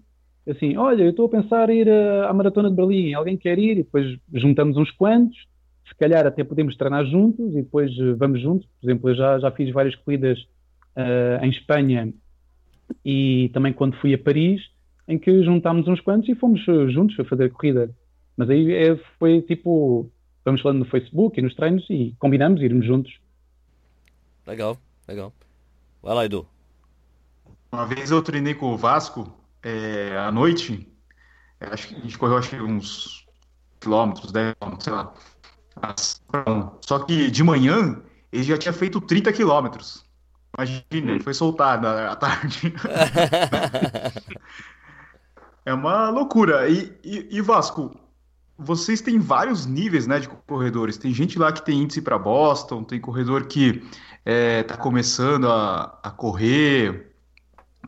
assim, 0.47 0.75
olha, 0.75 1.03
eu 1.03 1.11
estou 1.11 1.27
a 1.27 1.29
pensar 1.29 1.69
em 1.69 1.79
ir 1.79 1.89
a, 1.89 2.29
à 2.29 2.33
Maratona 2.33 2.69
de 2.69 2.75
Berlim, 2.75 3.13
alguém 3.13 3.37
quer 3.37 3.57
ir? 3.57 3.71
E 3.71 3.83
depois 3.83 4.17
juntamos 4.33 4.75
uns 4.75 4.91
quantos, 4.91 5.37
se 5.87 5.95
calhar 5.95 6.25
até 6.25 6.43
podemos 6.43 6.75
treinar 6.75 7.05
juntos 7.05 7.51
e 7.51 7.61
depois 7.61 7.91
uh, 7.99 8.15
vamos 8.17 8.41
juntos. 8.41 8.67
Por 8.81 8.89
exemplo, 8.89 9.09
eu 9.09 9.15
já, 9.15 9.39
já 9.39 9.51
fiz 9.51 9.71
várias 9.71 9.95
corridas 9.95 10.45
em 11.41 11.49
Espanha 11.49 12.13
e 13.03 13.49
também 13.53 13.73
quando 13.73 13.97
fui 13.97 14.13
a 14.13 14.17
Paris, 14.17 14.61
em 15.07 15.17
que 15.17 15.43
juntámos 15.43 15.87
uns 15.87 15.99
quantos 16.01 16.29
e 16.29 16.35
fomos 16.35 16.61
juntos 16.91 17.19
a 17.19 17.25
fazer 17.25 17.45
a 17.45 17.49
corrida. 17.49 17.89
Mas 18.37 18.49
aí 18.49 18.73
é, 18.73 18.95
foi 19.19 19.41
tipo 19.41 20.09
vamos 20.45 20.61
falando 20.61 20.79
no 20.79 20.85
Facebook 20.85 21.39
e 21.39 21.43
nos 21.43 21.55
treinos 21.55 21.85
e 21.89 22.15
combinamos 22.19 22.61
irmos 22.61 22.85
juntos. 22.85 23.13
Legal, 24.45 24.77
legal. 25.07 25.33
Vai 26.01 26.15
lá, 26.15 26.25
Edu. 26.25 26.45
Uma 27.71 27.85
vez 27.85 28.11
eu 28.11 28.21
treinei 28.21 28.53
com 28.53 28.73
o 28.73 28.77
Vasco 28.77 29.33
é, 29.63 30.17
à 30.17 30.31
noite. 30.31 30.87
É, 31.59 31.67
acho 31.67 31.87
que 31.87 31.95
a 31.95 31.99
gente 31.99 32.17
correu 32.17 32.37
acho 32.37 32.49
que 32.49 32.61
uns 32.61 33.25
quilômetros, 33.79 34.31
10 34.31 34.55
quilômetros, 34.55 34.83
sei 34.83 34.93
lá. 34.93 35.13
Só 36.81 36.99
que 36.99 37.31
de 37.31 37.43
manhã 37.43 38.01
ele 38.31 38.43
já 38.43 38.57
tinha 38.57 38.73
feito 38.73 38.99
30 38.99 39.31
quilômetros. 39.33 40.05
Imagina, 40.57 41.11
ele 41.11 41.23
foi 41.23 41.33
soltado 41.33 41.87
à 41.87 42.15
tarde. 42.15 42.73
é 45.65 45.73
uma 45.73 46.09
loucura. 46.09 46.69
E, 46.69 46.97
e, 47.03 47.37
e 47.37 47.41
Vasco, 47.41 47.97
vocês 48.57 49.01
têm 49.01 49.19
vários 49.19 49.65
níveis 49.65 50.05
né, 50.05 50.19
de 50.19 50.27
corredores. 50.27 50.97
Tem 50.97 51.13
gente 51.13 51.39
lá 51.39 51.51
que 51.51 51.65
tem 51.65 51.81
índice 51.81 52.01
para 52.01 52.19
Boston, 52.19 52.83
tem 52.83 52.99
corredor 52.99 53.47
que 53.47 53.69
está 53.69 53.87
é, 54.25 54.63
tá 54.63 54.77
começando 54.77 55.49
a, 55.49 55.99
a 56.03 56.11
correr. 56.11 57.15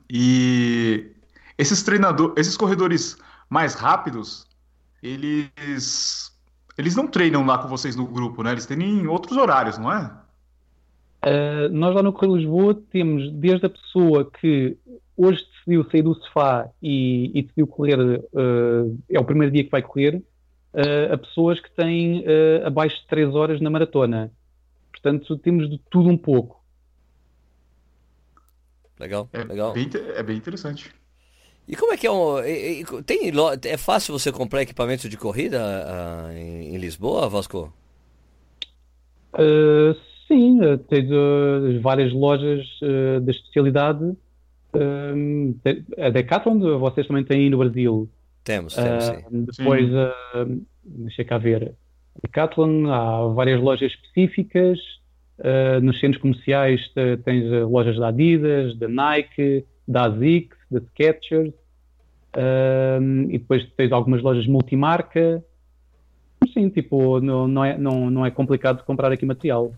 E 0.09 1.11
esses 1.57 1.83
treinadores, 1.83 2.33
esses 2.37 2.57
corredores 2.57 3.17
mais 3.49 3.75
rápidos, 3.75 4.47
eles 5.03 6.31
eles 6.77 6.95
não 6.95 7.07
treinam 7.07 7.45
lá 7.45 7.57
com 7.57 7.67
vocês 7.67 7.95
no 7.95 8.05
grupo, 8.05 8.43
né? 8.43 8.51
Eles 8.51 8.65
têm 8.65 9.07
outros 9.07 9.37
horários, 9.37 9.77
não 9.77 9.91
é? 9.91 10.11
Uh, 11.25 11.69
nós 11.71 11.95
lá 11.95 12.03
no 12.03 12.13
Correio 12.13 12.35
Lisboa 12.35 12.79
temos 12.91 13.31
desde 13.33 13.65
a 13.65 13.69
pessoa 13.69 14.29
que 14.29 14.77
hoje 15.17 15.43
decidiu 15.51 15.89
sair 15.89 16.03
do 16.03 16.13
sofá 16.13 16.69
e, 16.81 17.31
e 17.33 17.41
decidiu 17.41 17.65
correr, 17.65 17.99
uh, 17.99 18.99
é 19.09 19.19
o 19.19 19.25
primeiro 19.25 19.51
dia 19.51 19.63
que 19.63 19.71
vai 19.71 19.81
correr, 19.81 20.21
uh, 20.73 21.13
a 21.13 21.17
pessoas 21.17 21.59
que 21.59 21.71
têm 21.71 22.19
uh, 22.19 22.67
abaixo 22.67 22.95
de 23.01 23.07
3 23.07 23.33
horas 23.33 23.59
na 23.59 23.69
maratona. 23.69 24.31
Portanto, 24.91 25.37
temos 25.37 25.69
de 25.69 25.79
tudo 25.89 26.09
um 26.09 26.17
pouco. 26.17 26.63
Legal, 28.99 29.29
é 29.33 29.43
legal. 29.43 29.73
Bem, 29.73 29.89
é 30.15 30.23
bem 30.23 30.37
interessante. 30.37 30.93
E 31.67 31.75
como 31.75 31.93
é 31.93 31.97
que 31.97 32.05
é 32.05 32.11
um. 32.11 32.35
Tem, 33.05 33.31
é 33.65 33.77
fácil 33.77 34.17
você 34.17 34.31
comprar 34.31 34.61
equipamento 34.61 35.09
de 35.09 35.17
corrida 35.17 35.59
uh, 35.59 36.31
em, 36.31 36.75
em, 36.75 36.77
Lisboa, 36.77 37.27
Vasco? 37.27 37.73
Uh, 39.33 39.95
sim, 40.27 40.59
tens 40.89 41.09
uh, 41.09 41.79
várias 41.81 42.11
lojas 42.13 42.67
da 43.23 43.31
especialidade. 43.31 44.15
a 45.97 46.09
Decathlon, 46.09 46.79
vocês 46.79 47.07
também 47.07 47.23
têm 47.23 47.43
aí 47.43 47.49
no 47.49 47.57
Brasil. 47.57 48.09
Temos, 48.43 48.75
temos, 48.75 49.03
sim. 49.05 49.23
Depois, 49.31 49.87
sim. 49.87 49.95
Uh, 49.95 50.65
deixa 50.83 51.23
cá 51.23 51.37
ver, 51.37 51.73
Decathlon, 52.21 52.91
há 52.91 53.27
várias 53.27 53.59
lojas 53.59 53.91
específicas, 53.91 54.79
uh, 55.39 55.81
nos 55.81 55.99
centros 55.99 56.21
comerciais 56.21 56.91
tens 57.23 57.49
lojas 57.67 57.97
da 57.97 58.09
Adidas, 58.09 58.77
da 58.77 58.87
Nike, 58.87 59.65
da 59.87 60.05
ASICS, 60.05 60.57
da 60.69 60.79
Skechers, 60.81 61.53
uh, 62.35 63.29
e 63.29 63.37
depois 63.37 63.65
tens 63.75 63.91
algumas 63.91 64.21
lojas 64.21 64.47
multimarca. 64.47 65.43
Sim, 66.53 66.69
tipo, 66.69 67.19
não, 67.19 67.47
não, 67.47 67.65
é, 67.65 67.77
não, 67.77 68.09
não 68.09 68.25
é 68.25 68.31
complicado 68.31 68.83
comprar 68.83 69.11
aqui 69.11 69.25
material. 69.25 69.73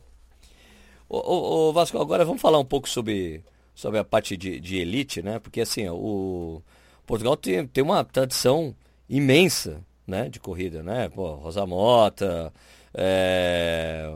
O, 1.10 1.72
Vasco, 1.72 2.00
agora 2.00 2.26
vamos 2.26 2.42
falar 2.42 2.60
um 2.60 2.66
pouco 2.66 2.90
sobre, 2.90 3.44
sobre 3.74 4.00
a 4.00 4.04
parte 4.04 4.36
de, 4.36 4.60
de 4.60 4.78
elite, 4.78 5.22
né? 5.22 5.40
Porque 5.40 5.62
assim, 5.62 5.88
o 5.88 6.62
Portugal 7.06 7.38
tem, 7.38 7.66
tem 7.66 7.84
uma 7.84 8.04
tradição 8.04 8.76
imensa 9.10 9.82
né, 10.06 10.28
de 10.30 10.40
corrida, 10.40 10.84
né? 10.84 11.10
Pô, 11.10 11.36
Rosa 11.36 11.66
Mota, 11.66 12.54
é, 12.94 14.14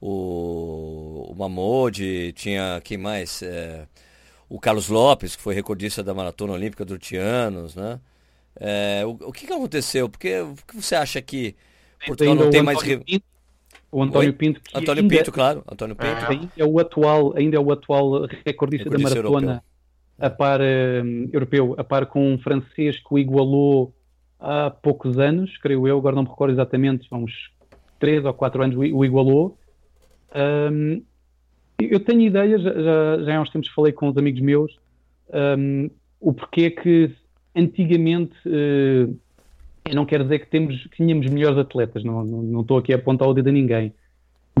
o, 0.00 1.28
o 1.30 1.34
Mamode, 1.36 2.32
tinha 2.32 2.80
quem 2.82 2.98
mais? 2.98 3.42
É, 3.42 3.86
o 4.48 4.58
Carlos 4.58 4.88
Lopes, 4.88 5.36
que 5.36 5.42
foi 5.42 5.54
recordista 5.54 6.02
da 6.02 6.12
Maratona 6.12 6.54
Olímpica 6.54 6.84
do 6.84 6.98
Tianos, 6.98 7.76
né? 7.76 8.00
É, 8.56 9.02
o, 9.06 9.10
o 9.28 9.32
que, 9.32 9.46
que 9.46 9.52
aconteceu? 9.52 10.08
Porque 10.08 10.40
o 10.40 10.54
que 10.66 10.76
você 10.76 10.94
acha 10.94 11.22
que 11.22 11.54
Portugal 12.06 12.34
não 12.34 12.50
tem 12.50 12.62
mais... 12.62 12.82
Pinto, 12.82 13.31
o 13.92 14.02
António 14.02 14.30
Oi? 14.30 14.32
Pinto. 14.32 14.60
Que 14.60 14.76
António 14.76 15.02
ainda, 15.02 15.16
Pinto, 15.16 15.30
claro. 15.30 15.64
António 15.70 15.94
Pinto. 15.94 16.50
É, 16.56 16.62
é 16.62 16.64
o 16.64 16.78
atual, 16.80 17.34
ainda 17.36 17.56
é 17.56 17.60
o 17.60 17.70
atual 17.70 18.22
recordista, 18.22 18.42
recordista 18.44 18.90
da 18.90 18.98
maratona. 18.98 19.42
Europeu 19.52 19.72
a 20.22 20.30
par 20.30 20.60
um, 20.60 21.28
europeu, 21.32 21.74
a 21.76 21.82
par 21.82 22.06
com 22.06 22.32
um 22.32 22.38
francês 22.38 22.96
que 22.96 23.12
o 23.12 23.18
igualou 23.18 23.92
há 24.38 24.70
poucos 24.70 25.18
anos, 25.18 25.58
creio 25.58 25.86
eu, 25.88 25.98
agora 25.98 26.14
não 26.14 26.22
me 26.22 26.28
recordo 26.28 26.52
exatamente, 26.52 27.08
há 27.10 27.16
uns 27.16 27.50
3 27.98 28.24
ou 28.24 28.32
4 28.32 28.62
anos 28.62 28.76
o 28.76 29.04
igualou. 29.04 29.58
Um, 30.34 31.02
eu 31.78 31.98
tenho 31.98 32.20
ideia, 32.20 32.56
já, 32.56 32.72
já, 33.24 33.36
há 33.36 33.40
uns 33.40 33.50
tempos 33.50 33.68
falei 33.70 33.92
com 33.92 34.08
os 34.08 34.16
amigos 34.16 34.40
meus, 34.40 34.78
um, 35.58 35.90
o 36.20 36.32
porquê 36.32 36.70
que 36.70 37.12
antigamente, 37.54 38.36
uh, 38.46 39.18
eu 39.84 39.94
não 39.94 40.06
quero 40.06 40.24
dizer 40.24 40.40
que, 40.40 40.46
temos, 40.46 40.82
que 40.84 40.96
tínhamos 40.96 41.26
melhores 41.26 41.58
atletas, 41.58 42.04
não, 42.04 42.24
não, 42.24 42.42
não 42.42 42.60
estou 42.60 42.78
aqui 42.78 42.92
a 42.92 42.96
apontar 42.96 43.28
o 43.28 43.34
dedo 43.34 43.48
a 43.48 43.52
ninguém, 43.52 43.92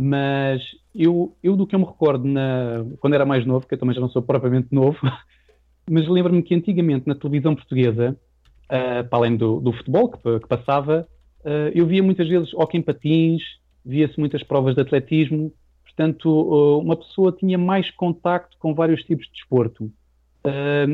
mas 0.00 0.62
eu, 0.94 1.34
eu 1.42 1.56
do 1.56 1.66
que 1.66 1.74
eu 1.74 1.78
me 1.78 1.84
recordo 1.84 2.26
na, 2.26 2.84
quando 3.00 3.14
era 3.14 3.24
mais 3.24 3.46
novo, 3.46 3.66
que 3.66 3.74
eu 3.74 3.78
também 3.78 3.94
já 3.94 4.00
não 4.00 4.08
sou 4.08 4.22
propriamente 4.22 4.68
novo, 4.72 4.98
mas 5.88 6.08
lembro-me 6.08 6.42
que 6.42 6.54
antigamente 6.54 7.06
na 7.06 7.14
televisão 7.14 7.54
portuguesa, 7.54 8.16
uh, 8.64 9.08
para 9.08 9.18
além 9.18 9.36
do, 9.36 9.60
do 9.60 9.72
futebol 9.72 10.10
que, 10.10 10.40
que 10.40 10.48
passava, 10.48 11.06
uh, 11.44 11.70
eu 11.74 11.86
via 11.86 12.02
muitas 12.02 12.28
vezes 12.28 12.52
hockey 12.54 12.78
em 12.78 12.82
patins, 12.82 13.42
via-se 13.84 14.18
muitas 14.18 14.42
provas 14.42 14.74
de 14.74 14.82
atletismo, 14.82 15.52
portanto, 15.84 16.26
uh, 16.26 16.78
uma 16.80 16.96
pessoa 16.96 17.32
tinha 17.32 17.58
mais 17.58 17.90
contacto 17.92 18.56
com 18.58 18.74
vários 18.74 19.02
tipos 19.02 19.26
de 19.26 19.32
desporto. 19.32 19.90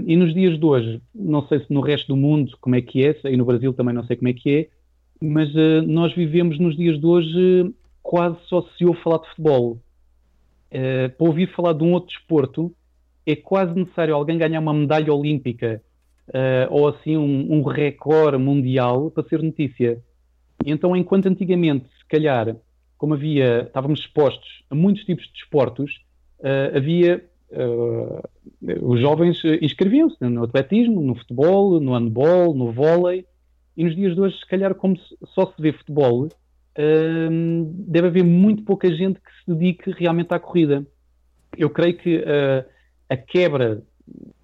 E 0.06 0.16
nos 0.16 0.34
dias 0.34 0.58
de 0.58 0.64
hoje, 0.64 1.02
não 1.14 1.46
sei 1.48 1.61
se 1.61 1.72
no 1.72 1.80
resto 1.80 2.08
do 2.08 2.16
mundo 2.16 2.56
como 2.61 2.76
é 2.76 2.82
que 2.82 3.06
é, 3.06 3.16
e 3.24 3.37
no 3.37 3.44
Brasil 3.44 3.72
também 3.72 3.94
não 3.94 4.04
sei 4.04 4.16
como 4.16 4.28
é 4.28 4.32
que 4.34 4.56
é, 4.56 4.68
mas 5.20 5.48
nós 5.87 6.14
vivemos 6.14 6.58
nos 6.58 6.76
dias 6.76 7.00
de 7.00 7.06
hoje 7.06 7.74
quase 8.02 8.37
só 8.46 8.62
se 8.76 8.84
ouve 8.84 9.00
falar 9.02 9.18
de 9.18 9.28
futebol. 9.30 9.80
para 10.70 11.26
ouvir 11.26 11.50
falar 11.54 11.72
de 11.72 11.82
um 11.82 11.92
outro 11.92 12.11
desporto, 12.11 12.74
é 13.26 13.37
quase 13.37 13.74
necessário 13.74 14.14
alguém 14.14 14.38
ganhar 14.38 14.61
uma 14.61 14.72
medalha 14.72 15.12
olímpica 15.12 15.82
uh, 16.28 16.72
ou 16.72 16.88
assim 16.88 17.16
um, 17.16 17.52
um 17.52 17.62
recorde 17.62 18.38
mundial 18.38 19.11
para 19.11 19.28
ser 19.28 19.42
notícia. 19.42 20.02
Então, 20.64 20.96
enquanto 20.96 21.26
antigamente, 21.26 21.87
se 21.98 22.06
calhar, 22.08 22.56
como 22.96 23.14
havia, 23.14 23.62
estávamos 23.62 24.00
expostos 24.00 24.64
a 24.70 24.74
muitos 24.74 25.04
tipos 25.04 25.26
de 25.26 25.32
desportos, 25.32 26.00
uh, 26.40 26.76
havia 26.76 27.24
Uh, 27.50 28.22
os 28.82 29.00
jovens 29.00 29.40
inscreviam-se 29.62 30.22
no 30.28 30.44
atletismo, 30.44 31.00
no 31.00 31.14
futebol, 31.14 31.80
no 31.80 31.94
handball, 31.94 32.54
no 32.54 32.72
vôlei, 32.72 33.24
e 33.76 33.84
nos 33.84 33.94
dias 33.94 34.14
de 34.14 34.20
hoje, 34.20 34.37
se 34.38 34.46
calhar, 34.46 34.74
como 34.74 34.98
só 35.34 35.46
se 35.46 35.62
vê 35.62 35.72
futebol, 35.72 36.24
uh, 36.24 37.64
deve 37.87 38.08
haver 38.08 38.24
muito 38.24 38.64
pouca 38.64 38.92
gente 38.92 39.20
que 39.20 39.30
se 39.44 39.54
dedique 39.54 39.90
realmente 39.92 40.34
à 40.34 40.38
corrida. 40.38 40.87
Eu 41.56 41.70
creio 41.70 41.96
que 41.96 42.18
uh, 42.18 42.68
a 43.08 43.16
quebra 43.16 43.82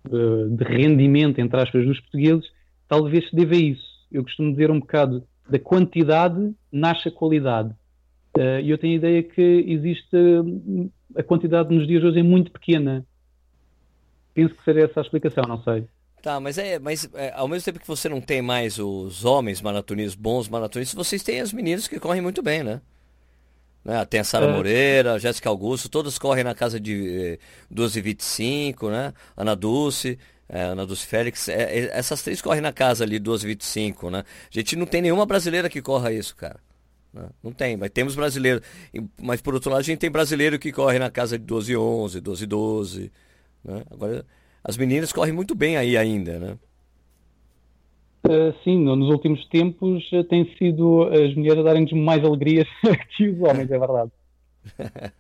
de, 0.08 0.56
de, 0.56 0.64
rendimento, 0.64 1.40
entre 1.40 1.60
aspas, 1.60 1.84
dos 1.84 2.00
portugueses, 2.00 2.46
talvez 2.88 3.28
se 3.28 3.36
deva 3.36 3.54
a 3.54 3.58
isso. 3.58 3.84
Eu 4.10 4.22
costumo 4.22 4.52
dizer 4.52 4.70
um 4.70 4.80
bocado 4.80 5.24
da 5.48 5.58
quantidade 5.58 6.54
nasce 6.72 7.08
a 7.08 7.12
qualidade. 7.12 7.74
E 8.36 8.68
eu 8.68 8.78
tenho 8.78 8.94
a 8.94 8.96
ideia 8.96 9.22
que 9.22 9.64
existe 9.68 10.16
a 11.16 11.22
quantidade 11.22 11.74
nos 11.74 11.86
dias 11.86 12.00
de 12.00 12.08
hoje 12.08 12.20
é 12.20 12.22
muito 12.22 12.50
pequena. 12.50 13.06
Penso 14.32 14.54
que 14.54 14.64
seria 14.64 14.84
essa 14.84 15.00
a 15.00 15.02
explicação, 15.02 15.44
não 15.46 15.62
sei. 15.62 15.86
Tá, 16.20 16.40
mas 16.40 16.58
é, 16.58 16.78
mas 16.78 17.08
é, 17.14 17.32
ao 17.36 17.46
mesmo 17.46 17.66
tempo 17.66 17.78
que 17.78 17.86
você 17.86 18.08
não 18.08 18.20
tem 18.20 18.40
mais 18.40 18.78
os 18.78 19.24
homens 19.24 19.60
maratonistas, 19.60 20.14
bons 20.14 20.48
maratonistas, 20.48 20.94
vocês 20.96 21.22
têm 21.22 21.40
as 21.40 21.52
meninas 21.52 21.86
que 21.86 22.00
correm 22.00 22.22
muito 22.22 22.42
bem, 22.42 22.64
né? 22.64 22.80
né? 23.84 24.04
Tem 24.06 24.20
a 24.20 24.24
Sara 24.24 24.46
é. 24.46 24.52
Moreira, 24.52 25.12
a 25.12 25.18
Jéssica 25.18 25.50
Augusto, 25.50 25.88
todas 25.88 26.18
correm 26.18 26.42
na 26.42 26.54
casa 26.54 26.80
de 26.80 27.34
eh, 27.34 27.38
12h25, 27.72 28.90
né? 28.90 29.12
Ana 29.36 29.54
Dulce, 29.54 30.18
é, 30.48 30.62
Ana 30.62 30.86
Dulce 30.86 31.06
Félix, 31.06 31.48
essas 31.48 32.22
três 32.22 32.40
correm 32.40 32.62
na 32.62 32.72
casa 32.72 33.04
ali, 33.04 33.20
12h25, 33.20 34.10
né? 34.10 34.20
A 34.20 34.24
gente 34.50 34.76
não 34.76 34.86
tem 34.86 35.02
nenhuma 35.02 35.26
brasileira 35.26 35.68
que 35.68 35.82
corra 35.82 36.10
isso, 36.10 36.34
cara. 36.34 36.58
Né? 37.14 37.28
Não 37.42 37.52
tem, 37.52 37.76
mas 37.76 37.90
temos 37.90 38.16
brasileiro. 38.16 38.60
Mas 39.22 39.40
por 39.40 39.54
outro 39.54 39.70
lado, 39.70 39.80
a 39.80 39.84
gente 39.84 40.00
tem 40.00 40.10
brasileiro 40.10 40.58
que 40.58 40.72
corre 40.72 40.98
na 40.98 41.10
casa 41.10 41.38
de 41.38 41.44
12 41.44 41.76
11, 41.76 42.20
12 42.20 42.46
12. 42.46 43.12
Né? 43.64 43.82
Agora, 43.90 44.26
as 44.64 44.76
meninas 44.76 45.12
correm 45.12 45.32
muito 45.32 45.54
bem 45.54 45.76
aí 45.76 45.96
ainda, 45.96 46.38
né? 46.38 46.58
Uh, 48.26 48.54
sim, 48.64 48.82
nos 48.82 49.10
últimos 49.10 49.46
tempos 49.48 50.02
uh, 50.12 50.24
tem 50.24 50.50
sido 50.56 51.04
as 51.04 51.34
mulheres 51.34 51.58
a 51.58 51.62
darem-nos 51.62 51.92
mais 51.92 52.24
alegrias 52.24 52.66
que 53.16 53.28
os 53.28 53.40
homens, 53.40 53.70
é 53.70 53.78
verdade. 53.78 54.10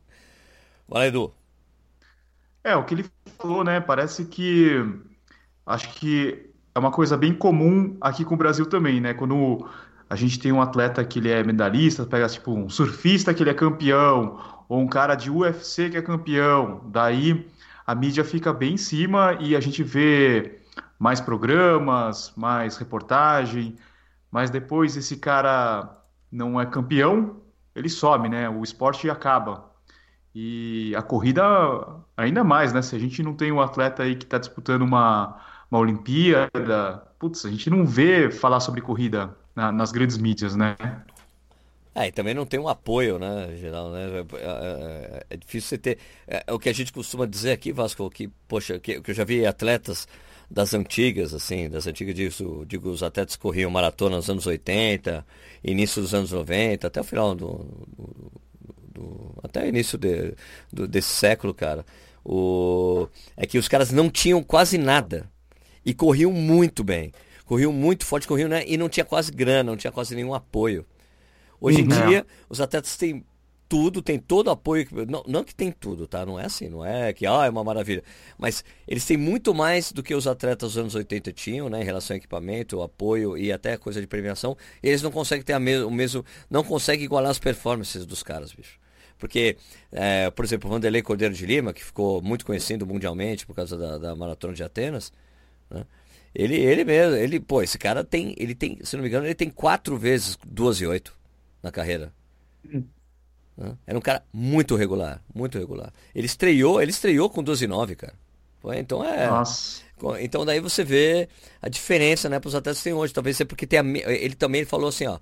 Vai, 0.88 1.08
Edu. 1.08 1.30
É, 2.64 2.74
o 2.74 2.84
que 2.84 2.94
ele 2.94 3.04
falou, 3.38 3.62
né? 3.62 3.78
Parece 3.78 4.24
que 4.24 4.70
acho 5.66 5.94
que 5.94 6.50
é 6.74 6.78
uma 6.78 6.90
coisa 6.90 7.14
bem 7.14 7.34
comum 7.34 7.96
aqui 8.00 8.24
com 8.24 8.34
o 8.34 8.38
Brasil 8.38 8.66
também, 8.66 9.02
né? 9.02 9.12
Quando 9.12 9.68
a 10.08 10.16
gente 10.16 10.38
tem 10.38 10.52
um 10.52 10.60
atleta 10.60 11.04
que 11.04 11.18
ele 11.18 11.30
é 11.30 11.42
medalhista, 11.42 12.04
pega 12.04 12.28
tipo 12.28 12.52
um 12.52 12.68
surfista 12.68 13.32
que 13.32 13.42
ele 13.42 13.50
é 13.50 13.54
campeão, 13.54 14.38
ou 14.68 14.80
um 14.80 14.86
cara 14.86 15.14
de 15.14 15.30
UFC 15.30 15.90
que 15.90 15.96
é 15.96 16.02
campeão, 16.02 16.82
daí 16.86 17.48
a 17.86 17.94
mídia 17.94 18.24
fica 18.24 18.52
bem 18.52 18.74
em 18.74 18.78
cima 18.78 19.36
e 19.40 19.54
a 19.56 19.60
gente 19.60 19.82
vê 19.82 20.60
mais 20.98 21.20
programas, 21.20 22.32
mais 22.36 22.76
reportagem, 22.76 23.76
mas 24.30 24.50
depois 24.50 24.96
esse 24.96 25.16
cara 25.16 26.02
não 26.30 26.60
é 26.60 26.66
campeão, 26.66 27.36
ele 27.74 27.88
some, 27.88 28.28
né? 28.28 28.48
O 28.48 28.62
esporte 28.62 29.08
acaba. 29.10 29.70
E 30.34 30.94
a 30.96 31.02
corrida 31.02 31.42
ainda 32.16 32.42
mais, 32.42 32.72
né? 32.72 32.82
Se 32.82 32.96
a 32.96 32.98
gente 32.98 33.22
não 33.22 33.34
tem 33.34 33.52
um 33.52 33.60
atleta 33.60 34.02
aí 34.02 34.16
que 34.16 34.24
está 34.24 34.38
disputando 34.38 34.82
uma, 34.82 35.40
uma 35.70 35.80
Olimpíada, 35.80 37.02
putz, 37.18 37.44
a 37.44 37.50
gente 37.50 37.70
não 37.70 37.86
vê 37.86 38.30
falar 38.30 38.60
sobre 38.60 38.80
corrida 38.80 39.36
na, 39.54 39.70
nas 39.72 39.92
grandes 39.92 40.18
mídias, 40.18 40.56
né? 40.56 40.76
É, 41.94 42.08
e 42.08 42.12
também 42.12 42.34
não 42.34 42.44
tem 42.44 42.58
um 42.58 42.68
apoio, 42.68 43.20
né, 43.20 43.56
geral, 43.56 43.90
né? 43.90 44.02
É, 44.02 44.18
é, 44.18 44.26
é, 44.40 45.26
é 45.30 45.36
difícil 45.36 45.68
você 45.68 45.78
ter. 45.78 45.98
É, 46.26 46.42
é, 46.46 46.52
o 46.52 46.58
que 46.58 46.68
a 46.68 46.72
gente 46.72 46.92
costuma 46.92 47.24
dizer 47.24 47.52
aqui, 47.52 47.72
Vasco, 47.72 48.10
que, 48.10 48.28
poxa, 48.48 48.80
que, 48.80 49.00
que 49.00 49.10
eu 49.12 49.14
já 49.14 49.22
vi 49.22 49.46
atletas 49.46 50.08
das 50.50 50.74
antigas, 50.74 51.32
assim, 51.32 51.70
das 51.70 51.86
antigas, 51.86 52.14
digo, 52.14 52.66
digo, 52.66 52.90
os 52.90 53.02
atletas 53.02 53.36
corriam 53.36 53.70
maratona 53.70 54.16
nos 54.16 54.28
anos 54.28 54.46
80, 54.46 55.24
início 55.62 56.02
dos 56.02 56.12
anos 56.12 56.32
90, 56.32 56.86
até 56.86 57.00
o 57.00 57.04
final 57.04 57.34
do. 57.34 57.46
do, 57.96 58.32
do 58.92 59.34
até 59.44 59.62
o 59.64 59.68
início 59.68 59.96
de, 59.96 60.34
do, 60.72 60.88
desse 60.88 61.10
século, 61.10 61.54
cara. 61.54 61.86
O, 62.24 63.06
é 63.36 63.46
que 63.46 63.58
os 63.58 63.68
caras 63.68 63.92
não 63.92 64.10
tinham 64.10 64.42
quase 64.42 64.78
nada 64.78 65.30
e 65.86 65.94
corriam 65.94 66.32
muito 66.32 66.82
bem 66.82 67.12
corriam 67.54 67.72
muito 67.72 68.04
forte, 68.04 68.26
corriam, 68.26 68.48
né? 68.48 68.64
E 68.66 68.76
não 68.76 68.88
tinha 68.88 69.04
quase 69.04 69.30
grana, 69.30 69.70
não 69.70 69.76
tinha 69.76 69.92
quase 69.92 70.12
nenhum 70.16 70.34
apoio. 70.34 70.84
Hoje 71.60 71.82
em 71.82 71.84
uhum. 71.84 72.06
dia, 72.08 72.26
os 72.48 72.60
atletas 72.60 72.96
têm 72.96 73.24
tudo, 73.68 74.02
tem 74.02 74.18
todo 74.18 74.48
o 74.48 74.50
apoio. 74.50 74.84
Não, 75.08 75.22
não 75.24 75.44
que 75.44 75.54
tem 75.54 75.70
tudo, 75.70 76.08
tá? 76.08 76.26
Não 76.26 76.38
é 76.38 76.46
assim, 76.46 76.68
não 76.68 76.84
é 76.84 77.12
que 77.12 77.24
ah, 77.24 77.46
é 77.46 77.50
uma 77.50 77.62
maravilha. 77.62 78.02
Mas 78.36 78.64
eles 78.88 79.06
têm 79.06 79.16
muito 79.16 79.54
mais 79.54 79.92
do 79.92 80.02
que 80.02 80.12
os 80.16 80.26
atletas 80.26 80.72
dos 80.72 80.78
anos 80.78 80.96
80 80.96 81.32
tinham, 81.32 81.68
né? 81.68 81.80
Em 81.80 81.84
relação 81.84 82.14
ao 82.14 82.18
equipamento, 82.18 82.82
apoio 82.82 83.38
e 83.38 83.52
até 83.52 83.76
coisa 83.76 84.00
de 84.00 84.06
premiação. 84.08 84.56
Eles 84.82 85.00
não 85.00 85.12
conseguem 85.12 85.44
ter 85.44 85.52
a 85.52 85.60
me 85.60 85.78
o 85.78 85.90
mesmo. 85.92 86.24
Não 86.50 86.64
conseguem 86.64 87.04
igualar 87.04 87.30
as 87.30 87.38
performances 87.38 88.04
dos 88.04 88.24
caras, 88.24 88.52
bicho. 88.52 88.80
Porque, 89.16 89.56
é, 89.92 90.28
por 90.28 90.44
exemplo, 90.44 90.68
o 90.68 90.72
Vanderlei 90.72 91.02
Cordeiro 91.02 91.32
de 91.32 91.46
Lima, 91.46 91.72
que 91.72 91.84
ficou 91.84 92.20
muito 92.20 92.44
conhecido 92.44 92.84
mundialmente 92.84 93.46
por 93.46 93.54
causa 93.54 93.78
da, 93.78 93.96
da 93.96 94.16
maratona 94.16 94.54
de 94.54 94.64
Atenas, 94.64 95.12
né? 95.70 95.86
Ele, 96.34 96.56
ele 96.56 96.84
mesmo, 96.84 97.14
ele, 97.16 97.38
pô, 97.38 97.62
esse 97.62 97.78
cara 97.78 98.02
tem, 98.02 98.34
ele 98.36 98.54
tem, 98.54 98.78
se 98.82 98.96
não 98.96 99.02
me 99.02 99.08
engano, 99.08 99.26
ele 99.26 99.34
tem 99.34 99.48
quatro 99.48 99.96
vezes 99.96 100.36
2 100.44 100.80
e 100.80 100.86
8 100.86 101.16
na 101.62 101.70
carreira. 101.70 102.12
Hum. 102.66 102.84
Era 103.86 103.96
um 103.96 104.00
cara 104.00 104.24
muito 104.32 104.74
regular, 104.74 105.22
muito 105.32 105.58
regular. 105.58 105.92
Ele 106.12 106.26
estreou, 106.26 106.82
ele 106.82 106.90
estreou 106.90 107.30
com 107.30 107.42
12 107.42 107.64
e 107.64 107.68
9, 107.68 107.94
cara. 107.94 108.14
Então 108.76 109.04
é. 109.04 109.26
Nossa. 109.28 109.82
Então 110.20 110.44
daí 110.44 110.58
você 110.58 110.82
vê 110.82 111.28
a 111.62 111.68
diferença, 111.68 112.28
né, 112.28 112.40
para 112.40 112.48
os 112.48 112.54
atletas 112.54 112.78
que 112.78 112.84
tem 112.84 112.92
hoje. 112.92 113.12
Talvez 113.12 113.36
seja 113.36 113.46
porque 113.46 113.66
tem 113.66 113.78
a, 113.78 113.82
ele 114.10 114.34
também 114.34 114.62
ele 114.62 114.68
falou 114.68 114.88
assim, 114.88 115.06
ó, 115.06 115.18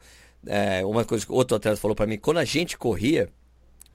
é, 0.46 0.84
uma 0.84 1.04
coisa 1.04 1.26
que 1.26 1.32
outro 1.32 1.56
atleta 1.56 1.76
falou 1.76 1.94
para 1.94 2.06
mim, 2.06 2.16
quando 2.16 2.38
a 2.38 2.44
gente 2.44 2.78
corria, 2.78 3.28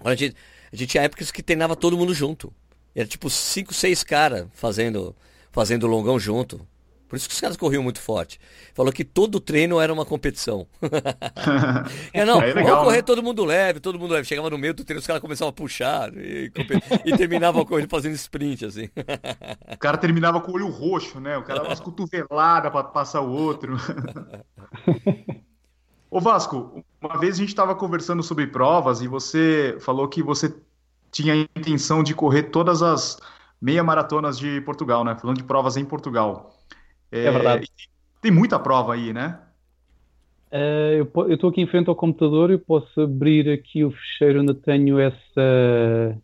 a 0.04 0.14
gente, 0.14 0.36
a 0.72 0.76
gente 0.76 0.90
tinha 0.90 1.04
épocas 1.04 1.32
que 1.32 1.42
treinava 1.42 1.76
todo 1.76 1.98
mundo 1.98 2.14
junto. 2.14 2.54
Era 2.96 3.08
tipo 3.08 3.30
cinco, 3.30 3.74
seis 3.74 4.04
caras 4.04 4.48
fazendo 4.54 5.16
fazendo 5.52 5.88
longão 5.88 6.20
junto. 6.20 6.68
Por 7.08 7.16
isso 7.16 7.28
que 7.28 7.34
os 7.34 7.40
caras 7.40 7.56
corriam 7.56 7.82
muito 7.82 8.02
forte. 8.02 8.40
Falou 8.74 8.92
que 8.92 9.06
todo 9.06 9.40
treino 9.40 9.80
era 9.80 9.94
uma 9.94 10.06
competição. 10.06 10.68
é, 12.14 12.26
não, 12.26 12.42
é 12.42 12.48
legal, 12.48 12.66
vamos 12.66 12.84
correr 12.84 12.98
né? 12.98 13.02
todo 13.02 13.24
mundo 13.24 13.46
leve, 13.46 13.80
todo 13.80 13.98
mundo 13.98 14.14
leve. 14.14 14.28
Chegava 14.28 14.50
no 14.50 14.58
meio 14.58 14.74
do 14.74 14.84
treino, 14.84 15.00
os 15.00 15.08
caras 15.08 15.22
começavam 15.22 15.50
a 15.50 15.54
puxar 15.54 16.12
e, 16.16 16.52
e 17.06 17.18
terminava 17.18 17.62
a 17.62 17.66
corrida 17.66 17.88
fazendo 17.90 18.16
sprint, 18.16 18.66
assim. 18.66 18.90
o 19.72 19.78
cara 19.78 19.98
terminava 19.98 20.42
com 20.42 20.52
o 20.52 20.56
olho 20.56 20.68
roxo, 20.68 21.20
né? 21.20 21.38
O 21.38 21.44
cara 21.44 21.60
dava 21.60 21.70
umas 21.70 21.80
cotoveladas 21.80 22.72
para 22.72 22.84
passar 22.84 23.22
o 23.22 23.32
outro. 23.32 23.78
Ô 26.10 26.20
Vasco, 26.20 26.84
uma 27.02 27.20
vez 27.20 27.36
a 27.36 27.40
gente 27.40 27.50
estava 27.50 27.76
conversando 27.76 28.24
sobre 28.24 28.48
provas 28.48 29.02
e 29.02 29.08
você 29.08 29.78
falou 29.80 30.08
que 30.08 30.24
você 30.24 30.54
tinha 31.12 31.34
a 31.34 31.38
intenção 31.38 32.04
de 32.04 32.14
correr 32.14 32.44
todas 32.44 32.82
as 32.82 33.18
meia 33.62 33.84
maratonas 33.84 34.38
de 34.38 34.62
Portugal, 34.62 35.04
né? 35.04 35.16
Falando 35.16 35.38
de 35.38 35.44
provas 35.44 35.78
em 35.78 35.86
Portugal. 35.86 36.57
É, 37.12 37.26
é 37.26 37.32
verdade. 37.32 37.70
Tem 38.22 38.32
muita 38.32 38.60
prova 38.60 38.94
aí, 38.94 39.14
né? 39.14 39.40
Uh, 40.52 41.04
eu 41.28 41.34
estou 41.34 41.50
aqui 41.50 41.62
em 41.62 41.68
frente 41.68 41.90
ao 41.90 41.96
computador 41.96 42.52
e 42.52 42.58
posso 42.58 43.02
abrir 43.02 43.50
aqui 43.50 43.84
o 43.84 43.92
fecheiro 43.92 44.42
onde 44.42 44.54
tenho 44.54 44.98
essa, 44.98 46.18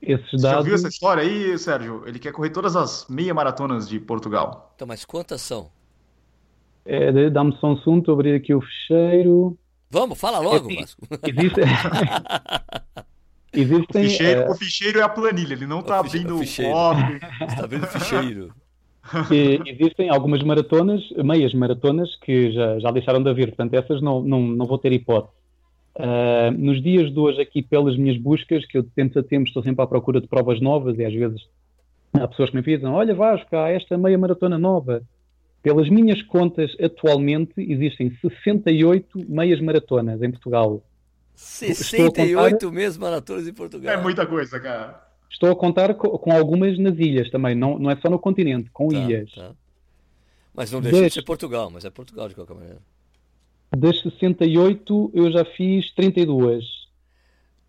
esses 0.00 0.30
Você 0.30 0.42
dados. 0.42 0.58
já 0.58 0.62
viu 0.62 0.74
essa 0.74 0.88
história 0.88 1.22
aí, 1.22 1.58
Sérgio? 1.58 2.04
Ele 2.06 2.18
quer 2.18 2.32
correr 2.32 2.50
todas 2.50 2.74
as 2.74 3.06
meia 3.08 3.34
maratonas 3.34 3.86
de 3.86 4.00
Portugal. 4.00 4.72
Então, 4.74 4.88
mas 4.88 5.04
quantas 5.04 5.42
são? 5.42 5.70
É, 6.86 7.28
Dá-me 7.28 7.54
só 7.58 7.68
um 7.68 7.76
segundo, 7.78 8.00
estou 8.00 8.14
a 8.14 8.16
abrir 8.16 8.34
aqui 8.34 8.54
o 8.54 8.62
fecheiro. 8.62 9.58
Vamos, 9.90 10.18
fala 10.18 10.38
logo, 10.38 10.70
é, 10.70 10.76
Vasco. 10.76 11.02
Existe... 11.22 11.60
Existem, 13.52 14.04
o, 14.04 14.08
ficheiro, 14.10 14.40
é... 14.40 14.50
o 14.50 14.54
ficheiro 14.54 14.98
é 15.00 15.02
a 15.02 15.08
planilha, 15.08 15.54
ele 15.54 15.66
não 15.66 15.80
está 15.80 15.98
abrindo 15.98 16.34
o, 16.34 16.40
o 16.40 16.46
Você 16.46 16.62
está 16.62 17.64
abrindo 17.64 17.84
o 17.84 17.86
ficheiro. 17.86 18.54
E 19.30 19.60
existem 19.70 20.08
algumas 20.08 20.42
maratonas, 20.42 21.02
meias 21.24 21.54
maratonas, 21.54 22.16
que 22.16 22.52
já, 22.52 22.78
já 22.78 22.90
deixaram 22.90 23.22
de 23.22 23.30
haver, 23.30 23.48
portanto, 23.48 23.74
essas 23.74 24.00
não, 24.02 24.22
não, 24.22 24.40
não 24.42 24.66
vou 24.66 24.78
ter 24.78 24.92
hipótese. 24.92 25.34
Uh, 25.96 26.50
nos 26.58 26.82
dias 26.82 27.10
de 27.10 27.18
hoje, 27.18 27.40
aqui 27.40 27.62
pelas 27.62 27.96
minhas 27.96 28.18
buscas, 28.18 28.66
que 28.66 28.76
eu 28.76 28.82
de 28.82 28.90
tempos 28.90 29.16
a 29.16 29.22
tempos 29.22 29.48
estou 29.48 29.62
sempre 29.62 29.82
à 29.82 29.86
procura 29.86 30.20
de 30.20 30.26
provas 30.26 30.60
novas, 30.60 30.98
e 30.98 31.04
às 31.04 31.14
vezes 31.14 31.40
há 32.12 32.28
pessoas 32.28 32.50
que 32.50 32.56
me 32.56 32.62
dizem: 32.62 32.86
Olha, 32.86 33.14
Vasco, 33.14 33.56
há 33.56 33.70
esta 33.70 33.96
meia 33.96 34.18
maratona 34.18 34.58
nova. 34.58 35.02
Pelas 35.62 35.88
minhas 35.88 36.22
contas, 36.22 36.76
atualmente 36.80 37.54
existem 37.56 38.10
68 38.20 39.24
meias 39.26 39.60
maratonas 39.60 40.22
em 40.22 40.30
Portugal. 40.30 40.82
68 41.34 42.70
mesmo 42.70 43.02
maratonas 43.02 43.48
em 43.48 43.52
Portugal. 43.52 43.94
É 43.94 43.96
muita 43.96 44.26
coisa, 44.26 44.60
cara. 44.60 45.05
Estou 45.30 45.50
a 45.50 45.56
contar 45.56 45.94
com, 45.94 46.08
com, 46.10 46.32
algumas 46.32 46.78
nas 46.78 46.98
ilhas 46.98 47.30
também, 47.30 47.54
não, 47.54 47.78
não 47.78 47.90
é 47.90 47.96
só 47.96 48.08
no 48.08 48.18
continente, 48.18 48.70
com 48.70 48.88
tá, 48.88 48.96
ilhas. 48.96 49.30
Tá. 49.32 49.52
Mas 50.54 50.72
não 50.72 50.80
deixa 50.80 51.00
das, 51.00 51.08
de 51.08 51.14
ser 51.14 51.22
Portugal, 51.22 51.70
mas 51.70 51.84
é 51.84 51.90
Portugal 51.90 52.28
de 52.28 52.34
qualquer 52.34 52.54
maneira. 52.54 52.78
Das 53.76 54.00
68 54.00 55.10
eu 55.12 55.30
já 55.30 55.44
fiz 55.44 55.92
32. 55.94 56.64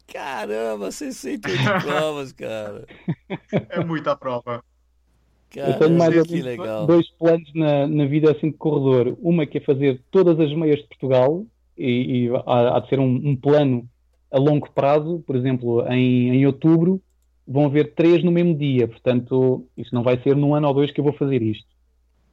Caramba, 0.07 0.89
68 0.89 1.81
provas, 1.83 2.31
cara. 2.33 2.85
É 3.69 3.83
muita 3.83 4.15
prova. 4.15 4.63
Cara, 5.49 5.71
eu 5.71 5.79
tenho 5.79 5.97
mais 5.97 6.27
que 6.27 6.41
legal. 6.41 6.85
dois 6.85 7.09
planos 7.11 7.53
na, 7.53 7.87
na 7.87 8.05
vida 8.05 8.31
assim 8.31 8.51
de 8.51 8.57
corredor. 8.57 9.17
Uma 9.21 9.45
que 9.45 9.57
é 9.57 9.61
fazer 9.61 10.01
todas 10.11 10.39
as 10.39 10.53
meias 10.53 10.79
de 10.79 10.87
Portugal 10.87 11.45
e, 11.77 12.25
e 12.25 12.29
há, 12.45 12.77
há, 12.77 12.79
de 12.79 12.89
ser 12.89 12.99
um, 12.99 13.15
um, 13.15 13.35
plano 13.35 13.87
a 14.31 14.39
longo 14.39 14.69
prazo. 14.71 15.23
Por 15.25 15.35
exemplo, 15.35 15.85
em, 15.91 16.29
em 16.29 16.45
outubro 16.45 17.01
vão 17.47 17.65
haver 17.65 17.93
três 17.93 18.23
no 18.23 18.31
mesmo 18.31 18.55
dia. 18.55 18.87
Portanto, 18.87 19.65
isso 19.77 19.93
não 19.93 20.03
vai 20.03 20.21
ser 20.21 20.35
num 20.35 20.53
ano 20.53 20.67
ou 20.67 20.73
dois 20.73 20.91
que 20.91 20.99
eu 20.99 21.03
vou 21.03 21.13
fazer 21.13 21.41
isto. 21.41 21.67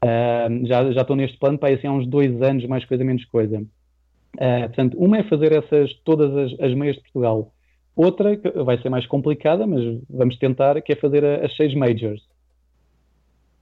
Uh, 0.02 0.66
já, 0.66 0.90
já 0.92 1.00
estou 1.02 1.16
neste 1.16 1.38
plano 1.38 1.58
para 1.58 1.74
assim 1.74 1.86
há 1.86 1.92
uns 1.92 2.06
dois 2.06 2.42
anos, 2.42 2.66
mais 2.66 2.84
coisa 2.84 3.04
menos 3.04 3.24
coisa. 3.26 3.58
Uh, 3.58 4.66
portanto, 4.66 4.98
uma 4.98 5.18
é 5.18 5.22
fazer 5.24 5.52
essas 5.52 5.94
todas 6.04 6.36
as, 6.36 6.60
as 6.60 6.74
meias 6.74 6.96
de 6.96 7.02
Portugal. 7.02 7.52
Outra, 7.96 8.36
que 8.36 8.50
vai 8.50 8.80
ser 8.82 8.88
mais 8.88 9.06
complicada, 9.06 9.66
mas 9.66 9.80
vamos 10.10 10.36
tentar, 10.36 10.80
que 10.82 10.92
é 10.92 10.96
fazer 10.96 11.24
as 11.24 11.54
seis 11.56 11.72
majors. 11.74 12.20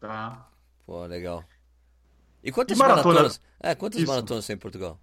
Tá. 0.00 0.48
Pô, 0.86 1.04
legal. 1.04 1.44
E 2.42 2.50
quantas 2.50 2.76
e 2.76 2.80
maratona? 2.80 3.04
maratonas? 3.04 3.40
É, 3.60 3.74
quantas 3.74 4.00
Isso. 4.00 4.10
maratonas 4.10 4.46
tem 4.46 4.56
em 4.56 4.58
Portugal? 4.58 4.98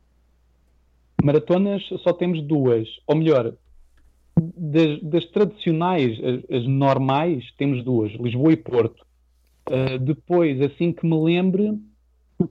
Maratonas 1.23 1.83
só 2.03 2.12
temos 2.12 2.41
duas. 2.41 2.88
Ou 3.07 3.15
melhor, 3.15 3.53
das, 4.56 5.02
das 5.02 5.25
tradicionais, 5.25 6.19
as, 6.23 6.58
as, 6.58 6.67
normais, 6.67 7.43
temos 7.58 7.84
duas, 7.84 8.12
Lisboa 8.13 8.54
e 8.54 8.58
Porto. 8.58 9.06
Uh, 9.69 9.99
depois, 9.99 10.62
assim 10.62 10.91
que 10.91 11.06
me 11.06 11.15
lembre, 11.21 11.78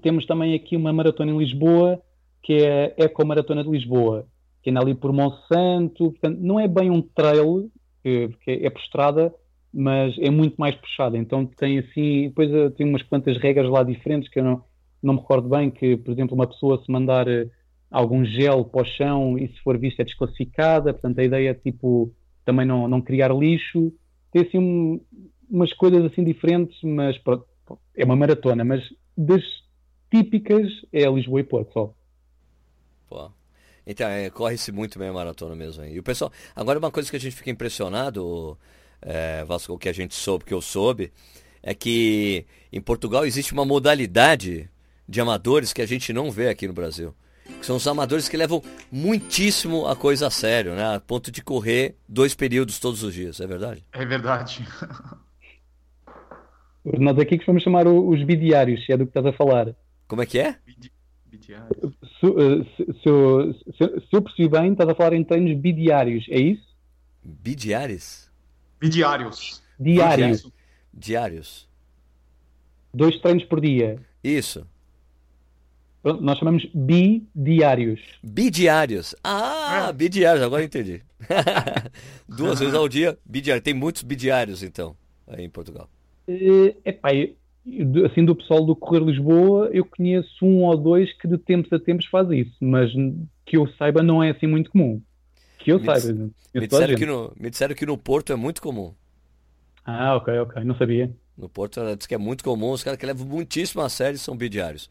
temos 0.02 0.26
também 0.26 0.54
aqui 0.54 0.76
uma 0.76 0.92
maratona 0.92 1.32
em 1.32 1.38
Lisboa, 1.38 2.00
que 2.42 2.54
é 2.54 2.94
a 2.98 3.04
Eco 3.04 3.26
Maratona 3.26 3.64
de 3.64 3.70
Lisboa, 3.70 4.26
que 4.62 4.70
anda 4.70 4.80
ali 4.80 4.94
por 4.94 5.12
Monsanto. 5.12 6.10
Portanto, 6.12 6.38
não 6.40 6.60
é 6.60 6.68
bem 6.68 6.90
um 6.90 7.02
trail, 7.02 7.70
porque 8.02 8.60
é 8.62 8.70
por 8.70 8.80
estrada, 8.80 9.34
mas 9.72 10.16
é 10.18 10.30
muito 10.30 10.56
mais 10.56 10.74
puxada. 10.76 11.16
Então 11.16 11.44
tem 11.44 11.78
assim, 11.78 12.28
depois 12.28 12.52
eh, 12.52 12.70
tem 12.70 12.88
umas 12.88 13.02
quantas 13.02 13.36
regras 13.38 13.68
lá 13.68 13.82
diferentes 13.82 14.28
que 14.28 14.38
eu 14.38 14.44
não, 14.44 14.62
não 15.02 15.14
me 15.14 15.20
recordo 15.20 15.48
bem, 15.48 15.70
que, 15.70 15.96
por 15.96 16.12
exemplo, 16.12 16.34
uma 16.34 16.46
pessoa 16.46 16.82
se 16.84 16.90
mandar 16.90 17.28
uh, 17.28 17.50
algum 17.90 18.24
gel 18.24 18.64
para 18.64 18.82
o 18.82 18.84
chão 18.84 19.38
e 19.38 19.48
se 19.48 19.60
for 19.62 19.78
vista 19.78 20.02
é 20.02 20.04
desclassificada, 20.04 20.92
portanto 20.92 21.18
a 21.18 21.24
ideia 21.24 21.50
é 21.50 21.54
tipo 21.54 22.12
também 22.44 22.66
não, 22.66 22.88
não 22.88 23.00
criar 23.00 23.34
lixo, 23.34 23.92
tem 24.32 24.42
assim 24.42 24.58
um, 24.58 25.00
umas 25.50 25.72
coisas 25.72 26.04
assim 26.04 26.24
diferentes, 26.24 26.78
mas 26.82 27.18
pronto, 27.18 27.46
é 27.96 28.04
uma 28.04 28.16
maratona, 28.16 28.64
mas 28.64 28.82
das 29.16 29.42
típicas 30.10 30.66
é 30.92 31.08
Lisboa 31.10 31.40
e 31.40 31.44
Porto 31.44 31.72
só. 31.72 31.94
Pô. 33.08 33.30
Então, 33.86 34.06
é, 34.08 34.28
corre-se 34.28 34.70
muito 34.70 34.98
bem 34.98 35.08
a 35.08 35.12
maratona 35.12 35.54
mesmo. 35.56 35.82
Hein? 35.82 35.94
E 35.94 35.98
o 35.98 36.02
pessoal. 36.02 36.30
Agora, 36.54 36.78
uma 36.78 36.90
coisa 36.90 37.10
que 37.10 37.16
a 37.16 37.20
gente 37.20 37.34
fica 37.34 37.50
impressionado, 37.50 38.56
é, 39.00 39.44
Vasco, 39.44 39.78
que 39.78 39.88
a 39.88 39.94
gente 39.94 40.14
soube, 40.14 40.44
que 40.44 40.52
eu 40.52 40.60
soube, 40.60 41.10
é 41.62 41.74
que 41.74 42.44
em 42.70 42.80
Portugal 42.80 43.24
existe 43.24 43.52
uma 43.52 43.64
modalidade 43.64 44.70
de 45.08 45.20
amadores 45.20 45.72
que 45.72 45.80
a 45.80 45.86
gente 45.86 46.12
não 46.12 46.30
vê 46.30 46.48
aqui 46.48 46.66
no 46.66 46.74
Brasil 46.74 47.14
que 47.58 47.66
são 47.66 47.76
os 47.76 47.86
amadores 47.86 48.28
que 48.28 48.36
levam 48.36 48.62
muitíssimo 48.90 49.86
a 49.86 49.96
coisa 49.96 50.26
a 50.26 50.30
sério, 50.30 50.74
né? 50.74 50.96
A 50.96 51.00
ponto 51.00 51.30
de 51.30 51.42
correr 51.42 51.96
dois 52.08 52.34
períodos 52.34 52.78
todos 52.78 53.02
os 53.02 53.14
dias, 53.14 53.40
é 53.40 53.46
verdade? 53.46 53.84
É 53.92 54.04
verdade. 54.04 54.66
Nós 56.84 57.18
aqui 57.18 57.36
costumamos 57.36 57.62
chamar 57.62 57.86
os 57.86 58.22
bidiários, 58.22 58.84
se 58.86 58.92
é 58.92 58.96
do 58.96 59.04
que 59.04 59.10
estás 59.10 59.26
a 59.26 59.32
falar. 59.32 59.74
Como 60.06 60.22
é 60.22 60.26
que 60.26 60.38
é? 60.38 60.56
Bidiários. 61.26 61.78
Se, 62.20 62.26
eh, 62.26 62.64
se, 62.76 62.84
se, 63.02 64.00
se, 64.08 64.16
eu 64.16 64.22
percebi 64.22 64.48
bem, 64.48 64.72
estás 64.72 64.88
a 64.88 64.94
falar 64.94 65.12
em 65.12 65.22
treinos 65.22 65.58
bidiários, 65.60 66.24
é 66.30 66.38
isso? 66.38 66.66
Bidiários? 67.22 68.30
Bidiários. 68.80 69.62
Diários. 69.78 70.50
Diários. 70.94 71.68
Dois 72.92 73.18
treinos 73.20 73.44
por 73.44 73.60
dia. 73.60 74.00
Isso. 74.24 74.66
Nós 76.02 76.38
chamamos 76.38 76.64
bidiários. 76.72 78.00
Bidiários. 78.22 79.14
Ah, 79.22 79.88
é. 79.88 79.92
bidiários, 79.92 80.44
agora 80.44 80.64
entendi. 80.64 81.02
Duas 82.28 82.60
vezes 82.60 82.74
ao 82.74 82.88
dia, 82.88 83.18
bidiário. 83.24 83.62
Tem 83.62 83.74
muitos 83.74 84.02
bidiários, 84.02 84.62
então, 84.62 84.96
aí 85.26 85.44
em 85.44 85.50
Portugal. 85.50 85.88
É, 86.28 86.76
epá, 86.84 87.08
assim, 88.06 88.24
do 88.24 88.36
pessoal 88.36 88.64
do 88.64 88.76
Correr 88.76 89.04
Lisboa, 89.04 89.70
eu 89.72 89.84
conheço 89.84 90.44
um 90.44 90.64
ou 90.64 90.76
dois 90.76 91.12
que 91.14 91.26
de 91.26 91.36
tempos 91.36 91.72
a 91.72 91.78
tempos 91.78 92.06
faz 92.06 92.30
isso, 92.30 92.56
mas 92.60 92.90
que 93.44 93.56
eu 93.56 93.66
saiba 93.76 94.02
não 94.02 94.22
é 94.22 94.30
assim 94.30 94.46
muito 94.46 94.70
comum. 94.70 95.00
Que 95.58 95.72
eu 95.72 95.80
me 95.80 95.84
saiba. 95.84 96.30
Me 96.54 96.66
disseram, 96.66 96.94
que 96.94 97.06
no, 97.06 97.32
me 97.38 97.50
disseram 97.50 97.74
que 97.74 97.86
no 97.86 97.98
Porto 97.98 98.32
é 98.32 98.36
muito 98.36 98.62
comum. 98.62 98.94
Ah, 99.84 100.16
ok, 100.16 100.38
ok, 100.38 100.64
não 100.64 100.76
sabia. 100.76 101.10
No 101.36 101.48
Porto, 101.48 101.80
diz 101.96 102.06
que 102.06 102.14
é 102.14 102.18
muito 102.18 102.44
comum, 102.44 102.70
os 102.70 102.84
caras 102.84 102.98
que 102.98 103.06
levam 103.06 103.26
muitíssimo 103.26 103.82
a 103.82 103.88
sério 103.88 104.18
são 104.18 104.36
bidiários. 104.36 104.90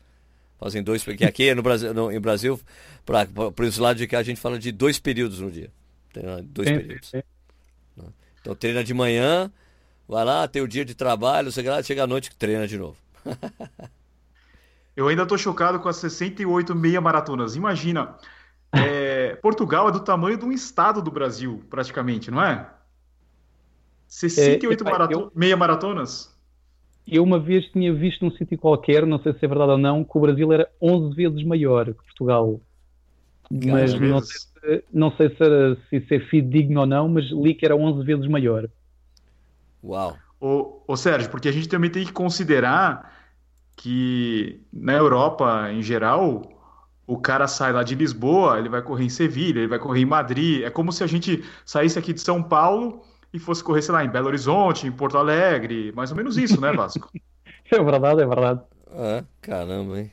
Fazem 0.59 0.81
dois, 0.81 1.03
porque 1.03 1.23
aqui 1.23 1.53
no 1.53 1.61
Brasil, 1.61 1.93
no, 1.93 2.11
em 2.11 2.19
Brasil, 2.19 2.59
para 3.05 3.27
esse 3.67 3.79
lado 3.79 3.97
de 3.97 4.07
cá, 4.07 4.19
a 4.19 4.23
gente 4.23 4.39
fala 4.39 4.57
de 4.57 4.71
dois 4.71 4.97
períodos 4.97 5.39
no 5.39 5.51
dia. 5.51 5.71
Tem 6.11 6.23
dois 6.43 6.67
sim, 6.67 6.75
períodos. 6.77 7.09
Sim. 7.09 7.23
Né? 7.95 8.05
Então 8.41 8.55
treina 8.55 8.83
de 8.83 8.93
manhã, 8.93 9.51
vai 10.07 10.25
lá, 10.25 10.47
tem 10.47 10.61
o 10.61 10.67
dia 10.67 10.83
de 10.83 10.95
trabalho, 10.95 11.51
chega 11.51 11.75
lá, 11.75 11.83
chega 11.83 12.03
à 12.03 12.07
noite 12.07 12.35
treina 12.35 12.67
de 12.67 12.77
novo. 12.77 12.97
Eu 14.95 15.07
ainda 15.07 15.23
estou 15.23 15.37
chocado 15.37 15.79
com 15.79 15.87
as 15.87 15.97
68 15.97 16.73
meia 16.73 16.99
maratonas. 16.99 17.55
Imagina, 17.55 18.15
é, 18.73 19.35
Portugal 19.43 19.89
é 19.89 19.91
do 19.91 19.99
tamanho 19.99 20.37
de 20.37 20.43
um 20.43 20.51
estado 20.51 21.03
do 21.03 21.11
Brasil, 21.11 21.63
praticamente, 21.69 22.31
não 22.31 22.43
é? 22.43 22.67
68 24.07 24.83
é, 24.83 24.91
maraton 24.91 25.21
eu... 25.21 25.31
meia 25.35 25.55
maratonas? 25.55 26.35
Eu 27.07 27.23
uma 27.23 27.39
vez 27.39 27.65
tinha 27.71 27.93
visto 27.93 28.25
num 28.25 28.31
sítio 28.31 28.57
qualquer, 28.57 29.05
não 29.05 29.19
sei 29.19 29.33
se 29.33 29.45
é 29.45 29.47
verdade 29.47 29.71
ou 29.71 29.77
não, 29.77 30.03
que 30.03 30.17
o 30.17 30.21
Brasil 30.21 30.51
era 30.51 30.69
11 30.81 31.15
vezes 31.15 31.43
maior 31.43 31.85
que 31.85 31.93
Portugal. 31.93 32.59
Mas 33.49 33.97
não 33.97 34.19
sei, 34.19 34.39
se, 34.39 34.83
não 34.93 35.11
sei, 35.15 35.29
se, 35.29 35.41
era, 35.41 35.77
se 35.89 35.97
isso 35.97 36.13
é 36.13 36.19
fidedigno 36.19 36.81
ou 36.81 36.85
não, 36.85 37.07
mas 37.07 37.25
li 37.31 37.53
que 37.53 37.65
era 37.65 37.75
11 37.75 38.05
vezes 38.05 38.27
maior. 38.27 38.67
Uau! 39.81 40.17
Ô, 40.39 40.81
ô 40.85 40.97
Sérgio, 40.97 41.31
porque 41.31 41.47
a 41.47 41.51
gente 41.51 41.69
também 41.69 41.89
tem 41.89 42.05
que 42.05 42.11
considerar 42.11 43.15
que 43.75 44.61
na 44.73 44.93
Europa, 44.93 45.71
em 45.71 45.81
geral, 45.81 46.43
o 47.05 47.17
cara 47.17 47.47
sai 47.47 47.71
lá 47.71 47.83
de 47.83 47.95
Lisboa, 47.95 48.59
ele 48.59 48.67
vai 48.67 48.81
correr 48.81 49.05
em 49.05 49.09
Sevilha, 49.09 49.59
ele 49.59 49.67
vai 49.67 49.79
correr 49.79 50.01
em 50.01 50.05
Madrid. 50.05 50.63
É 50.63 50.69
como 50.69 50.91
se 50.91 51.03
a 51.03 51.07
gente 51.07 51.43
saísse 51.65 51.97
aqui 51.97 52.11
de 52.11 52.19
São 52.19 52.43
Paulo 52.43 53.01
e 53.37 53.39
fosse 53.39 53.63
correr, 53.63 53.81
sei 53.81 53.93
lá, 53.93 54.03
em 54.03 54.09
Belo 54.09 54.27
Horizonte, 54.27 54.87
em 54.87 54.91
Porto 54.91 55.17
Alegre, 55.17 55.91
mais 55.93 56.11
ou 56.11 56.17
menos 56.17 56.37
isso, 56.37 56.59
né, 56.59 56.73
Vasco? 56.73 57.09
é 57.71 57.83
verdade, 57.83 58.21
é 58.21 58.25
verdade. 58.25 58.61
É, 58.91 59.23
caramba, 59.41 59.99
hein? 59.99 60.11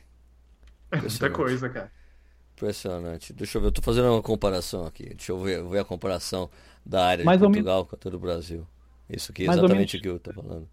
É 0.91 1.01
muita 1.01 1.29
coisa, 1.31 1.67
cara. 1.67 1.91
Impressionante. 2.53 3.33
Deixa 3.33 3.57
eu 3.57 3.61
ver, 3.61 3.67
eu 3.67 3.71
tô 3.71 3.81
fazendo 3.81 4.11
uma 4.11 4.21
comparação 4.21 4.85
aqui. 4.85 5.09
Deixa 5.09 5.31
eu 5.31 5.39
ver, 5.39 5.63
ver 5.63 5.79
a 5.79 5.83
comparação 5.83 6.49
da 6.85 7.05
área 7.05 7.25
mais 7.25 7.39
de 7.39 7.45
Portugal 7.45 7.85
com 7.85 7.95
a 7.95 8.09
do 8.09 8.19
Brasil. 8.19 8.65
Isso 9.09 9.31
aqui 9.31 9.43
é 9.43 9.51
exatamente 9.51 9.97
o 9.97 10.01
que 10.01 10.07
eu 10.07 10.19
tô 10.19 10.31
falando. 10.31 10.67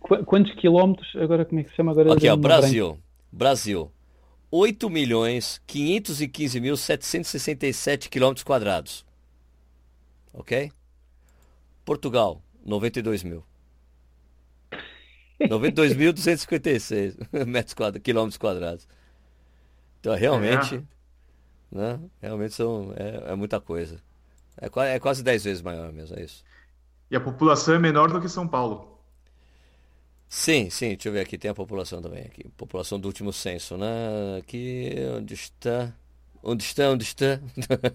Qu 0.00 0.24
quantos 0.24 0.54
quilômetros? 0.54 1.14
Agora 1.16 1.44
como 1.44 1.60
é 1.60 1.64
que 1.64 1.70
se 1.70 1.76
chama? 1.76 1.92
Agora 1.92 2.14
aqui, 2.14 2.28
ó, 2.28 2.36
Brasil. 2.36 2.98
Brasil. 3.30 3.90
8 4.50 4.88
milhões 4.88 5.60
515 5.66 6.60
mil 6.60 6.76
767 6.76 8.08
quilômetros 8.08 8.44
quadrados. 8.44 9.04
Ok? 10.32 10.70
Portugal, 11.84 12.42
92 12.64 13.22
mil. 13.22 13.44
92.256 15.40 17.16
metros 17.46 17.74
quadrados, 17.74 18.02
quilômetros 18.02 18.38
quadrados. 18.38 18.88
Então, 20.00 20.14
realmente, 20.14 20.76
é. 20.76 20.82
né? 21.76 22.00
Realmente 22.20 22.54
são, 22.54 22.92
é, 22.96 23.32
é 23.32 23.34
muita 23.34 23.60
coisa. 23.60 24.00
É, 24.60 24.94
é 24.94 24.98
quase 24.98 25.22
10 25.22 25.44
vezes 25.44 25.62
maior 25.62 25.92
mesmo, 25.92 26.18
é 26.18 26.22
isso. 26.22 26.44
E 27.10 27.16
a 27.16 27.20
população 27.20 27.74
é 27.74 27.78
menor 27.78 28.10
do 28.10 28.20
que 28.20 28.28
São 28.28 28.46
Paulo. 28.46 28.92
Sim, 30.28 30.70
sim, 30.70 30.88
deixa 30.88 31.08
eu 31.08 31.12
ver 31.12 31.20
aqui, 31.20 31.36
tem 31.36 31.50
a 31.50 31.54
população 31.54 32.00
também 32.00 32.22
aqui. 32.22 32.48
População 32.56 32.98
do 32.98 33.06
último 33.06 33.32
censo, 33.32 33.76
né? 33.76 34.38
Aqui, 34.38 34.94
onde 35.18 35.34
está? 35.34 35.92
Onde 36.42 36.64
está? 36.64 36.88
Onde 36.88 37.04
está? 37.04 37.38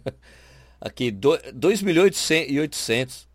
aqui, 0.79 1.09
2 1.09 1.81
milhões 1.81 2.29
e 2.29 2.59
800. 2.59 3.27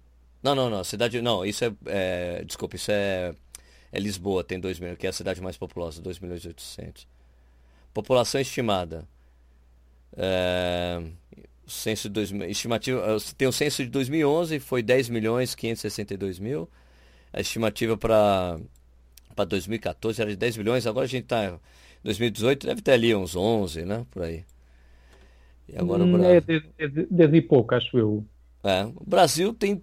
Não, 0.43 0.55
não, 0.55 0.69
não. 0.69 0.83
Cidade. 0.83 1.21
Não, 1.23 1.45
isso 1.45 1.65
é. 1.65 1.73
é 1.87 2.45
desculpa, 2.45 2.77
isso 2.77 2.91
é. 2.91 3.35
É 3.95 4.01
Lisboa, 4.01 4.43
tem 4.43 4.59
2 4.59 4.81
milhões, 4.81 4.97
que 4.97 5.07
é 5.07 5.11
a 5.11 5.13
cidade 5.13 5.43
mais 5.43 5.59
populosa, 5.59 6.01
2 6.01 6.19
milhões 6.19 6.43
e 6.43 6.49
800. 6.49 7.07
População 7.93 8.41
estimada. 8.41 9.07
É, 10.17 11.03
censo 11.67 12.09
de 12.09 12.15
2000, 12.15 12.49
estimativa, 12.49 13.17
tem 13.37 13.49
o 13.49 13.53
censo 13.53 13.85
de 13.85 13.91
2011, 13.91 14.61
foi 14.61 14.83
10 14.83 15.11
milhões 15.11 15.55
562 15.55 16.39
mil. 16.39 16.69
A 17.33 17.41
estimativa 17.41 17.97
para 17.97 18.59
para 19.35 19.47
2014 19.47 20.21
era 20.21 20.31
de 20.31 20.37
10 20.37 20.59
milhões, 20.59 20.87
agora 20.87 21.05
a 21.05 21.09
gente 21.09 21.25
está 21.25 21.59
2018 22.05 22.67
deve 22.67 22.83
ter 22.83 22.93
ali 22.93 23.15
uns 23.15 23.37
11, 23.37 23.85
né? 23.85 24.07
Por 24.11 24.23
aí. 24.23 24.45
E 25.69 25.79
agora 25.79 26.05
hum, 26.05 26.23
É 26.25 26.41
10 26.41 27.35
e 27.35 27.43
pouco, 27.43 27.75
acho 27.75 27.97
eu. 27.97 28.25
É, 28.65 28.85
o 28.85 29.05
Brasil 29.07 29.55
tem 29.55 29.83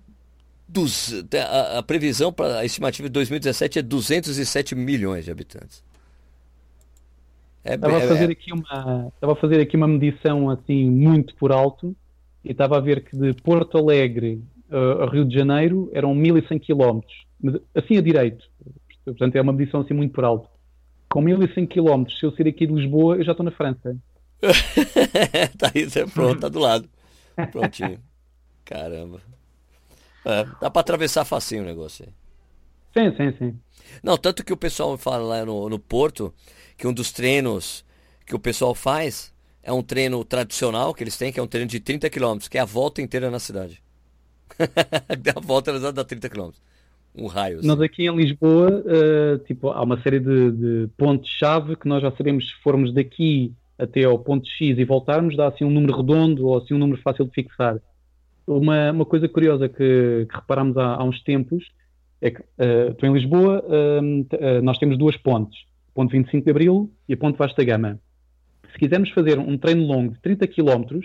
dos, 0.70 1.14
a, 1.34 1.80
a 1.80 1.84
previsão 1.84 2.32
para 2.32 2.60
a 2.60 2.66
estimativa 2.66 3.10
de 3.10 3.14
2017 3.14 3.80
é 3.80 3.82
207 3.82 4.76
milhões 4.76 5.26
de 5.26 5.32
habitantes. 5.32 5.84
É, 7.64 7.76
estava, 7.76 7.98
a 7.98 8.02
é, 8.02 8.08
fazer 8.08 8.30
é... 8.30 8.32
aqui 8.32 8.54
uma, 8.54 9.12
estava 9.14 9.34
a 9.34 9.36
fazer 9.36 9.60
aqui 9.60 9.76
uma 9.76 9.88
medição 9.88 10.50
assim 10.50 10.90
muito 10.90 11.36
por 11.36 11.52
alto 11.52 11.96
e 12.46 12.52
estava 12.52 12.78
a 12.78 12.80
ver 12.80 13.04
que 13.04 13.18
de 13.18 13.34
Porto 13.34 13.78
Alegre 13.78 14.42
uh, 14.72 15.04
a 15.04 15.10
Rio 15.10 15.26
de 15.26 15.36
Janeiro 15.36 15.90
eram 15.92 16.16
1100 16.16 16.60
km, 16.60 17.02
assim 17.76 17.98
a 17.98 18.02
direito. 18.02 18.46
Portanto, 19.04 19.36
é 19.36 19.42
uma 19.42 19.52
medição 19.52 19.82
assim 19.82 19.94
muito 19.94 20.14
por 20.14 20.24
alto. 20.24 20.48
Com 21.10 21.22
1100 21.22 21.66
km, 21.66 22.06
se 22.08 22.24
eu 22.24 22.32
sair 22.32 22.48
aqui 22.48 22.68
de 22.68 22.74
Lisboa, 22.74 23.18
eu 23.18 23.24
já 23.24 23.32
estou 23.32 23.44
na 23.44 23.52
França. 23.52 23.98
tá 25.58 25.72
aí, 25.74 25.88
pronto, 26.14 26.36
está 26.36 26.48
do 26.48 26.60
lado. 26.60 26.88
Prontinho. 27.52 28.00
Caramba. 28.64 29.20
É, 30.26 30.46
dá 30.62 30.70
para 30.70 30.82
atravessar 30.82 31.26
facinho 31.26 31.64
o 31.64 31.66
negócio 31.66 32.06
aí. 32.06 32.14
Sim, 32.94 33.16
sim, 33.16 33.38
sim. 33.38 33.60
Não, 34.04 34.18
tanto 34.18 34.44
que 34.44 34.54
o 34.54 34.58
pessoal 34.58 34.98
fala 34.98 35.24
lá 35.24 35.46
no, 35.46 35.70
no 35.70 35.80
Porto 35.80 36.34
que 36.78 36.88
um 36.88 36.94
dos 36.94 37.12
treinos 37.12 37.86
que 38.26 38.36
o 38.36 38.40
pessoal 38.40 38.74
faz 38.74 39.34
é 39.62 39.72
um 39.72 39.84
treino 39.84 40.24
tradicional 40.24 40.94
que 40.94 41.04
eles 41.04 41.18
têm, 41.18 41.32
que 41.32 41.40
é 41.40 41.44
um 41.44 41.48
treino 41.48 41.70
de 41.70 41.80
30 41.80 42.10
km, 42.10 42.38
que 42.50 42.58
é 42.58 42.62
a 42.62 42.66
volta 42.66 43.02
inteira 43.02 43.30
na 43.30 43.40
cidade. 43.40 43.82
a 44.60 45.40
volta 45.40 45.72
exata 45.72 45.94
dá 45.94 46.04
30 46.04 46.30
km. 46.30 46.50
Um 47.16 47.28
raio. 47.28 47.60
Assim. 47.60 47.68
Nós 47.68 47.82
aqui 47.82 48.06
em 48.08 48.16
Lisboa, 48.16 48.70
uh, 48.70 49.40
tipo, 49.40 49.70
há 49.70 49.82
uma 49.82 50.02
série 50.02 50.20
de, 50.20 50.52
de 50.52 50.90
pontos-chave 50.98 51.76
que 51.76 51.88
nós 51.88 52.02
já 52.02 52.12
sabemos 52.12 52.48
se 52.48 52.54
formos 52.64 52.94
daqui 52.94 53.54
até 53.78 54.04
ao 54.04 54.20
ponto 54.20 54.48
X 54.48 54.78
e 54.78 54.86
voltarmos, 54.86 55.36
dá 55.36 55.48
assim 55.48 55.64
um 55.64 55.70
número 55.70 55.96
redondo 55.96 56.48
ou 56.48 56.58
assim 56.58 56.74
um 56.74 56.78
número 56.78 57.02
fácil 57.02 57.26
de 57.26 57.32
fixar. 57.32 57.80
Uma, 58.50 58.92
uma 58.92 59.06
coisa 59.06 59.30
curiosa 59.30 59.70
que, 59.70 60.26
que 60.28 60.36
reparámos 60.36 60.76
há, 60.76 60.96
há, 60.96 61.04
uns 61.04 61.22
tempos 61.22 61.64
é 62.20 62.32
que 62.32 62.42
uh, 62.42 63.06
em 63.06 63.14
Lisboa, 63.14 63.64
uh, 63.64 64.62
nós 64.64 64.80
temos 64.80 64.98
duas 64.98 65.16
pontes, 65.18 65.56
a 65.90 65.94
ponte 65.94 66.12
25 66.14 66.46
de 66.46 66.50
Abril 66.50 66.92
e 67.08 67.14
a 67.14 67.18
ponte 67.18 67.38
Vasta 67.38 67.64
Gama. 67.64 68.00
Se 68.72 68.80
quisermos 68.80 69.12
fazer 69.12 69.38
um 69.38 69.56
treino 69.56 69.86
longo 69.86 70.14
de 70.14 70.22
30 70.22 70.48
km, 70.48 71.00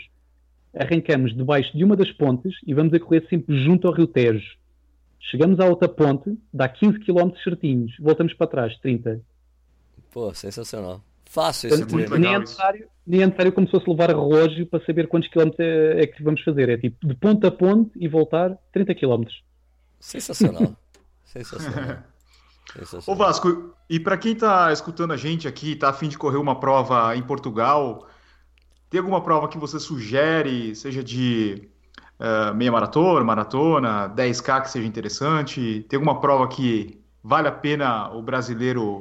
arrancamos 0.75 1.37
debaixo 1.37 1.77
de 1.77 1.85
uma 1.85 1.95
das 1.97 2.11
pontes 2.13 2.55
e 2.67 2.73
vamos 2.73 2.95
a 2.95 2.99
correr 2.99 3.27
sempre 3.29 3.55
junto 3.63 3.87
ao 3.87 3.93
Rio 3.93 4.07
Tejo. 4.07 4.57
Chegamos 5.21 5.61
à 5.61 5.67
outra 5.67 5.89
ponte, 5.89 6.39
dá 6.53 6.67
15 6.67 6.99
km 7.01 7.31
certinhos, 7.43 7.95
voltamos 8.01 8.33
para 8.33 8.47
trás, 8.47 8.79
30. 8.79 9.21
Pô, 10.11 10.33
sensacional. 10.33 11.03
Fácil 11.35 11.69
esse 11.69 11.85
treino. 11.85 12.17
Nem 12.17 12.33
é, 12.33 12.39
necessário, 12.39 12.89
nem 13.05 13.23
é 13.23 13.27
necessário 13.27 13.53
como 13.53 13.67
se 13.67 13.73
fosse 13.73 13.91
levar 13.91 14.09
relógio 14.09 14.67
para 14.69 14.85
saber 14.87 15.09
quantos 15.09 15.29
quilómetros 15.29 15.59
é, 15.59 16.03
é, 16.03 16.07
que 16.07 16.23
vamos 16.23 16.41
fazer. 16.43 16.69
É 16.69 16.79
tipo 16.79 17.05
de 17.05 17.15
ponta 17.17 17.49
a 17.49 17.51
ponte 17.51 17.91
e 17.97 18.07
voltar 18.07 18.57
30 18.73 18.95
quilómetros. 18.95 19.43
Sensacional. 19.99 20.77
Sensacional. 21.27 22.05
Sensacional. 22.73 23.05
Ô 23.09 23.17
Vasco, 23.17 23.75
e 23.91 23.99
para 23.99 24.17
quem 24.17 24.33
está 24.33 24.73
escutando 24.73 25.13
a 25.13 25.17
gente 25.17 25.49
aqui, 25.49 25.73
está 25.73 25.89
a 25.89 25.93
fim 25.93 26.09
de 26.09 26.17
correr 26.17 26.39
uma 26.39 26.61
prova 26.61 27.17
em 27.17 27.23
Portugal, 27.23 28.09
tem 28.89 29.01
alguma 29.01 29.21
prova 29.21 29.49
que 29.49 29.59
você 29.59 29.81
sugere, 29.81 30.73
seja 30.77 31.03
de 31.03 31.69
uh, 32.21 32.55
meia 32.55 32.71
maratona, 32.71 33.25
maratona, 33.25 34.09
10K 34.09 34.63
que 34.63 34.71
seja 34.71 34.87
interessante? 34.87 35.85
Tem 35.89 35.97
alguma 35.97 36.21
prova 36.21 36.47
que 36.47 37.01
vale 37.23 37.49
a 37.49 37.53
pena 37.53 38.09
o 38.13 38.23
brasileiro 38.23 39.01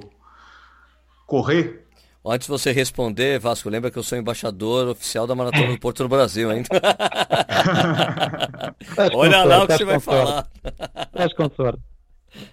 correr? 1.28 1.83
Antes 2.26 2.48
de 2.48 2.52
você 2.52 2.72
responder, 2.72 3.38
Vasco, 3.38 3.70
lembra 3.70 3.92
que 3.92 4.00
eu 4.00 4.04
sou 4.04 4.18
embaixador 4.18 4.88
oficial 4.88 5.28
da 5.28 5.36
Maratona 5.36 5.74
do 5.74 5.80
Porto 5.80 6.04
no 6.04 6.10
Brasil, 6.10 6.50
hein? 6.54 6.64
Olha 9.14 9.44
lá 9.44 9.64
o 9.64 9.68
que 9.68 9.78
você 9.78 9.84
vai 9.84 10.00
falar. 10.00 10.50
Estás 11.08 11.34
com 11.34 11.50
sorte. 11.50 11.84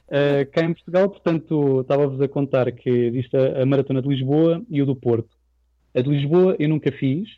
Uh, 0.08 0.50
cá 0.52 0.64
em 0.64 0.74
Portugal, 0.74 1.08
portanto, 1.08 1.82
estava-vos 1.82 2.20
a 2.20 2.26
contar 2.26 2.72
que 2.72 2.90
existe 2.90 3.36
a, 3.36 3.62
a, 3.62 3.66
Maratona 3.66 4.02
de 4.02 4.08
Lisboa 4.08 4.60
e 4.68 4.82
o 4.82 4.86
do 4.86 4.96
Porto. 4.96 5.30
A 5.94 6.00
de 6.00 6.10
Lisboa 6.10 6.56
eu 6.58 6.68
nunca 6.68 6.90
fiz, 6.90 7.28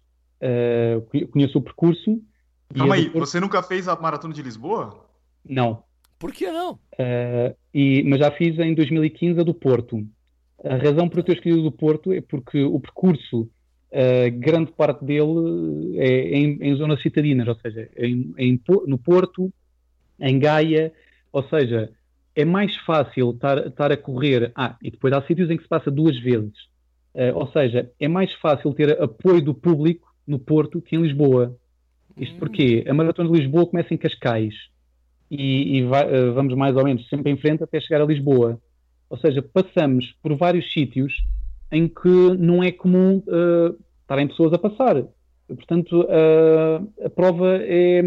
uh, 0.41 1.03
conheço 1.29 1.59
o 1.59 1.63
percurso. 1.63 2.19
Calma 2.75 2.95
aí, 2.95 3.11
Porto... 3.11 3.27
você 3.27 3.41
nunca 3.41 3.63
fez 3.63 3.89
a 3.89 3.97
Maratona 3.97 4.33
de 4.33 4.43
Lisboa? 4.43 5.05
Não. 5.47 5.83
Por 6.19 6.33
que 6.33 6.51
não? 6.51 6.79
Uh, 6.95 7.55
e, 7.75 8.03
mas 8.05 8.21
já 8.21 8.31
fiz 8.31 8.59
em 8.59 8.75
2015 8.75 9.39
a 9.39 9.43
do 9.43 9.53
Porto. 9.53 10.03
A 10.65 10.77
razão 10.77 11.09
por 11.09 11.19
eu 11.19 11.25
ter 11.25 11.37
escolhido 11.37 11.67
o 11.67 11.73
Porto 11.73 12.13
é 12.13 12.21
porque 12.21 12.63
o 12.63 12.79
percurso, 12.79 13.43
uh, 13.43 14.31
grande 14.39 14.73
parte 14.73 15.05
dele 15.05 15.99
é 15.99 16.39
em, 16.39 16.59
em 16.61 16.75
zonas 16.77 17.03
citadinas, 17.03 17.49
ou 17.49 17.57
seja, 17.57 17.89
em, 17.97 18.33
em, 18.39 18.61
no 18.87 18.97
Porto, 18.97 19.53
em 20.21 20.39
Gaia, 20.39 20.93
ou 21.33 21.43
seja, 21.49 21.91
é 22.35 22.45
mais 22.45 22.77
fácil 22.77 23.31
estar, 23.31 23.93
a 23.93 23.97
correr. 23.97 24.53
Ah, 24.55 24.77
e 24.83 24.91
depois 24.91 25.13
há 25.13 25.23
sítios 25.23 25.51
em 25.51 25.57
que 25.57 25.63
se 25.63 25.69
passa 25.69 25.91
duas 25.91 26.19
vezes. 26.19 26.71
Uh, 27.15 27.35
ou 27.35 27.47
seja, 27.49 27.91
é 28.01 28.09
mais 28.09 28.33
fácil 28.35 28.73
ter 28.73 29.01
apoio 29.01 29.43
do 29.43 29.55
público 29.55 30.15
no 30.27 30.39
Porto 30.39 30.81
que 30.81 30.97
em 30.97 31.03
Lisboa. 31.03 31.57
Isto 32.17 32.37
porque 32.37 32.85
a 32.87 32.95
Maratona 32.95 33.31
de 33.31 33.39
Lisboa 33.39 33.67
começa 33.67 33.93
em 33.93 33.99
Cascais 33.99 34.55
e, 35.31 35.79
e 35.79 35.83
vai, 35.85 36.07
uh, 36.07 36.33
vamos 36.33 36.55
mais 36.55 36.77
ou 36.77 36.85
menos 36.85 37.07
sempre 37.09 37.31
em 37.31 37.37
frente 37.37 37.63
até 37.63 37.81
chegar 37.81 38.01
a 38.01 38.07
Lisboa. 38.07 38.61
Ou 39.13 39.19
seja, 39.19 39.43
passamos 39.43 40.17
por 40.23 40.35
vários 40.35 40.73
sítios 40.73 41.13
em 41.71 41.87
que 41.87 42.09
não 42.39 42.63
é 42.63 42.73
comum 42.73 43.19
uh, 43.19 43.79
estarem 44.01 44.27
pessoas 44.27 44.55
a 44.55 44.59
passar. 44.59 45.05
Portanto, 45.47 46.01
uh, 46.01 47.05
a 47.05 47.11
prova 47.11 47.59
é, 47.61 47.99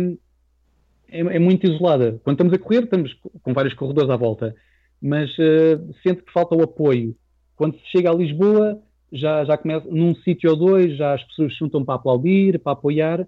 é, 1.08 1.20
é, 1.20 1.38
muito 1.38 1.68
isolada. 1.68 2.20
Quando 2.24 2.38
estamos 2.38 2.54
a 2.54 2.58
correr, 2.58 2.86
estamos 2.86 3.16
com 3.44 3.54
vários 3.54 3.76
corredores 3.76 4.10
à 4.10 4.16
volta, 4.16 4.56
mas 5.00 5.30
uh, 5.38 5.94
sente 6.02 6.24
que 6.24 6.34
falta 6.34 6.56
o 6.56 6.64
apoio. 6.64 7.16
Quando 7.56 7.76
se 7.76 7.86
chega 7.92 8.10
a 8.10 8.16
Lisboa, 8.16 8.82
já, 9.14 9.46
já 9.46 9.56
começa 9.60 9.88
num 9.88 10.16
sítio 10.16 10.50
ou 10.50 10.56
dois, 10.56 10.98
já 10.98 11.14
as 11.14 11.24
pessoas 11.24 11.54
se 11.54 11.60
juntam 11.60 11.86
para 11.86 11.94
aplaudir, 11.94 12.58
para 12.58 12.74
apoiar. 12.74 13.28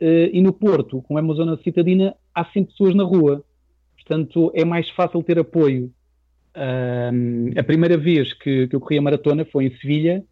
E 0.00 0.40
no 0.40 0.52
Porto, 0.52 1.00
como 1.02 1.16
é 1.16 1.22
uma 1.22 1.34
zona 1.34 1.56
citadina, 1.62 2.16
há 2.34 2.44
sempre 2.46 2.72
pessoas 2.72 2.92
na 2.92 3.04
rua. 3.04 3.44
Portanto, 3.94 4.50
é 4.52 4.64
mais 4.64 4.90
fácil 4.90 5.22
ter 5.22 5.38
apoio 5.38 5.92
a 6.54 7.62
primeira 7.62 7.96
vez 7.96 8.32
que, 8.34 8.68
que, 8.68 8.76
eu 8.76 8.80
corri 8.80 8.98
a 8.98 9.02
maratona 9.02 9.44
foi 9.44 9.66
em 9.66 9.76
Sevilha. 9.78 10.24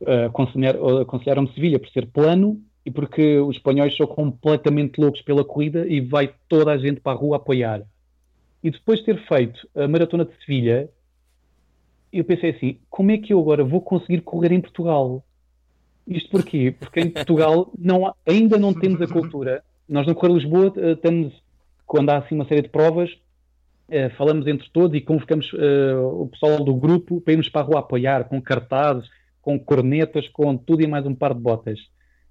Uh, 0.00 1.00
aconselharam-me 1.00 1.52
Sevilha 1.54 1.78
por 1.78 1.88
ser 1.90 2.06
plano 2.06 2.60
e 2.86 2.90
porque 2.90 3.38
os 3.38 3.56
espanhóis 3.56 3.96
são 3.96 4.06
completamente 4.06 5.00
loucos 5.00 5.20
pela 5.22 5.44
corrida 5.44 5.86
e 5.86 6.00
vai 6.00 6.32
toda 6.48 6.70
a 6.70 6.78
gente 6.78 7.00
para 7.00 7.12
a 7.12 7.20
rua 7.20 7.36
apoiar. 7.36 7.82
E 8.62 8.70
depois 8.70 9.00
de 9.00 9.06
ter 9.06 9.26
feito 9.26 9.68
a 9.74 9.86
maratona 9.86 10.24
de 10.24 10.32
Sevilha, 10.40 10.88
eu 12.12 12.24
pensei 12.24 12.50
assim: 12.50 12.78
como 12.88 13.10
é 13.10 13.18
que 13.18 13.32
eu 13.32 13.40
agora 13.40 13.64
vou 13.64 13.80
conseguir 13.80 14.20
correr 14.22 14.52
em 14.52 14.60
Portugal? 14.60 15.22
Isto 16.06 16.30
porquê? 16.30 16.74
Porque 16.78 17.00
em 17.00 17.10
Portugal 17.10 17.70
não, 17.78 18.14
ainda 18.26 18.56
não 18.58 18.72
temos 18.72 19.02
a 19.02 19.06
cultura. 19.06 19.62
Nós 19.88 20.06
no 20.06 20.14
Correio 20.14 20.38
Lisboa 20.38 20.72
estamos, 20.92 21.34
quando 21.86 22.10
há 22.10 22.18
assim 22.18 22.34
uma 22.34 22.46
série 22.46 22.62
de 22.62 22.68
provas, 22.70 23.10
Uh, 23.88 24.10
falamos 24.18 24.46
entre 24.46 24.68
todos 24.70 24.94
e 24.94 25.00
convocamos 25.00 25.50
uh, 25.54 26.22
o 26.22 26.28
pessoal 26.28 26.62
do 26.62 26.74
grupo 26.74 27.22
para 27.22 27.32
irmos 27.32 27.48
para 27.48 27.62
a 27.62 27.64
rua 27.64 27.80
apoiar, 27.80 28.24
com 28.24 28.40
cartazes, 28.40 29.08
com 29.40 29.58
cornetas, 29.58 30.28
com 30.28 30.54
tudo 30.58 30.82
e 30.82 30.86
mais 30.86 31.06
um 31.06 31.14
par 31.14 31.32
de 31.32 31.40
botas. 31.40 31.78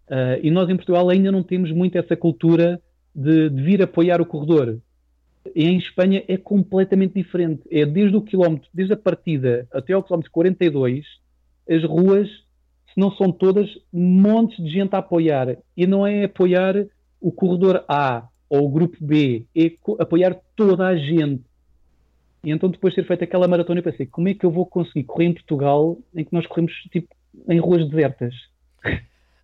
Uh, 0.07 0.39
e 0.43 0.51
nós 0.51 0.69
em 0.69 0.75
Portugal 0.75 1.09
ainda 1.09 1.31
não 1.31 1.41
temos 1.41 1.71
muito 1.71 1.97
essa 1.97 2.15
cultura 2.15 2.79
de, 3.13 3.49
de, 3.49 3.61
vir 3.63 3.81
apoiar 3.81 4.21
o 4.21 4.25
corredor. 4.25 4.79
E 5.55 5.65
em 5.65 5.77
Espanha 5.77 6.23
é 6.27 6.37
completamente 6.37 7.15
diferente. 7.15 7.63
É 7.71 7.85
desde 7.85 8.15
o 8.15 8.21
quilómetro, 8.21 8.69
desde 8.71 8.93
a 8.93 8.97
partida 8.97 9.67
até 9.73 9.93
ao 9.93 10.03
quilómetro 10.03 10.31
42, 10.31 11.05
as 11.67 11.83
ruas, 11.83 12.27
se 12.29 12.99
não 12.99 13.11
são 13.11 13.31
todas, 13.31 13.67
montes 13.91 14.63
de 14.63 14.69
gente 14.69 14.93
a 14.93 14.99
apoiar. 14.99 15.57
E 15.75 15.87
não 15.87 16.05
é 16.05 16.25
apoiar 16.25 16.75
o 17.19 17.31
corredor 17.31 17.83
A, 17.87 18.27
ou 18.49 18.65
o 18.65 18.69
grupo 18.69 18.97
B, 18.99 19.45
é 19.55 19.71
apoiar 19.99 20.35
toda 20.55 20.87
a 20.87 20.95
gente. 20.95 21.43
E 22.43 22.51
então, 22.51 22.69
depois 22.69 22.93
de 22.93 23.01
ter 23.01 23.07
feito 23.07 23.23
aquela 23.23 23.47
maratona, 23.47 23.79
eu 23.79 23.83
pensei: 23.83 24.05
como 24.05 24.29
é 24.29 24.33
que 24.33 24.45
eu 24.45 24.51
vou 24.51 24.65
conseguir 24.65 25.03
correr 25.03 25.25
em 25.25 25.33
Portugal 25.33 25.97
em 26.15 26.23
que 26.23 26.33
nós 26.33 26.45
corremos 26.47 26.73
tipo, 26.91 27.07
em 27.47 27.59
ruas 27.59 27.89
desertas? 27.89 28.33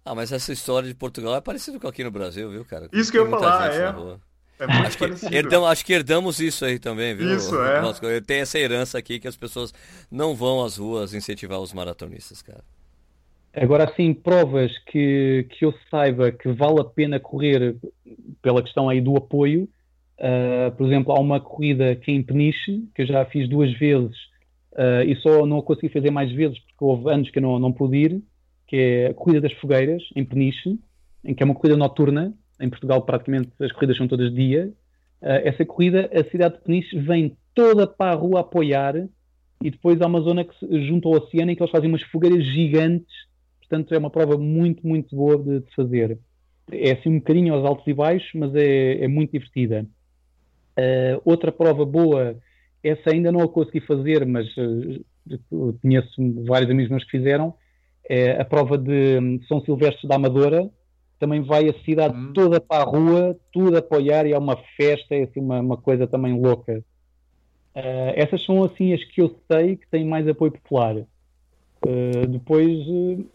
Ah, 0.06 0.14
mas 0.14 0.32
essa 0.32 0.52
história 0.52 0.88
de 0.88 0.96
Portugal 0.96 1.36
é 1.36 1.42
parecida 1.42 1.80
com 1.80 1.88
aqui 1.88 2.04
no 2.04 2.12
Brasil, 2.12 2.50
viu, 2.50 2.66
cara? 2.66 2.90
Isso 2.92 3.12
que 3.12 3.18
eu 3.18 3.26
ia 3.26 3.30
falar, 3.30 3.74
é. 3.74 3.94
É 4.60 4.68
muito 4.68 4.86
acho 4.86 4.98
que, 4.98 5.36
herdamos, 5.36 5.70
acho 5.70 5.86
que 5.86 5.94
herdamos 5.94 6.40
isso 6.40 6.64
aí 6.64 6.78
também, 6.78 7.16
viu? 7.16 7.36
Isso, 7.36 7.56
é. 7.62 8.22
Tem 8.22 8.40
essa 8.40 8.60
herança 8.60 8.98
aqui 8.98 9.20
que 9.20 9.28
as 9.28 9.36
pessoas 9.36 9.74
não 10.12 10.36
vão 10.36 10.64
às 10.64 10.78
ruas 10.78 11.14
incentivar 11.14 11.60
os 11.60 11.74
maratonistas, 11.74 12.42
cara. 12.42 12.64
Agora, 13.56 13.84
assim, 13.84 14.14
provas 14.14 14.76
que, 14.88 15.48
que 15.52 15.64
eu 15.64 15.74
saiba 15.92 16.32
que 16.32 16.52
vale 16.52 16.82
a 16.82 16.84
pena 16.84 17.20
correr 17.20 17.76
pela 18.42 18.64
questão 18.64 18.90
aí 18.90 19.00
do 19.00 19.16
apoio. 19.16 19.70
Uh, 20.18 20.72
por 20.76 20.88
exemplo, 20.88 21.14
há 21.14 21.20
uma 21.20 21.40
corrida 21.40 21.96
que 21.96 22.12
é 22.12 22.14
em 22.16 22.24
Peniche, 22.24 22.84
que 22.96 23.04
eu 23.04 23.06
já 23.06 23.26
fiz 23.26 23.48
duas 23.48 23.72
vezes, 23.74 24.16
uh, 24.74 25.04
e 25.06 25.16
só 25.18 25.46
não 25.46 25.58
a 25.58 25.64
consegui 25.64 25.90
fazer 25.90 26.12
mais 26.12 26.32
vezes 26.32 26.58
porque 26.60 26.84
houve 26.84 27.12
anos 27.12 27.30
que 27.30 27.40
eu 27.40 27.44
não, 27.44 27.60
não 27.60 27.72
pude 27.72 27.98
ir, 27.98 28.24
que 28.68 28.76
é 28.76 29.08
a 29.08 29.14
Corrida 29.14 29.42
das 29.42 29.54
Fogueiras, 29.54 30.02
em 30.16 30.26
Peniche, 30.26 30.80
em 31.24 31.36
que 31.36 31.44
é 31.44 31.46
uma 31.46 31.56
corrida 31.56 31.78
noturna. 31.78 32.34
Em 32.60 32.70
Portugal, 32.70 33.02
praticamente, 33.02 33.50
as 33.60 33.72
corridas 33.72 33.98
são 33.98 34.08
todas 34.08 34.34
dia. 34.34 34.72
Uh, 35.22 35.42
essa 35.44 35.66
corrida, 35.66 36.10
a 36.12 36.24
cidade 36.30 36.56
de 36.56 36.62
Peniche 36.62 36.98
vem 36.98 37.38
toda 37.54 37.86
para 37.86 38.14
a 38.14 38.16
rua 38.16 38.40
apoiar 38.40 38.96
e 39.62 39.70
depois 39.70 40.02
há 40.02 40.08
uma 40.08 40.22
zona 40.22 40.44
que 40.44 40.58
se 40.58 40.88
junta 40.88 41.08
ao 41.08 41.16
oceano 41.16 41.52
em 41.52 41.56
que 41.56 41.62
eles 41.62 41.72
fazem 41.72 41.90
umas 41.90 42.02
fogueiras 42.04 42.44
gigantes. 42.46 43.14
Portanto, 43.68 43.94
é 43.94 43.98
uma 43.98 44.10
prova 44.10 44.38
muito, 44.38 44.86
muito 44.86 45.16
boa 45.16 45.38
de, 45.38 45.62
de 45.62 45.76
fazer. 45.76 46.18
É 46.72 46.92
assim 46.92 47.10
um 47.10 47.20
bocadinho 47.20 47.54
aos 47.54 47.66
altos 47.66 47.88
e 47.88 47.94
baixos, 47.94 48.30
mas 48.36 48.54
é, 48.56 49.04
é 49.04 49.08
muito 49.08 49.32
divertida. 49.32 49.86
Uh, 50.78 51.22
outra 51.24 51.52
prova 51.52 51.86
boa, 51.86 52.36
essa 52.84 53.12
ainda 53.12 53.32
não 53.32 53.42
a 53.42 53.48
consegui 53.48 53.82
fazer, 53.82 54.26
mas 54.26 54.48
uh, 54.58 55.74
conheço 55.82 56.10
vários 56.46 56.70
amigos 56.70 56.90
meus 56.90 57.04
que 57.04 57.12
fizeram, 57.12 57.54
é 58.10 58.42
a 58.42 58.46
prova 58.46 58.78
de 58.78 59.18
hum, 59.20 59.40
São 59.48 59.62
Silvestre 59.62 60.08
da 60.08 60.16
Amadora. 60.16 60.70
Também 61.20 61.42
vai 61.42 61.70
a 61.70 61.74
cidade 61.86 62.18
hum. 62.18 62.34
toda 62.34 62.60
para 62.60 62.84
a 62.84 62.86
rua, 62.86 63.38
tudo 63.52 63.78
apoiar 63.78 64.26
e 64.26 64.34
é 64.34 64.38
uma 64.38 64.58
festa, 64.76 65.16
é 65.16 65.24
assim 65.24 65.40
uma, 65.40 65.62
uma 65.62 65.78
coisa 65.78 66.06
também 66.06 66.38
louca. 66.38 66.84
Uh, 67.76 68.12
essas 68.16 68.44
são 68.44 68.64
assim 68.64 68.94
as 68.94 69.04
que 69.04 69.22
eu 69.22 69.40
sei 69.50 69.78
que 69.78 69.88
têm 69.88 70.06
mais 70.06 70.28
apoio 70.28 70.52
popular. 70.52 70.98
Uh, 70.98 72.28
depois, 72.28 72.88
uh, 72.88 73.26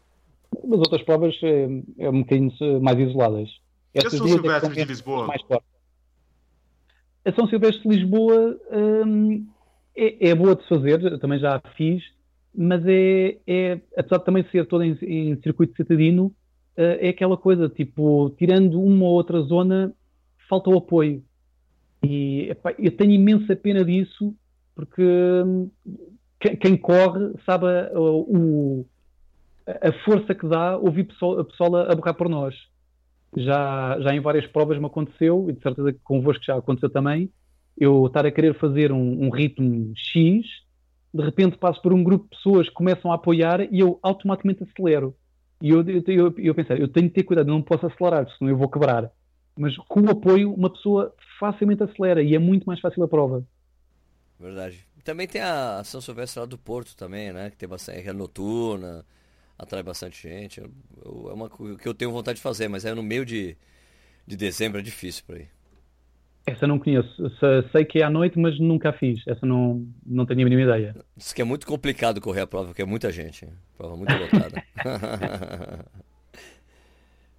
as 0.52 0.78
outras 0.78 1.02
provas 1.02 1.34
é 1.42 2.10
um 2.10 2.20
bocadinho 2.20 2.52
mais 2.80 2.98
isoladas. 2.98 3.48
E 3.94 3.98
a 3.98 4.10
São 4.10 4.26
é 4.26 4.28
Silvestre 4.28 4.74
de 4.74 4.84
Lisboa? 4.84 5.26
Mais 5.26 5.42
a 7.24 7.32
São 7.32 7.46
Silvestre 7.48 7.82
de 7.82 7.96
Lisboa 7.96 8.58
um, 8.72 9.46
é, 9.94 10.30
é, 10.30 10.34
boa 10.34 10.56
de 10.56 10.66
fazer, 10.66 11.18
também 11.18 11.38
já 11.38 11.56
a 11.56 11.70
fiz, 11.76 12.02
mas 12.54 12.82
é, 12.86 13.36
é 13.46 13.80
apesar 13.96 14.18
de 14.18 14.24
também 14.24 14.46
ser 14.50 14.66
toda 14.66 14.86
em, 14.86 14.96
em 15.02 15.40
circuito 15.42 15.76
citadino, 15.76 16.34
é 16.76 17.08
aquela 17.08 17.36
coisa, 17.36 17.68
tipo, 17.68 18.30
tirando 18.38 18.80
uma 18.80 19.04
ou 19.04 19.14
outra 19.14 19.40
zona, 19.42 19.92
falta 20.48 20.70
o 20.70 20.78
apoio. 20.78 21.24
E 22.04 22.48
epá, 22.50 22.72
eu 22.78 22.96
tenho 22.96 23.10
imensa 23.10 23.56
pena 23.56 23.84
disso, 23.84 24.32
porque 24.76 25.02
hum, 25.02 25.68
quem 26.38 26.76
corre 26.76 27.32
sabe 27.44 27.66
a, 27.66 27.90
o, 27.98 28.86
a 29.82 29.92
força 30.04 30.34
que 30.34 30.46
dá 30.46 30.76
ouvir 30.76 31.08
a 31.38 31.44
pessoa 31.44 31.90
a 31.90 31.94
borrar 31.94 32.14
por 32.14 32.28
nós. 32.28 32.54
Já, 33.36 33.98
já 34.00 34.14
em 34.14 34.20
várias 34.20 34.46
provas 34.46 34.78
me 34.78 34.86
aconteceu, 34.86 35.46
e 35.48 35.52
de 35.52 35.62
certeza 35.62 35.92
que 35.92 35.98
convosco 36.02 36.42
já 36.44 36.56
aconteceu 36.56 36.88
também, 36.88 37.30
eu 37.76 38.06
estar 38.06 38.26
a 38.26 38.30
querer 38.30 38.54
fazer 38.58 38.90
um, 38.92 39.26
um 39.26 39.30
ritmo 39.30 39.92
X, 39.94 40.44
de 41.12 41.22
repente 41.22 41.58
passo 41.58 41.80
por 41.82 41.92
um 41.92 42.02
grupo 42.02 42.24
de 42.24 42.30
pessoas 42.30 42.68
que 42.68 42.74
começam 42.74 43.12
a 43.12 43.14
apoiar 43.14 43.60
e 43.72 43.80
eu 43.80 43.98
automaticamente 44.02 44.64
acelero. 44.64 45.14
E 45.60 45.70
eu, 45.70 45.82
eu, 45.82 46.02
eu, 46.06 46.34
eu 46.38 46.54
pensei, 46.54 46.80
eu 46.80 46.88
tenho 46.88 47.08
que 47.08 47.14
ter 47.14 47.22
cuidado, 47.24 47.48
não 47.48 47.62
posso 47.62 47.86
acelerar, 47.86 48.28
senão 48.36 48.50
eu 48.50 48.56
vou 48.56 48.68
quebrar 48.68 49.10
mas 49.58 49.76
com 49.76 50.00
o 50.00 50.10
apoio 50.10 50.54
uma 50.54 50.70
pessoa 50.70 51.12
facilmente 51.38 51.82
acelera 51.82 52.22
e 52.22 52.34
é 52.34 52.38
muito 52.38 52.64
mais 52.64 52.80
fácil 52.80 53.02
a 53.02 53.08
prova. 53.08 53.44
Verdade. 54.38 54.86
Também 55.02 55.26
tem 55.26 55.40
a 55.40 55.82
São 55.84 56.00
Silvestre 56.00 56.40
lá 56.40 56.46
do 56.46 56.56
Porto 56.56 56.94
também, 56.96 57.32
né? 57.32 57.50
Que 57.50 57.56
tem 57.56 57.68
bastante 57.68 58.08
é 58.08 58.12
noturna, 58.12 59.04
atrai 59.58 59.82
bastante 59.82 60.22
gente. 60.22 60.60
Eu, 60.60 60.70
é 61.30 61.32
uma 61.32 61.50
que 61.50 61.88
eu 61.88 61.94
tenho 61.94 62.12
vontade 62.12 62.36
de 62.36 62.42
fazer, 62.42 62.68
mas 62.68 62.84
é 62.84 62.94
no 62.94 63.02
meio 63.02 63.26
de, 63.26 63.56
de 64.26 64.36
dezembro, 64.36 64.78
é 64.78 64.82
difícil 64.82 65.24
por 65.26 65.36
aí. 65.36 65.48
Essa 66.46 66.66
não 66.66 66.78
conheço. 66.78 67.30
Sei 67.72 67.84
que 67.84 67.98
é 67.98 68.04
à 68.04 68.10
noite, 68.10 68.38
mas 68.38 68.58
nunca 68.58 68.88
a 68.88 68.92
fiz. 68.92 69.20
Essa 69.26 69.44
não, 69.44 69.86
não 70.06 70.24
tenho 70.24 70.40
a 70.40 70.44
mínima 70.44 70.62
ideia. 70.62 70.96
Diz 71.14 71.34
que 71.34 71.42
é 71.42 71.44
muito 71.44 71.66
complicado 71.66 72.22
correr 72.22 72.40
a 72.42 72.46
prova, 72.46 72.68
porque 72.68 72.80
é 72.80 72.86
muita 72.86 73.12
gente. 73.12 73.46
Prova 73.76 73.96
muito 73.96 74.12
lotada. 74.14 74.64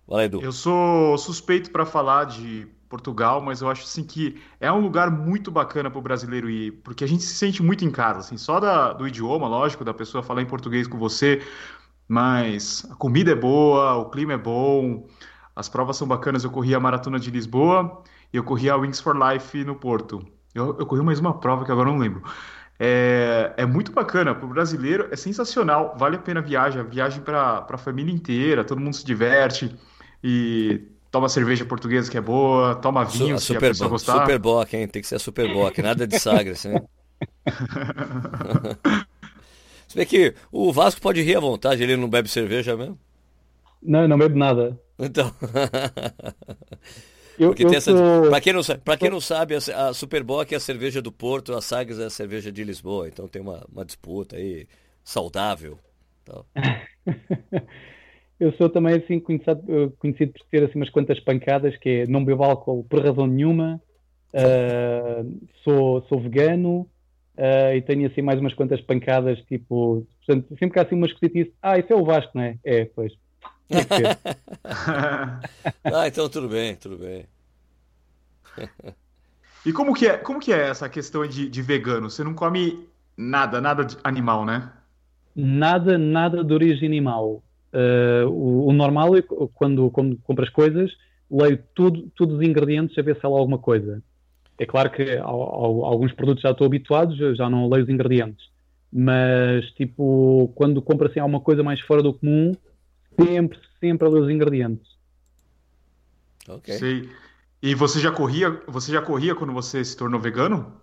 Fala, 0.06 0.26
Edu. 0.26 0.42
Eu 0.42 0.52
sou 0.52 1.18
suspeito 1.18 1.72
para 1.72 1.88
falar 1.88 2.26
de 2.26 2.68
Portugal, 2.90 3.40
mas 3.40 3.62
eu 3.62 3.70
acho 3.70 3.84
assim 3.84 4.04
que 4.04 4.42
é 4.60 4.72
um 4.72 4.80
lugar 4.80 5.12
muito 5.12 5.52
bacana 5.52 5.90
para 5.90 6.00
o 6.00 6.02
brasileiro 6.02 6.50
ir, 6.50 6.72
porque 6.84 7.04
a 7.04 7.08
gente 7.08 7.22
se 7.22 7.36
sente 7.36 7.62
muito 7.62 7.86
em 7.86 7.92
casa, 7.92 8.20
assim, 8.20 8.36
só 8.36 8.60
da, 8.60 8.92
do 8.94 9.08
idioma, 9.08 9.48
lógico, 9.48 9.86
da 9.86 9.94
pessoa 9.94 10.24
falar 10.24 10.42
em 10.42 10.48
português 10.48 10.88
com 10.88 10.98
você, 10.98 11.44
mas 12.10 12.88
a 12.90 12.96
comida 12.96 13.32
é 13.32 13.36
boa, 13.36 13.94
o 13.98 14.10
clima 14.10 14.34
é 14.34 14.38
bom, 14.38 15.08
as 15.56 15.70
provas 15.70 15.96
são 15.96 16.08
bacanas. 16.08 16.44
Eu 16.44 16.50
corri 16.50 16.74
a 16.74 16.80
maratona 16.80 17.20
de 17.20 17.30
Lisboa 17.30 18.02
e 18.34 18.38
eu 18.38 18.44
corri 18.44 18.68
a 18.68 18.76
Wings 18.76 19.00
for 19.00 19.16
Life 19.16 19.64
no 19.64 19.76
Porto. 19.76 20.26
Eu, 20.56 20.76
eu 20.80 20.88
corri 20.88 21.04
mais 21.04 21.20
uma 21.20 21.40
prova 21.40 21.64
que 21.64 21.72
agora 21.72 21.88
não 21.88 22.00
lembro. 22.00 22.24
É, 22.80 23.54
é 23.58 23.66
muito 23.66 23.92
bacana 23.92 24.34
para 24.34 24.46
o 24.46 24.50
brasileiro, 24.50 25.08
é 25.12 25.16
sensacional, 25.16 25.96
vale 26.00 26.16
a 26.16 26.20
pena 26.20 26.40
a 26.40 26.44
viagem, 26.44 26.82
a 26.82 26.84
viagem 26.84 27.22
para 27.22 27.64
a 27.70 27.78
família 27.78 28.12
inteira, 28.12 28.64
todo 28.64 28.82
mundo 28.82 28.96
se 28.96 29.06
diverte 29.06 29.76
e 30.24 30.82
toma 31.12 31.30
cerveja 31.30 31.64
portuguesa 31.66 32.10
que 32.10 32.18
é 32.18 32.22
boa, 32.22 32.74
toma 32.76 33.04
vinho 33.06 33.38
Su 33.38 33.48
se 33.48 33.58
a 33.58 33.60
pessoa 33.60 33.90
gostar. 33.90 34.22
Super 34.22 34.40
hein? 34.74 34.88
Tem 34.88 35.02
que 35.02 35.08
ser 35.08 35.16
a 35.16 35.20
super 35.20 35.54
bock, 35.54 35.80
nada 35.82 36.08
de 36.08 36.18
Sagres, 36.18 36.66
hein? 36.66 36.82
Você 39.90 39.98
vê 39.98 40.06
que 40.06 40.36
o 40.52 40.72
Vasco 40.72 41.02
pode 41.02 41.20
rir 41.24 41.36
à 41.36 41.40
vontade, 41.40 41.82
ele 41.82 41.98
não 41.98 42.08
bebe 42.08 42.30
cerveja 42.30 42.78
mesmo? 42.78 42.98
Não, 43.82 44.08
não 44.08 44.20
bebe 44.20 44.38
nada. 44.38 44.80
Então. 45.00 45.34
eu, 47.40 47.56
eu 47.58 47.74
essa... 47.74 47.92
sou... 47.92 48.30
Para 48.30 48.40
quem, 48.40 48.54
não, 48.54 48.62
pra 48.86 48.98
quem 48.98 49.10
não 49.10 49.20
sabe, 49.20 49.56
a 49.56 49.92
Superboc 49.92 50.52
é 50.52 50.58
a 50.58 50.60
cerveja 50.60 51.02
do 51.02 51.12
Porto, 51.12 51.56
a 51.56 51.62
Sagres 51.62 51.98
é 51.98 52.06
a 52.06 52.10
cerveja 52.12 52.52
de 52.52 52.64
Lisboa. 52.64 53.08
Então 53.08 53.28
tem 53.28 53.42
uma, 53.42 53.66
uma 53.74 53.84
disputa 53.84 54.36
aí 54.36 54.68
saudável. 55.04 55.80
Então. 56.22 56.46
Eu 58.40 58.54
sou 58.54 58.70
também 58.70 58.94
assim 58.94 59.20
conhecido, 59.20 59.92
conhecido 59.98 60.34
por 60.34 60.46
ter 60.52 60.64
assim 60.66 60.78
umas 60.78 60.92
quantas 60.92 61.20
pancadas, 61.20 61.76
que 61.78 61.90
é 61.90 62.08
não 62.08 62.24
bebo 62.24 62.44
álcool 62.44 62.84
por 62.84 63.04
razão 63.04 63.26
nenhuma, 63.26 63.82
uh, 64.36 65.40
sou, 65.64 66.06
sou 66.08 66.22
vegano 66.22 66.88
uh, 67.40 67.76
e 67.76 67.82
tenho 67.82 68.08
assim 68.08 68.22
mais 68.22 68.40
umas 68.40 68.54
quantas 68.54 68.82
pancadas, 68.82 69.40
tipo, 69.48 70.06
portanto, 70.26 70.50
sempre 70.50 70.72
que 70.72 70.80
há 70.80 70.82
assim 70.84 70.96
umas 70.96 71.12
esquisitices, 71.12 71.54
ah, 71.62 71.80
isso 71.80 71.94
é 71.94 71.96
o 71.96 72.04
Vasco, 72.04 72.32
não 72.36 72.44
é? 72.44 72.58
É, 72.64 72.86
pois. 72.86 73.14
ah, 74.64 76.08
então 76.08 76.28
tudo 76.28 76.50
bem, 76.50 76.76
tudo 76.76 76.98
bem. 76.98 77.26
e 79.66 79.72
como 79.72 79.94
que 79.94 80.08
é, 80.08 80.18
como 80.18 80.40
que 80.40 80.52
é 80.52 80.68
essa 80.68 80.90
questão 80.90 81.26
de, 81.26 81.48
de 81.48 81.62
vegano? 81.62 82.10
Você 82.10 82.24
não 82.24 82.34
come 82.34 82.88
nada, 83.16 83.62
nada 83.62 83.86
de 83.86 83.96
animal, 84.04 84.46
né? 84.46 84.72
Nada, 85.36 85.98
nada 85.98 86.44
de 86.44 86.54
origem 86.54 86.88
animal. 86.88 87.44
Uh, 87.72 88.28
o, 88.28 88.68
o, 88.68 88.74
normal 88.74 89.16
é 89.16 89.22
quando, 89.54 89.92
quando 89.92 90.18
compras 90.24 90.50
coisas, 90.50 90.92
leio 91.30 91.64
tudo, 91.76 92.10
todos 92.16 92.38
os 92.38 92.42
ingredientes 92.42 92.98
a 92.98 93.02
ver 93.04 93.16
se 93.16 93.26
há 93.26 93.30
alguma 93.30 93.60
coisa. 93.60 94.02
É 94.60 94.66
claro 94.66 94.92
que 94.92 95.18
ao, 95.18 95.42
ao, 95.42 95.86
alguns 95.86 96.12
produtos 96.12 96.42
já 96.42 96.52
estou 96.52 96.68
habituado, 96.68 97.16
já 97.34 97.50
não 97.50 97.70
leio 97.70 97.86
os 97.86 97.90
ingredientes. 97.90 98.50
Mas, 98.92 99.66
tipo, 99.72 100.52
quando 100.54 100.82
compro 100.82 101.08
assim 101.08 101.20
alguma 101.20 101.40
coisa 101.40 101.64
mais 101.64 101.80
fora 101.80 102.04
do 102.04 102.14
comum, 102.14 102.52
sempre, 103.18 103.58
sempre 103.80 104.06
a 104.06 104.12
ler 104.12 104.22
os 104.22 104.30
ingredientes. 104.30 104.88
Ok. 106.48 106.74
Sim. 106.74 107.10
E 107.62 107.74
você 107.74 108.00
já 108.00 108.12
corria, 108.12 108.62
você 108.68 108.92
já 108.92 109.02
corria 109.02 109.34
quando 109.34 109.54
você 109.54 109.84
se 109.84 109.96
tornou 109.96 110.20
vegano? 110.20 110.74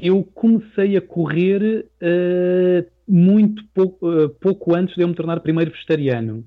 Eu 0.00 0.22
comecei 0.22 0.96
a 0.96 1.00
correr 1.00 1.86
uh, 2.00 2.90
muito 3.06 3.62
pouco, 3.74 4.08
uh, 4.08 4.28
pouco, 4.28 4.74
antes 4.74 4.94
de 4.94 5.02
eu 5.02 5.08
me 5.08 5.14
tornar 5.14 5.40
primeiro 5.40 5.72
vegetariano. 5.72 6.44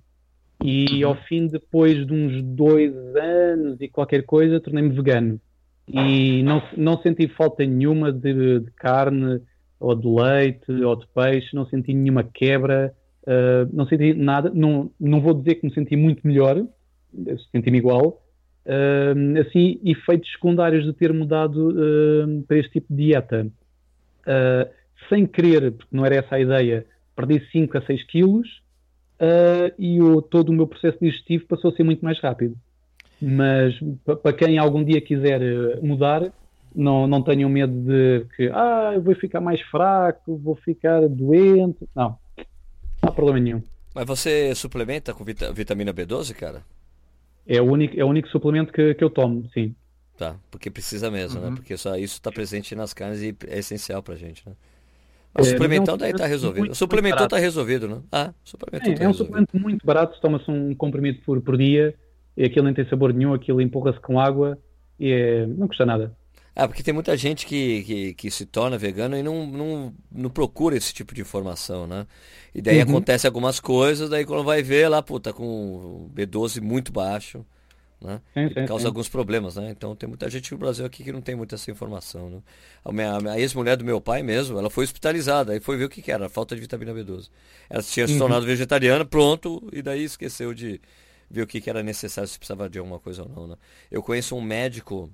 E 0.63 1.03
uhum. 1.03 1.09
ao 1.09 1.15
fim, 1.23 1.45
depois 1.45 2.07
de 2.07 2.13
uns 2.13 2.41
dois 2.41 2.93
anos 3.15 3.77
e 3.81 3.87
qualquer 3.89 4.23
coisa, 4.23 4.59
tornei-me 4.59 4.95
vegano. 4.95 5.39
E 5.87 6.41
não, 6.43 6.61
não 6.77 7.01
senti 7.01 7.27
falta 7.27 7.65
nenhuma 7.65 8.11
de, 8.11 8.59
de, 8.59 8.71
carne, 8.71 9.41
ou 9.79 9.95
de 9.95 10.07
leite, 10.07 10.71
ou 10.71 10.95
de 10.95 11.05
peixe, 11.07 11.55
não 11.55 11.65
senti 11.65 11.93
nenhuma 11.93 12.23
quebra, 12.23 12.93
uh, 13.23 13.69
não 13.71 13.85
senti 13.85 14.13
nada. 14.13 14.51
Não, 14.53 14.89
não 14.99 15.21
vou 15.21 15.33
dizer 15.33 15.55
que 15.55 15.67
me 15.67 15.73
senti 15.73 15.95
muito 15.95 16.25
melhor, 16.25 16.65
senti-me 17.51 17.77
igual. 17.77 18.21
Uh, 18.65 19.41
assim, 19.41 19.79
efeitos 19.83 20.31
secundários 20.31 20.85
de 20.85 20.93
ter 20.93 21.11
mudado 21.11 21.71
uh, 21.71 22.43
para 22.43 22.57
este 22.57 22.73
tipo 22.73 22.93
de 22.93 23.05
dieta. 23.07 23.47
Sem 25.09 25.27
querer, 25.27 25.73
porque 25.73 25.93
não 25.93 26.05
era 26.05 26.15
essa 26.15 26.35
a 26.35 26.39
ideia, 26.39 26.85
perdi 27.13 27.45
5 27.51 27.77
a 27.77 27.81
6 27.81 28.03
quilos 28.05 28.63
e 29.77 30.01
o, 30.01 30.21
todo 30.21 30.47
o 30.47 30.53
meu 30.53 30.65
processo 30.65 30.97
digestivo 31.01 31.45
passou 31.45 31.71
a 31.71 31.75
ser 31.75 31.83
muito 31.83 32.05
mais 32.05 32.21
rápido. 32.21 32.55
Mas 33.25 33.73
para 34.21 34.33
quem 34.33 34.57
algum 34.57 34.83
dia 34.83 34.99
quiser 34.99 35.41
ah, 35.41 35.79
mudar, 35.81 36.29
não, 36.75 37.07
não 37.07 37.21
tenham 37.23 37.49
medo 37.49 37.73
de 37.73 38.25
que 38.35 38.49
ah, 38.53 38.91
eu 38.93 39.01
vou 39.01 39.15
ficar 39.15 39.39
mais 39.39 39.61
fraco, 39.61 40.37
vou 40.37 40.55
ficar 40.57 41.07
doente. 41.07 41.87
Não, 41.95 42.17
não 42.37 43.09
há 43.09 43.11
problema 43.11 43.39
nenhum. 43.39 43.63
Mas 43.95 44.05
você 44.05 44.53
suplementa 44.53 45.13
com 45.13 45.23
vitamina 45.23 45.93
B12, 45.93 46.33
cara? 46.33 46.63
É 47.47 47.61
o 47.61 47.65
único, 47.65 47.97
é 47.97 48.03
o 48.03 48.07
único 48.07 48.27
suplemento 48.27 48.73
que, 48.73 48.93
que 48.93 49.03
eu 49.03 49.09
tomo, 49.09 49.49
sim. 49.53 49.73
Tá, 50.17 50.35
porque 50.51 50.69
precisa 50.69 51.09
mesmo, 51.09 51.39
né? 51.39 51.45
uhum. 51.45 51.51
né? 51.51 51.57
Porque 51.57 51.77
só 51.77 51.95
isso 51.95 52.15
está 52.15 52.31
presente 52.31 52.75
nas 52.75 52.93
carnes 52.93 53.21
e 53.21 53.35
é 53.47 53.59
essencial 53.59 54.03
pra 54.03 54.15
gente, 54.15 54.43
né? 54.45 54.53
Mas 55.33 55.47
é, 55.47 55.49
suplementar 55.51 55.97
daí 55.97 56.11
está 56.11 56.25
resolvido. 56.25 56.71
O 56.71 56.75
suplementou 56.75 57.23
está 57.23 57.37
resolvido, 57.37 57.87
não? 57.87 58.03
Ah, 58.11 58.33
suplementou 58.43 58.93
é, 58.93 58.95
tá 58.95 59.03
é 59.05 59.07
um 59.07 59.13
suplemento 59.13 59.57
muito 59.57 59.85
barato, 59.85 60.19
toma-se 60.19 60.51
um 60.51 60.75
comprimido 60.75 61.19
por, 61.25 61.41
por 61.41 61.57
dia, 61.57 61.95
e 62.35 62.43
aquilo 62.43 62.65
não 62.65 62.73
tem 62.73 62.87
sabor 62.87 63.13
nenhum, 63.13 63.33
aquilo 63.33 63.61
empurra-se 63.61 63.99
com 63.99 64.19
água 64.19 64.57
e 64.99 65.11
é, 65.11 65.45
não 65.45 65.67
custa 65.67 65.85
nada. 65.85 66.15
Ah, 66.55 66.67
porque 66.67 66.83
tem 66.83 66.93
muita 66.93 67.17
gente 67.17 67.47
que, 67.47 67.83
que, 67.83 68.13
que, 68.13 68.31
se 68.31 68.45
torna 68.45 68.77
vegano 68.77 69.17
e 69.17 69.23
não, 69.23 69.47
não, 69.47 69.93
não 70.11 70.29
procura 70.29 70.77
esse 70.77 70.93
tipo 70.93 71.15
de 71.15 71.21
informação, 71.21 71.87
né? 71.87 72.05
E 72.53 72.61
daí 72.61 72.77
uhum. 72.77 72.83
acontece 72.83 73.25
algumas 73.25 73.59
coisas, 73.59 74.07
daí 74.07 74.23
quando 74.23 74.43
vai 74.43 74.61
ver 74.61 74.87
lá, 74.87 75.01
pô, 75.01 75.19
tá 75.19 75.33
com 75.33 76.11
B12 76.13 76.61
muito 76.61 76.91
baixo, 76.91 77.43
né? 77.99 78.21
Sim, 78.35 78.49
sim, 78.49 78.65
causa 78.67 78.81
sim. 78.81 78.87
alguns 78.87 79.09
problemas, 79.09 79.55
né? 79.55 79.71
Então 79.71 79.95
tem 79.95 80.07
muita 80.07 80.29
gente 80.29 80.51
no 80.51 80.59
Brasil 80.59 80.85
aqui 80.85 81.03
que 81.03 81.11
não 81.11 81.21
tem 81.21 81.33
muita 81.33 81.55
essa 81.55 81.71
informação, 81.71 82.29
né? 82.29 82.39
A, 82.85 82.91
minha, 82.91 83.31
a 83.31 83.39
ex-mulher 83.39 83.75
do 83.75 83.83
meu 83.83 83.99
pai 83.99 84.21
mesmo, 84.21 84.59
ela 84.59 84.69
foi 84.69 84.83
hospitalizada, 84.83 85.53
aí 85.53 85.59
foi 85.59 85.75
ver 85.75 85.85
o 85.85 85.89
que, 85.89 86.03
que 86.03 86.11
era, 86.11 86.29
falta 86.29 86.53
de 86.53 86.61
vitamina 86.61 86.93
B12. 86.93 87.29
Ela 87.67 87.81
tinha 87.81 88.05
se 88.05 88.13
uhum. 88.13 88.19
tornado 88.19 88.45
vegetariana, 88.45 89.03
pronto, 89.03 89.67
e 89.73 89.81
daí 89.81 90.03
esqueceu 90.03 90.53
de 90.53 90.79
ver 91.33 91.41
o 91.41 91.47
que, 91.47 91.59
que 91.59 91.69
era 91.69 91.83
necessário, 91.83 92.29
se 92.29 92.39
precisava 92.39 92.69
de 92.69 92.79
alguma 92.79 92.99
coisa 92.99 93.23
ou 93.23 93.29
não, 93.29 93.47
né? 93.47 93.55
Eu 93.91 94.01
conheço 94.01 94.35
um 94.35 94.41
médico 94.41 95.11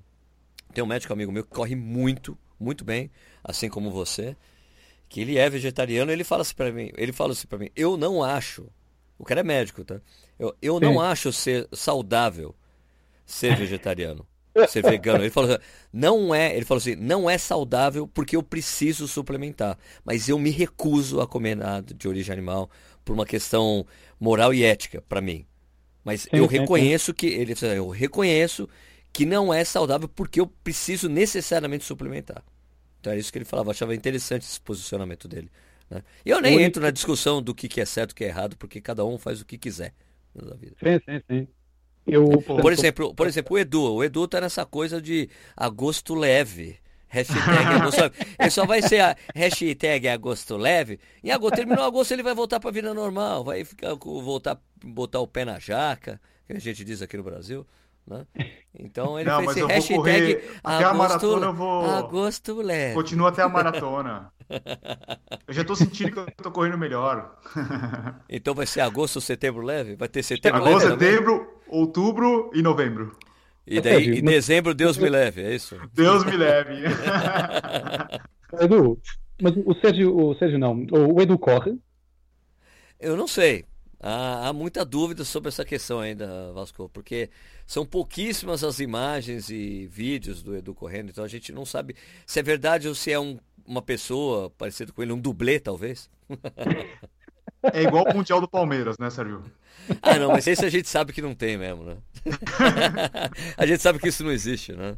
tem 0.72 0.82
um 0.84 0.86
médico 0.86 1.12
amigo 1.12 1.32
meu 1.32 1.44
que 1.44 1.50
corre 1.50 1.74
muito, 1.74 2.38
muito 2.58 2.84
bem, 2.84 3.10
assim 3.42 3.68
como 3.68 3.90
você, 3.90 4.36
que 5.08 5.20
ele 5.20 5.36
é 5.36 5.48
vegetariano, 5.50 6.12
ele 6.12 6.24
fala 6.24 6.42
assim 6.42 6.54
para 6.54 6.72
mim, 6.72 6.92
ele 6.96 7.12
fala 7.12 7.32
assim 7.32 7.46
para 7.46 7.58
mim, 7.58 7.70
eu 7.74 7.96
não 7.96 8.22
acho, 8.22 8.66
o 9.18 9.24
cara 9.24 9.40
é 9.40 9.44
médico, 9.44 9.84
tá? 9.84 10.00
Eu, 10.38 10.54
eu 10.62 10.80
não 10.80 11.00
acho 11.00 11.32
ser 11.32 11.68
saudável 11.72 12.54
ser 13.26 13.56
vegetariano, 13.56 14.26
ser 14.68 14.82
vegano. 14.82 15.22
Ele 15.22 15.30
falou 15.30 15.50
assim, 15.50 15.62
não 15.92 16.34
é, 16.34 16.54
ele 16.56 16.64
falou 16.64 16.80
assim, 16.80 16.96
não 16.96 17.28
é 17.28 17.36
saudável 17.36 18.08
porque 18.08 18.36
eu 18.36 18.42
preciso 18.42 19.06
suplementar, 19.06 19.78
mas 20.04 20.28
eu 20.28 20.38
me 20.38 20.50
recuso 20.50 21.20
a 21.20 21.26
comer 21.26 21.56
nada 21.56 21.92
de 21.92 22.08
origem 22.08 22.32
animal 22.32 22.70
por 23.04 23.12
uma 23.12 23.26
questão 23.26 23.86
moral 24.18 24.54
e 24.54 24.64
ética 24.64 25.02
para 25.08 25.20
mim. 25.20 25.46
Mas 26.04 26.22
sim, 26.22 26.28
eu 26.32 26.48
sim, 26.48 26.58
reconheço 26.58 27.06
sim. 27.06 27.14
que 27.14 27.26
ele, 27.26 27.54
eu 27.76 27.88
reconheço 27.88 28.68
que 29.12 29.26
não 29.26 29.52
é 29.52 29.64
saudável 29.64 30.08
porque 30.08 30.40
eu 30.40 30.46
preciso 30.46 31.08
necessariamente 31.08 31.84
suplementar. 31.84 32.42
Então 33.00 33.12
é 33.12 33.18
isso 33.18 33.32
que 33.32 33.38
ele 33.38 33.44
falava, 33.44 33.68
eu 33.68 33.72
achava 33.72 33.94
interessante 33.94 34.42
esse 34.42 34.60
posicionamento 34.60 35.26
dele. 35.26 35.50
Né? 35.88 36.02
Eu 36.24 36.40
nem 36.40 36.54
único... 36.54 36.66
entro 36.68 36.82
na 36.82 36.90
discussão 36.90 37.42
do 37.42 37.54
que, 37.54 37.68
que 37.68 37.80
é 37.80 37.84
certo 37.84 38.10
e 38.10 38.12
o 38.12 38.16
que 38.16 38.24
é 38.24 38.28
errado, 38.28 38.56
porque 38.56 38.80
cada 38.80 39.04
um 39.04 39.18
faz 39.18 39.40
o 39.40 39.46
que 39.46 39.58
quiser 39.58 39.92
na 40.34 40.54
vida. 40.54 40.76
Sim, 40.82 41.00
sim, 41.04 41.22
sim. 41.28 41.48
Eu... 42.06 42.26
Por, 42.42 42.72
exemplo, 42.72 43.14
por 43.14 43.26
exemplo, 43.26 43.56
o 43.56 43.58
Edu. 43.58 43.94
O 43.94 44.04
Edu 44.04 44.26
tá 44.26 44.40
nessa 44.40 44.64
coisa 44.64 45.00
de 45.00 45.28
agosto 45.56 46.14
leve. 46.14 46.78
Hashtag 47.10 47.40
agosto 47.74 48.00
leve. 48.00 48.14
Ele 48.38 48.50
só 48.50 48.64
vai 48.64 48.82
ser 48.82 49.00
a 49.00 49.16
hashtag 49.34 50.08
agosto 50.08 50.56
leve. 50.56 51.00
Em 51.22 51.30
agosto, 51.30 51.56
terminou 51.56 51.84
agosto, 51.84 52.12
ele 52.12 52.22
vai 52.22 52.34
voltar 52.34 52.60
para 52.60 52.70
a 52.70 52.72
vida 52.72 52.94
normal. 52.94 53.44
Vai 53.44 53.64
ficar, 53.64 53.94
voltar, 53.96 54.58
botar 54.82 55.18
o 55.18 55.26
pé 55.26 55.44
na 55.44 55.58
jaca, 55.58 56.20
que 56.46 56.52
a 56.52 56.58
gente 56.60 56.84
diz 56.84 57.02
aqui 57.02 57.16
no 57.16 57.24
Brasil. 57.24 57.66
Né? 58.06 58.26
Então 58.78 59.18
ele 59.18 59.28
não, 59.28 59.40
fez 59.40 59.56
esse 59.56 59.66
hashtag 59.66 60.42
até 60.62 60.84
a 60.84 60.94
maratona 60.94 61.46
eu 61.46 61.52
vou. 61.54 61.90
Agosto 61.90 62.62
leve. 62.62 62.94
Continua 62.94 63.28
até 63.28 63.42
a 63.42 63.48
maratona. 63.48 64.32
eu 65.46 65.52
já 65.52 65.64
tô 65.64 65.74
sentindo 65.74 66.12
que 66.12 66.18
eu 66.18 66.26
tô 66.36 66.50
correndo 66.50 66.78
melhor. 66.78 67.36
então 68.28 68.54
vai 68.54 68.66
ser 68.66 68.80
agosto 68.80 69.16
ou 69.16 69.22
setembro 69.22 69.62
leve? 69.62 69.96
Vai 69.96 70.08
ter 70.08 70.22
setembro 70.22 70.60
agosto, 70.60 70.88
leve? 70.88 70.94
Agosto, 70.94 71.04
setembro, 71.04 71.60
outubro 71.68 72.50
e 72.54 72.62
novembro. 72.62 73.16
E 73.66 73.80
daí, 73.80 74.18
em 74.18 74.22
dezembro, 74.22 74.74
Deus 74.74 74.96
me 74.98 75.08
leve, 75.08 75.42
é 75.42 75.54
isso? 75.54 75.76
Deus 75.92 76.24
me 76.24 76.36
leve. 76.36 76.84
Edu, 78.60 79.00
mas 79.40 79.54
o 79.56 79.74
Sérgio, 79.74 80.16
o 80.16 80.34
Sérgio 80.34 80.58
não, 80.58 80.86
o 80.90 81.20
Edu 81.20 81.38
corre? 81.38 81.78
Eu 82.98 83.16
não 83.16 83.28
sei. 83.28 83.64
Há, 84.02 84.48
há, 84.48 84.52
muita 84.52 84.84
dúvida 84.84 85.24
sobre 85.24 85.48
essa 85.50 85.64
questão 85.64 86.00
ainda, 86.00 86.52
Vasco, 86.52 86.88
porque 86.88 87.28
são 87.66 87.84
pouquíssimas 87.84 88.64
as 88.64 88.80
imagens 88.80 89.50
e 89.50 89.86
vídeos 89.86 90.42
do 90.42 90.56
Edu 90.56 90.74
correndo, 90.74 91.10
então 91.10 91.22
a 91.22 91.28
gente 91.28 91.52
não 91.52 91.66
sabe 91.66 91.94
se 92.24 92.40
é 92.40 92.42
verdade 92.42 92.88
ou 92.88 92.94
se 92.94 93.12
é 93.12 93.20
um, 93.20 93.38
uma 93.66 93.82
pessoa 93.82 94.48
parecida 94.50 94.90
com 94.90 95.02
ele, 95.02 95.12
um 95.12 95.20
dublê, 95.20 95.60
talvez. 95.60 96.08
É 97.72 97.82
igual 97.82 98.04
o 98.04 98.14
Mundial 98.14 98.40
do 98.40 98.48
Palmeiras, 98.48 98.98
né, 98.98 99.10
Sérgio? 99.10 99.44
Ah, 100.02 100.18
não, 100.18 100.28
mas 100.28 100.46
esse 100.46 100.64
a 100.64 100.70
gente 100.70 100.88
sabe 100.88 101.12
que 101.12 101.22
não 101.22 101.34
tem 101.34 101.58
mesmo, 101.58 101.84
né? 101.84 101.96
a 103.56 103.66
gente 103.66 103.82
sabe 103.82 103.98
que 103.98 104.08
isso 104.08 104.24
não 104.24 104.32
existe, 104.32 104.72
né? 104.72 104.94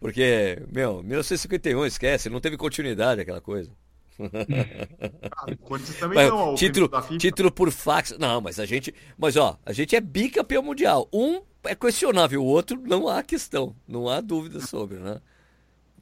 Porque, 0.00 0.62
meu, 0.72 1.02
1951, 1.02 1.86
esquece, 1.86 2.30
não 2.30 2.40
teve 2.40 2.56
continuidade 2.56 3.20
aquela 3.20 3.40
coisa. 3.40 3.70
Ah, 5.30 5.46
também 6.00 6.16
mas, 6.16 6.28
não, 6.28 6.54
título, 6.54 6.90
título 7.18 7.52
por 7.52 7.70
fax. 7.70 8.16
Não, 8.18 8.40
mas 8.40 8.58
a 8.58 8.66
gente. 8.66 8.92
Mas 9.16 9.36
ó, 9.36 9.56
a 9.64 9.72
gente 9.72 9.94
é 9.94 10.00
bicampeão 10.00 10.62
mundial. 10.62 11.08
Um 11.12 11.40
é 11.64 11.74
questionável, 11.74 12.42
o 12.42 12.46
outro 12.46 12.80
não 12.84 13.08
há 13.08 13.22
questão. 13.22 13.76
Não 13.86 14.08
há 14.08 14.20
dúvida 14.20 14.60
sobre, 14.60 14.98
né? 14.98 15.20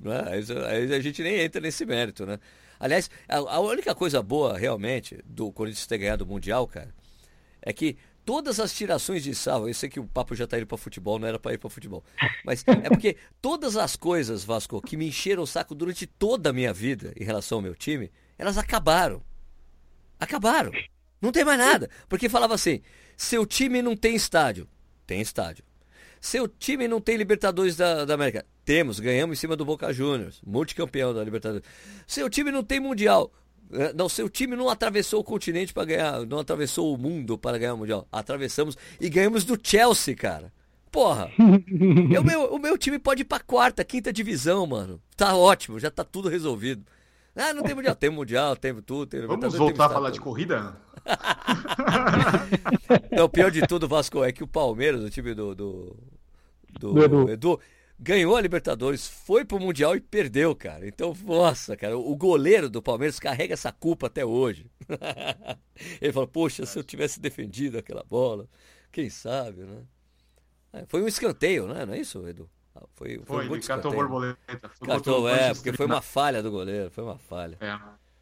É? 0.05 0.69
Aí 0.71 0.95
a 0.95 1.01
gente 1.01 1.23
nem 1.23 1.41
entra 1.41 1.61
nesse 1.61 1.85
mérito, 1.85 2.27
né? 2.27 2.39
Aliás, 2.79 3.11
a, 3.29 3.61
única 3.61 3.95
coisa 3.95 4.23
boa 4.23 4.57
realmente 4.57 5.19
do 5.25 5.53
Corinthians 5.53 5.87
ter 5.87 5.99
ganhado 5.99 6.25
o 6.25 6.27
Mundial, 6.27 6.67
cara, 6.67 6.95
é 7.63 7.73
que 7.73 7.97
todas 8.25 8.61
as 8.61 8.75
tirações 8.75 9.23
de 9.23 9.35
sarro, 9.35 9.69
eu 9.69 9.75
sei 9.75 9.89
que 9.89 10.01
o 10.01 10.07
papo 10.07 10.35
já 10.35 10.47
tá 10.47 10.59
indo 10.59 10.67
para 10.67 10.77
futebol, 10.77 11.19
não 11.19 11.29
era 11.29 11.39
para 11.39 11.55
ir 11.55 11.59
para 11.59 11.71
futebol, 11.71 12.05
mas 12.45 12.65
é 12.67 12.89
porque 12.89 13.17
todas 13.41 13.77
as 13.77 13.97
coisas, 13.97 14.45
Vasco, 14.45 14.81
que 14.83 14.97
me 14.97 15.07
encheram 15.09 15.43
o 15.43 15.47
saco 15.47 15.75
durante 15.75 16.07
toda 16.07 16.51
a 16.51 16.53
minha 16.53 16.73
vida 16.73 17.13
em 17.19 17.25
relação 17.25 17.59
ao 17.59 17.63
meu 17.63 17.75
time, 17.75 18.11
elas 18.39 18.59
acabaram. 18.59 19.23
Acabaram. 20.19 20.73
Não 21.21 21.33
tem 21.33 21.45
mais 21.45 21.59
nada. 21.59 21.91
Porque 22.09 22.29
falava 22.29 22.55
assim: 22.55 22.81
seu 23.17 23.47
time 23.47 23.83
não 23.83 23.97
tem 23.97 24.15
estádio. 24.15 24.69
Tem 25.07 25.21
estádio. 25.21 25.65
Seu 26.27 26.49
time 26.49 26.89
não 26.89 27.01
tem 27.01 27.17
Libertadores 27.17 27.77
da, 27.77 28.05
da 28.05 28.15
América. 28.15 28.45
Temos, 28.65 28.99
ganhamos 28.99 29.39
em 29.39 29.41
cima 29.41 29.55
do 29.55 29.65
Boca 29.65 29.93
Juniors, 29.93 30.43
multicampeão 30.45 31.15
da 31.15 31.23
Libertadores. 31.23 31.65
Seu 32.05 32.29
time 32.29 32.51
não 32.51 32.65
tem 32.65 32.81
Mundial. 32.81 33.33
É, 33.73 33.93
não, 33.93 34.09
seu 34.09 34.29
time 34.29 34.57
não 34.57 34.69
atravessou 34.69 35.21
o 35.21 35.25
continente 35.25 35.73
para 35.73 35.85
ganhar, 35.85 36.27
não 36.27 36.41
atravessou 36.41 36.93
o 36.93 36.99
mundo 36.99 37.39
para 37.39 37.59
ganhar 37.59 37.75
o 37.75 37.79
Mundial. 37.79 38.09
Atravessamos 38.11 38.77
e 39.01 39.09
ganhamos 39.09 39.45
do 39.45 39.57
Chelsea, 39.63 40.17
cara. 40.17 40.53
Porra. 40.91 41.31
o, 41.39 42.25
meu, 42.25 42.55
o 42.55 42.59
meu 42.59 42.77
time 42.77 42.99
pode 42.99 43.23
ir 43.23 43.27
pra 43.27 43.39
quarta, 43.39 43.85
quinta 43.85 44.13
divisão, 44.13 44.67
mano. 44.67 45.01
Tá 45.17 45.37
ótimo, 45.37 45.79
já 45.79 45.93
tá 45.93 46.03
tudo 46.03 46.29
resolvido. 46.29 46.85
Ah, 47.37 47.55
não 47.55 47.63
tem 47.63 47.77
mundial. 47.77 47.95
Tem 47.95 48.11
mundial, 48.11 48.57
tem 48.57 48.75
tudo. 48.83 49.07
Tem 49.07 49.25
Vamos 49.25 49.55
voltar 49.55 49.87
a 49.87 49.91
falar 49.91 50.11
de 50.11 50.19
corrida? 50.19 50.77
não, 53.13 53.27
o 53.27 53.29
pior 53.29 53.53
de 53.53 53.65
tudo, 53.65 53.87
Vasco, 53.87 54.25
é 54.25 54.33
que 54.33 54.43
o 54.43 54.49
Palmeiras, 54.49 55.05
o 55.05 55.11
time 55.11 55.35
do, 55.35 55.55
do, 55.55 55.97
do, 56.79 56.93
do 56.93 57.03
Edu. 57.05 57.31
Edu 57.31 57.61
ganhou 57.99 58.37
a 58.37 58.41
Libertadores, 58.41 59.09
foi 59.09 59.45
pro 59.45 59.59
Mundial 59.59 59.97
e 59.97 60.01
perdeu, 60.01 60.55
cara. 60.55 60.87
Então, 60.87 61.15
nossa, 61.25 61.77
cara, 61.77 61.97
o 61.97 62.15
goleiro 62.15 62.69
do 62.69 62.83
Palmeiras 62.83 63.19
carrega 63.19 63.55
essa 63.55 63.73
culpa 63.73 64.07
até 64.07 64.25
hoje. 64.25 64.71
Ele 66.01 66.13
fala, 66.13 66.27
poxa, 66.27 66.67
se 66.67 66.79
eu 66.79 66.85
tivesse 66.85 67.21
defendido 67.21 67.79
aquela 67.79 68.05
bola, 68.05 68.49
quem 68.93 69.09
sabe, 69.09 69.63
né? 69.63 69.83
É, 70.73 70.85
foi 70.87 71.03
um 71.03 71.09
escanteio, 71.09 71.67
né? 71.67 71.87
Não 71.87 71.95
é 71.95 71.99
isso, 71.99 72.27
Edu? 72.29 72.49
Ah, 72.75 72.85
foi, 72.95 73.19
foi, 73.25 73.47
foi 73.47 73.57
ele 73.57 73.67
catou 73.67 73.93
borboleta. 73.93 74.71
Catou, 74.85 75.29
é, 75.29 75.55
porque 75.55 75.73
foi 75.73 75.87
uma 75.87 76.03
falha 76.03 76.43
do 76.43 76.51
goleiro, 76.51 76.91
foi 76.91 77.05
uma 77.05 77.19
falha. 77.19 77.57
É. 77.61 77.79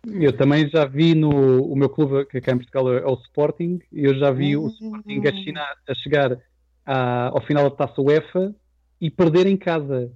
Eu 0.07 0.37
também 0.37 0.69
já 0.69 0.85
vi 0.85 1.15
no 1.15 1.65
o 1.65 1.75
meu 1.75 1.89
clube 1.89 2.27
que 2.27 2.41
cá 2.41 2.53
em 2.53 2.59
Portugal 2.59 2.93
é 2.93 3.07
o 3.07 3.15
Sporting, 3.15 3.81
e 3.91 4.05
eu 4.05 4.15
já 4.17 4.31
vi 4.31 4.57
o 4.57 4.69
Sporting 4.69 5.27
a, 5.27 5.33
China, 5.33 5.67
a 5.89 5.95
chegar 5.95 6.39
a, 6.85 7.29
ao 7.29 7.45
final 7.47 7.69
da 7.69 7.77
taça 7.77 8.01
UEFA 8.01 8.55
e 9.01 9.11
perder 9.11 9.47
em 9.47 9.57
casa. 9.57 10.13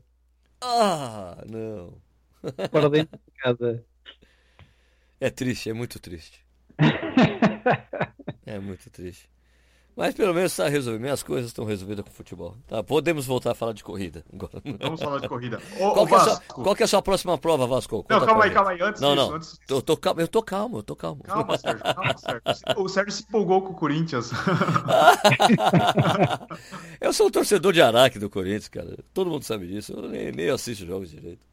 Ah, 0.61 1.45
não. 1.49 1.95
Para 2.71 2.89
dentro 2.89 3.19
de 3.19 3.33
casa. 3.41 3.85
É 5.21 5.31
triste, 5.31 5.71
é 5.71 5.73
muito 5.73 5.99
triste. 5.99 6.45
é 8.47 8.59
muito 8.59 8.89
triste. 8.91 9.29
Mas 9.99 10.15
pelo 10.15 10.33
menos 10.33 10.53
está 10.53 10.69
resolvido. 10.69 11.01
Minhas 11.01 11.25
coisas 11.25 11.51
estão 11.51 11.65
resolvidas 11.65 12.05
com 12.05 12.13
futebol. 12.13 12.57
Tá, 12.69 12.85
podemos 12.85 13.27
voltar 13.27 13.51
a 13.51 13.55
falar 13.55 13.73
de 13.73 13.83
corrida. 13.83 14.25
Agora. 14.33 14.63
Vamos 14.79 15.03
falar 15.03 15.19
de 15.19 15.29
corrida. 15.29 15.61
Ô, 15.81 15.91
qual, 15.91 16.07
que 16.07 16.15
é 16.15 16.19
sua, 16.21 16.41
qual, 16.41 16.77
é 16.79 16.83
a 16.85 16.87
sua 16.87 17.03
próxima 17.03 17.37
prova, 17.37 17.67
Vasco? 17.67 18.05
Conta 18.05 18.21
não, 18.21 18.25
calma 18.25 18.45
aí, 18.45 18.51
calma 18.53 18.71
aí. 18.71 18.81
Antes 18.81 19.03
não, 19.03 19.17
disso, 19.17 19.27
não. 19.27 19.35
Antes 19.35 19.59
Eu, 19.69 19.83
tô, 19.83 19.97
calmo, 19.97 20.21
eu 20.21 20.29
tô 20.29 20.41
calmo, 20.41 20.79
eu 20.79 20.83
tô 20.85 20.95
calmo. 20.95 21.25
Calma, 21.25 21.49
Sérgio, 21.59 21.83
calma, 21.83 22.17
Sérgio. 22.17 22.43
O 22.77 22.89
Sérgio 22.89 23.13
se 23.13 23.25
empolgou 23.25 23.61
com 23.61 23.73
o 23.73 23.75
Corinthians. 23.75 24.31
eu 27.01 27.13
sou 27.13 27.27
um 27.27 27.31
torcedor 27.33 27.73
de 27.73 27.83
Araque 27.83 28.21
do 28.21 28.31
Corinthians, 28.31 28.69
cara. 28.69 28.97
Todo 29.13 29.31
mundo 29.31 29.43
sabe 29.43 29.67
disso. 29.67 29.95
Eu 29.95 30.09
nem, 30.09 30.31
nem 30.31 30.49
assisto 30.49 30.87
jogos 30.87 31.11
direito. 31.11 31.45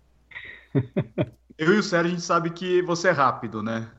Eu 1.57 1.73
e 1.73 1.79
o 1.79 1.83
Sérgio, 1.83 2.11
a 2.11 2.13
gente 2.15 2.21
sabe 2.21 2.51
que 2.51 2.83
você 2.83 3.07
é 3.07 3.11
rápido, 3.11 3.63
né? 3.63 3.89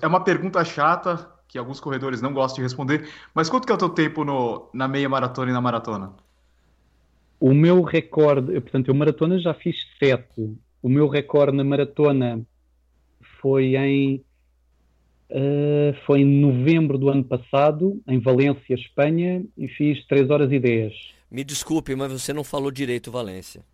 É 0.00 0.06
uma 0.06 0.22
pergunta 0.22 0.64
chata, 0.64 1.28
que 1.48 1.58
alguns 1.58 1.80
corredores 1.80 2.20
não 2.20 2.32
gostam 2.32 2.56
de 2.56 2.62
responder. 2.62 3.08
Mas 3.34 3.48
quanto 3.48 3.66
que 3.66 3.72
é 3.72 3.74
o 3.74 3.78
teu 3.78 3.88
tempo 3.88 4.24
no, 4.24 4.68
na 4.72 4.88
meia 4.88 5.08
maratona 5.08 5.50
e 5.50 5.54
na 5.54 5.60
maratona? 5.60 6.12
O 7.38 7.52
meu 7.52 7.82
recorde, 7.82 8.60
portanto, 8.60 8.88
eu 8.88 8.94
maratona 8.94 9.38
já 9.38 9.54
fiz 9.54 9.76
sete. 9.98 10.56
O 10.82 10.88
meu 10.88 11.08
recorde 11.08 11.56
na 11.56 11.64
maratona 11.64 12.40
foi 13.40 13.76
em 13.76 14.24
Uh, 15.28 15.90
foi 16.06 16.20
em 16.20 16.40
novembro 16.40 16.96
do 16.96 17.08
ano 17.08 17.24
passado, 17.24 18.00
em 18.06 18.20
Valência, 18.20 18.74
Espanha, 18.74 19.44
e 19.58 19.66
fiz 19.66 20.06
3 20.06 20.30
horas 20.30 20.52
e 20.52 20.60
10. 20.60 20.92
Me 21.28 21.42
desculpe, 21.42 21.96
mas 21.96 22.12
você 22.12 22.32
não 22.32 22.44
falou 22.44 22.70
direito 22.70 23.10
Valência. 23.10 23.64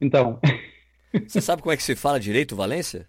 Então. 0.00 0.40
Você 1.26 1.40
sabe 1.40 1.62
como 1.62 1.72
é 1.72 1.76
que 1.76 1.82
se 1.82 1.94
fala 1.94 2.18
direito 2.18 2.56
Valência? 2.56 3.06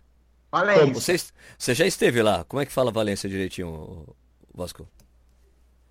Valência. 0.51 0.93
Você, 0.93 1.15
você 1.57 1.73
já 1.73 1.85
esteve 1.87 2.21
lá. 2.21 2.43
Como 2.43 2.61
é 2.61 2.65
que 2.65 2.71
fala 2.71 2.91
Valência 2.91 3.29
direitinho, 3.29 4.05
Vasco? 4.53 4.87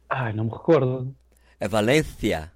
Ai, 0.08 0.32
não 0.32 0.44
me 0.44 0.50
recordo. 0.50 1.14
É 1.58 1.66
Valência. 1.66 2.52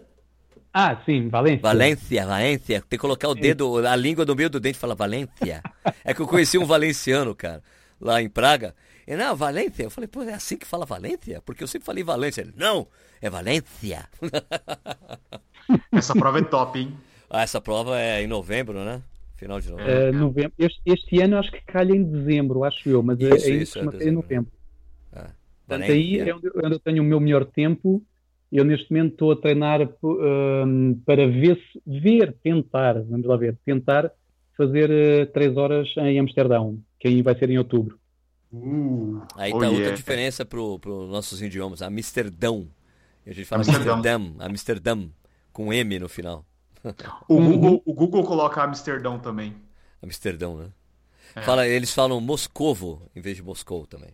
Ah, 0.73 1.01
sim, 1.07 1.29
Valência. 1.29 1.63
Valência, 1.63 2.27
Valência. 2.27 2.81
Tem 2.81 2.99
que 2.99 2.99
colocar 2.99 3.29
o 3.29 3.35
dedo, 3.35 3.87
a 3.87 3.95
língua 3.95 4.25
no 4.25 4.35
meio 4.35 4.51
do 4.51 4.59
dente 4.59 4.77
e 4.77 4.81
falar 4.81 4.95
Valência. 4.95 5.63
É 6.05 6.13
que 6.13 6.21
eu 6.21 6.27
conheci 6.27 6.59
um 6.59 6.67
valenciano, 6.67 7.35
cara, 7.35 7.63
lá 8.01 8.21
em 8.21 8.29
Praga. 8.29 8.75
Ele, 9.07 9.23
não, 9.23 9.37
Valência. 9.37 9.85
Eu 9.85 9.91
falei, 9.91 10.09
pô, 10.09 10.23
é 10.25 10.35
assim 10.35 10.57
que 10.57 10.67
fala 10.67 10.85
Valência? 10.85 11.41
Porque 11.43 11.63
eu 11.63 11.69
sempre 11.69 11.87
falei 11.87 12.03
Valência. 12.03 12.41
Ele, 12.41 12.53
não, 12.57 12.89
é 13.23 13.31
Valência. 13.31 14.09
Essa 15.93 16.13
prova 16.15 16.41
é 16.41 16.43
top, 16.43 16.79
hein? 16.79 16.97
Ah, 17.31 17.43
essa 17.43 17.61
prova 17.61 17.99
é 17.99 18.23
em 18.23 18.27
novembro, 18.27 18.85
né? 18.85 19.01
Final 19.37 19.61
de 19.61 19.71
novembro. 19.71 19.93
Uh, 19.93 20.13
novembro. 20.13 20.53
Este, 20.59 20.81
este, 20.87 21.21
ano 21.21 21.39
acho 21.39 21.51
que 21.51 21.61
calha 21.65 21.93
em 21.93 22.03
dezembro, 22.03 22.65
acho 22.65 22.89
eu, 22.89 23.03
mas 23.03 23.19
isso, 23.21 23.47
é, 23.47 23.51
isso, 23.51 23.79
é, 23.79 24.05
é 24.05 24.09
em 24.09 24.13
novembro. 24.13 24.53
É. 25.13 25.27
Portanto, 25.67 25.91
aí 25.91 26.21
é 26.21 26.35
onde, 26.35 26.49
onde 26.55 26.75
eu 26.75 26.79
tenho 26.79 27.03
o 27.03 27.07
meu 27.07 27.21
melhor 27.21 27.45
tempo 27.45 28.05
eu 28.55 28.65
neste 28.65 28.89
momento 28.93 29.13
estou 29.15 29.33
a 29.33 29.37
treinar 29.37 29.81
um, 30.01 30.95
para 31.05 31.27
ver, 31.27 31.61
ver, 31.85 32.33
tentar, 32.41 33.03
vamos 33.03 33.27
lá 33.27 33.37
ver, 33.37 33.59
tentar 33.65 34.13
fazer 34.57 34.89
uh, 34.91 35.27
três 35.33 35.57
horas 35.57 35.89
em 35.97 36.21
Amsterdão, 36.21 36.79
que 37.01 37.09
aí 37.09 37.21
vai 37.21 37.37
ser 37.37 37.51
em 37.51 37.59
outubro. 37.59 37.99
Uh, 38.53 39.21
aí 39.35 39.51
está 39.51 39.59
oh 39.59 39.71
outra 39.71 39.81
yeah. 39.81 39.97
diferença 39.97 40.45
para 40.45 40.61
os 40.61 41.11
nossos 41.11 41.43
idiomas, 41.43 41.83
Amsterdão. 41.83 42.69
A 43.27 43.33
gente 43.33 43.45
fala 43.45 43.63
Amsterdam, 43.63 44.37
Amsterdam, 44.39 45.11
com 45.53 45.73
M 45.73 45.99
no 45.99 46.09
final. 46.09 46.45
O 47.29 47.41
Google, 47.41 47.83
o 47.85 47.95
Google 47.95 48.25
coloca 48.25 48.63
Amsterdão 48.63 49.19
também. 49.19 49.57
Amsterdão, 50.03 50.59
né? 50.59 50.71
É. 51.35 51.43
Fala, 51.43 51.67
eles 51.67 51.93
falam 51.93 52.21
Moscovo 52.21 53.11
em 53.17 53.21
vez 53.21 53.37
de 53.37 53.43
Moscou 53.43 53.87
também. 53.87 54.11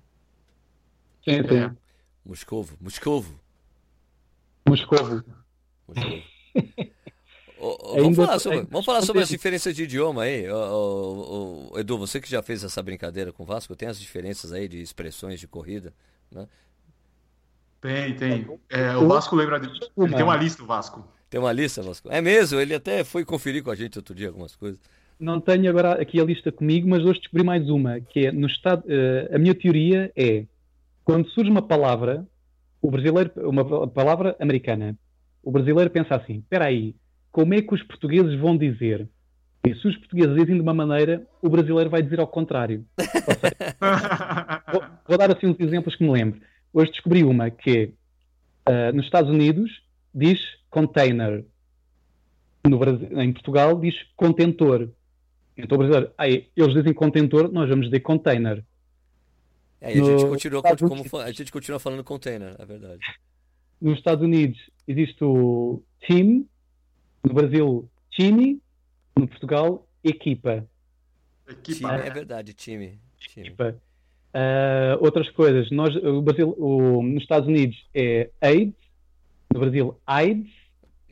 Sim, 1.24 1.42
sim. 1.46 1.58
É. 1.58 1.72
Moscovo, 2.24 2.76
Moscovo. 2.80 3.40
Moscovo. 4.68 5.24
vamos, 7.96 8.16
falar 8.16 8.38
sobre, 8.38 8.62
vamos 8.62 8.86
falar 8.86 9.02
sobre 9.02 9.22
as 9.22 9.28
diferenças 9.28 9.74
de 9.74 9.82
idioma 9.82 10.22
aí. 10.22 10.44
Edu, 11.76 11.98
você 11.98 12.20
que 12.20 12.30
já 12.30 12.42
fez 12.42 12.62
essa 12.62 12.82
brincadeira 12.82 13.32
com 13.32 13.42
o 13.42 13.46
Vasco, 13.46 13.74
tem 13.74 13.88
as 13.88 14.00
diferenças 14.00 14.52
aí 14.52 14.68
de 14.68 14.80
expressões 14.80 15.40
de 15.40 15.48
corrida, 15.48 15.92
né? 16.30 16.46
Tem, 17.80 18.14
tem. 18.14 18.60
É, 18.68 18.94
o 18.96 19.08
Vasco 19.08 19.34
lembra 19.34 19.58
de. 19.58 19.68
Ele 19.96 20.14
tem 20.14 20.22
uma 20.22 20.36
lista, 20.36 20.62
o 20.62 20.66
Vasco. 20.66 21.06
Tem 21.30 21.40
uma 21.40 21.52
lista, 21.52 21.80
Vasco. 21.80 22.08
É 22.10 22.20
mesmo, 22.20 22.58
ele 22.58 22.74
até 22.74 23.04
foi 23.04 23.24
conferir 23.24 23.62
com 23.62 23.70
a 23.70 23.76
gente 23.76 23.96
outro 23.96 24.14
dia 24.14 24.26
algumas 24.28 24.56
coisas. 24.56 24.80
Não 25.18 25.40
tenho 25.40 25.70
agora 25.70 25.92
aqui 25.92 26.20
a 26.20 26.24
lista 26.24 26.50
comigo, 26.50 26.88
mas 26.88 27.04
hoje 27.04 27.20
descobri 27.20 27.44
mais 27.44 27.70
uma, 27.70 28.00
que 28.00 28.26
é 28.26 28.32
no 28.32 28.48
estado. 28.48 28.84
Uh, 28.86 29.36
a 29.36 29.38
minha 29.38 29.54
teoria 29.54 30.10
é 30.16 30.44
quando 31.04 31.28
surge 31.30 31.50
uma 31.50 31.62
palavra 31.62 32.26
o 32.82 32.90
brasileiro, 32.90 33.30
uma 33.36 33.86
palavra 33.88 34.34
americana. 34.40 34.96
O 35.42 35.50
brasileiro 35.50 35.90
pensa 35.90 36.16
assim: 36.16 36.38
espera 36.38 36.66
aí, 36.66 36.96
como 37.30 37.54
é 37.54 37.62
que 37.62 37.74
os 37.74 37.82
portugueses 37.82 38.38
vão 38.38 38.56
dizer? 38.56 39.08
E 39.66 39.74
se 39.74 39.86
os 39.86 39.96
portugueses 39.98 40.34
dizem 40.34 40.54
de 40.54 40.62
uma 40.62 40.72
maneira, 40.72 41.26
o 41.42 41.48
brasileiro 41.48 41.90
vai 41.90 42.02
dizer 42.02 42.18
ao 42.18 42.26
contrário. 42.26 42.84
Seja, 42.98 44.62
vou, 44.72 44.82
vou, 45.06 45.18
dar 45.18 45.30
assim 45.30 45.48
uns 45.48 45.60
exemplos 45.60 45.94
que 45.94 46.02
me 46.02 46.10
lembro. 46.10 46.40
Hoje 46.72 46.90
descobri 46.92 47.22
uma 47.22 47.50
que 47.50 47.92
uh, 48.66 48.94
nos 48.94 49.04
Estados 49.04 49.30
Unidos 49.30 49.82
diz 50.14 50.40
container. 50.70 51.44
No 52.66 52.78
Brasil, 52.78 53.20
em 53.20 53.32
Portugal 53.32 53.78
diz 53.80 53.94
contentor. 54.16 54.88
Então 55.56 55.76
o 55.76 55.78
brasileiro, 55.78 56.12
aí, 56.16 56.48
eles 56.56 56.74
dizem 56.74 56.94
contentor, 56.94 57.50
nós 57.52 57.68
vamos 57.68 57.86
dizer 57.86 58.00
container. 58.00 58.64
É, 59.80 59.96
e 59.96 60.00
a, 60.00 60.04
gente 60.04 60.26
continua, 60.26 60.62
como, 60.76 61.18
a 61.18 61.32
gente 61.32 61.52
continua 61.52 61.78
falando 61.78 62.04
container, 62.04 62.54
é 62.58 62.64
verdade. 62.66 63.00
Nos 63.80 63.96
Estados 63.98 64.22
Unidos 64.22 64.58
existe 64.86 65.24
o 65.24 65.82
team, 66.06 66.46
no 67.24 67.34
Brasil, 67.34 67.88
time, 68.10 68.60
no 69.16 69.26
Portugal, 69.26 69.86
equipa. 70.04 70.66
Equipa. 71.48 71.88
Time, 71.88 72.06
é 72.06 72.10
verdade, 72.10 72.52
time. 72.52 72.98
time. 73.18 73.46
Equipa. 73.46 73.76
Uh, 74.32 75.02
outras 75.02 75.28
coisas, 75.30 75.70
nós, 75.70 75.96
o 75.96 76.22
Brasil, 76.22 76.54
o, 76.58 77.02
nos 77.02 77.22
Estados 77.22 77.48
Unidos 77.48 77.76
é 77.94 78.30
AIDS, 78.40 78.74
no 79.52 79.60
Brasil, 79.60 79.98
AIDS, 80.06 80.50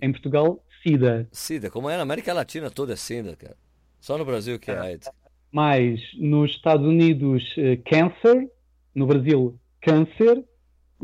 em 0.00 0.12
Portugal, 0.12 0.62
SIDA. 0.82 1.28
SIDA, 1.32 1.70
como 1.70 1.88
é 1.88 1.96
na 1.96 2.02
América 2.02 2.32
Latina 2.32 2.70
toda 2.70 2.92
é 2.92 2.96
SIDA, 2.96 3.36
cara. 3.36 3.56
Só 4.00 4.16
no 4.16 4.24
Brasil 4.24 4.58
que 4.58 4.70
é 4.70 4.78
AIDS. 4.78 5.08
Mais 5.50 6.00
nos 6.18 6.50
Estados 6.50 6.86
Unidos, 6.86 7.42
uh, 7.56 7.82
Cancer, 7.88 8.48
no 8.94 9.06
Brasil, 9.06 9.58
câncer, 9.80 10.44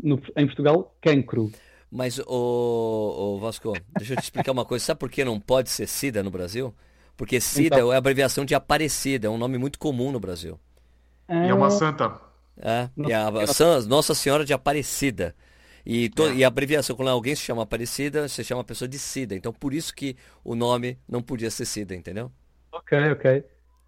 no, 0.01 0.21
em 0.35 0.45
Portugal, 0.45 0.95
cancro. 1.01 1.51
Mas, 1.91 2.19
o, 2.19 3.39
Vasco, 3.39 3.73
deixa 3.97 4.13
eu 4.13 4.17
te 4.17 4.23
explicar 4.23 4.51
uma 4.51 4.65
coisa. 4.65 4.83
Sabe 4.83 4.99
por 4.99 5.09
que 5.09 5.23
não 5.23 5.39
pode 5.39 5.69
ser 5.69 5.87
SIDA 5.87 6.21
no 6.21 6.29
Brasil? 6.29 6.73
Porque 7.15 7.39
SIDA 7.39 7.77
então... 7.77 7.91
é 7.91 7.95
a 7.95 7.97
abreviação 7.97 8.43
de 8.43 8.53
Aparecida, 8.53 9.27
é 9.27 9.29
um 9.29 9.37
nome 9.37 9.57
muito 9.57 9.79
comum 9.79 10.11
no 10.11 10.19
Brasil. 10.19 10.59
É... 11.27 11.47
E 11.47 11.49
é 11.49 11.53
uma 11.53 11.69
santa. 11.69 12.19
É, 12.57 12.89
e 12.97 13.13
a, 13.13 13.27
a 13.27 13.81
Nossa 13.87 14.13
Senhora 14.13 14.45
de 14.45 14.53
Aparecida. 14.53 15.35
E, 15.85 16.09
to, 16.09 16.23
é. 16.23 16.35
e 16.37 16.43
a 16.43 16.47
abreviação, 16.47 16.95
quando 16.95 17.09
alguém 17.09 17.35
se 17.35 17.41
chama 17.41 17.63
Aparecida, 17.63 18.27
você 18.27 18.43
chama 18.43 18.61
a 18.61 18.65
pessoa 18.65 18.87
de 18.87 18.97
Sida. 18.97 19.35
Então, 19.35 19.53
por 19.53 19.73
isso 19.73 19.93
que 19.93 20.15
o 20.43 20.55
nome 20.55 20.97
não 21.07 21.21
podia 21.21 21.51
ser 21.51 21.65
Sida, 21.65 21.93
entendeu? 21.93 22.31
Ok, 22.71 22.97
ok. 23.11 23.43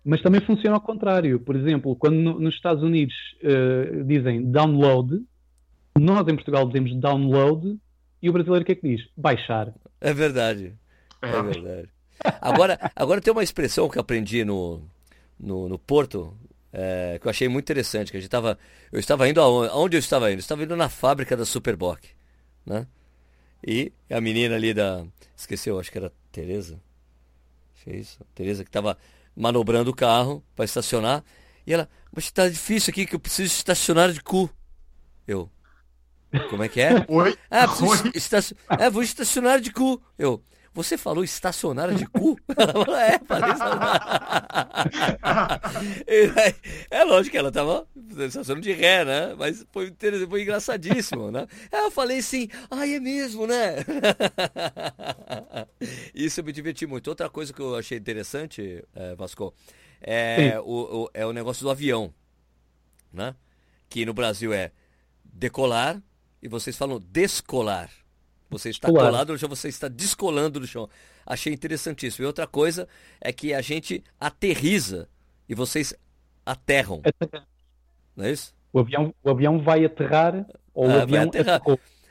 Mas 0.06 0.22
também 0.22 0.40
funciona 0.42 0.76
ao 0.76 0.82
contrário. 0.82 1.40
Por 1.40 1.56
exemplo, 1.56 1.96
quando 1.96 2.16
no, 2.16 2.40
nos 2.40 2.56
Estados 2.56 2.84
Unidos 2.84 3.16
uh, 3.44 4.04
dizem 4.06 4.44
download, 4.44 5.22
nós 6.00 6.28
em 6.28 6.36
Portugal 6.36 6.68
dizemos 6.68 6.96
download 6.96 7.78
e 8.22 8.30
o 8.30 8.34
brasileiro 8.34 8.64
o 8.64 8.66
que 8.66 8.72
é 8.74 8.76
que 8.76 8.88
diz? 8.88 9.08
Baixar. 9.18 9.74
É 10.00 10.14
verdade. 10.14 10.74
É, 11.22 11.30
é 11.30 11.42
verdade. 11.42 11.90
Agora, 12.42 12.80
agora 12.96 13.22
tem 13.22 13.32
uma 13.32 13.44
expressão 13.44 13.90
que 13.90 13.98
eu 13.98 14.02
aprendi 14.02 14.46
no, 14.46 14.82
no, 15.40 15.68
no 15.68 15.78
Porto, 15.78 16.36
é, 16.72 17.18
que 17.20 17.28
eu 17.28 17.30
achei 17.30 17.48
muito 17.48 17.66
interessante, 17.66 18.12
que 18.12 18.18
a 18.18 18.20
gente 18.20 18.30
tava, 18.30 18.58
eu 18.92 19.00
estava 19.00 19.28
indo 19.28 19.42
aonde, 19.42 19.70
aonde 19.72 19.98
eu 19.98 20.00
estava 20.00 20.30
indo? 20.32 20.38
Eu 20.38 20.42
estava 20.42 20.64
indo 20.64 20.76
na 20.76 20.90
fábrica 20.90 21.36
da 21.36 21.46
Superboc, 21.46 22.04
né? 22.66 22.86
E 23.66 23.92
a 24.10 24.22
menina 24.22 24.56
ali 24.56 24.74
da, 24.74 25.06
esqueceu, 25.36 25.80
acho 25.80 25.92
que 25.92 25.98
era 25.98 26.12
Tereza. 26.32 26.80
Acho 27.76 27.90
é 27.90 27.96
isso. 27.96 28.20
Tereza 28.36 28.64
que 28.64 28.70
estava 28.70 28.98
manobrando 29.36 29.92
o 29.92 29.96
carro 29.96 30.44
para 30.56 30.66
estacionar. 30.66 31.24
E 31.66 31.74
ela, 31.74 31.90
mas 32.12 32.26
está 32.26 32.48
difícil 32.48 32.92
aqui 32.92 33.06
que 33.06 33.16
eu 33.16 33.20
preciso 33.20 33.54
estacionar 33.54 34.12
de 34.12 34.22
cu. 34.22 34.50
Eu, 35.28 35.50
como 36.50 36.64
é 36.64 36.70
que 36.70 36.82
é? 36.82 36.92
Oi? 37.08 37.38
Ah, 37.50 37.68
preciso 37.68 38.12
estacion... 38.14 38.58
é, 38.80 38.90
vou 38.90 39.02
estacionar 39.02 39.60
de 39.60 39.72
cu. 39.72 40.02
Eu, 40.18 40.42
você 40.78 40.96
falou 40.96 41.24
estacionar 41.24 41.92
de 41.96 42.06
cu? 42.06 42.38
Ela 42.56 42.72
falou, 42.86 42.96
é, 42.96 43.20
falei 43.26 43.50
É 46.92 47.04
lógico 47.04 47.32
que 47.32 47.38
ela 47.38 47.52
tava 47.52 47.88
estacionando 48.20 48.62
de 48.62 48.74
ré, 48.74 49.04
né? 49.04 49.34
Mas 49.36 49.66
foi, 49.72 49.92
foi 50.30 50.44
engraçadíssimo, 50.44 51.32
né? 51.32 51.48
Eu 51.72 51.90
falei 51.90 52.20
assim, 52.20 52.48
ai, 52.70 52.94
é 52.94 53.00
mesmo, 53.00 53.48
né? 53.48 53.78
Isso 56.14 56.42
eu 56.42 56.44
me 56.44 56.52
diverti 56.52 56.86
muito. 56.86 57.08
Outra 57.08 57.28
coisa 57.28 57.52
que 57.52 57.60
eu 57.60 57.76
achei 57.76 57.98
interessante, 57.98 58.84
é, 58.96 59.16
Vasco, 59.16 59.56
é 60.00 60.60
o, 60.60 61.06
o, 61.06 61.10
é 61.12 61.26
o 61.26 61.34
negócio 61.34 61.64
do 61.64 61.72
avião, 61.72 62.14
né? 63.12 63.34
Que 63.90 64.06
no 64.06 64.14
Brasil 64.14 64.54
é 64.54 64.72
decolar 65.26 66.00
e 66.40 66.48
vocês 66.48 66.78
falam 66.78 67.00
descolar. 67.00 67.90
Você 68.50 68.70
está 68.70 68.88
Descolar. 68.88 69.12
colado 69.12 69.34
no 69.34 69.40
chão, 69.40 69.50
você 69.50 69.68
está 69.68 69.88
descolando 69.88 70.60
do 70.60 70.68
chão. 70.68 70.90
Achei 71.26 71.54
interessantíssimo. 71.54 72.24
E 72.24 72.28
outra 72.28 72.48
coisa 72.48 72.88
é 73.20 73.34
que 73.34 73.54
a 73.54 73.62
gente 73.62 74.04
aterriza 74.20 75.10
e 75.50 75.56
vocês 75.56 75.94
aterram. 76.46 77.02
Não 78.16 78.26
é 78.26 78.32
isso? 78.32 78.56
O 78.72 78.80
avião, 78.80 79.14
o 79.24 79.30
avião 79.30 79.60
vai 79.60 79.84
aterrar 79.84 80.46
ou 80.74 80.90
ah, 80.90 80.96
o 80.96 81.02
avião 81.02 81.24
aterrar. 81.24 81.62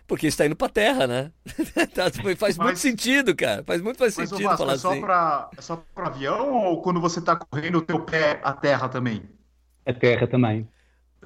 Porque 0.06 0.26
está 0.28 0.46
indo 0.46 0.54
para 0.54 0.68
a 0.68 0.70
terra, 0.70 1.06
né? 1.06 1.32
Tá, 1.94 2.10
faz 2.36 2.56
mas, 2.56 2.58
muito 2.58 2.78
sentido, 2.78 3.34
cara. 3.34 3.64
Faz 3.64 3.82
muito 3.82 3.98
mais 3.98 4.14
sentido 4.14 4.42
Vasco, 4.42 4.58
falar 4.58 4.74
é 4.74 4.78
só 4.78 4.90
assim. 4.92 5.00
Pra, 5.00 5.50
é 5.56 5.60
só 5.60 5.84
para 5.94 6.06
avião 6.06 6.52
ou 6.52 6.80
quando 6.80 7.00
você 7.00 7.18
está 7.18 7.34
correndo 7.34 7.78
o 7.78 7.82
teu 7.82 8.00
pé 8.00 8.40
a 8.42 8.52
terra 8.52 8.88
também? 8.88 9.22
A 9.84 9.92
terra 9.92 10.26
também. 10.26 10.68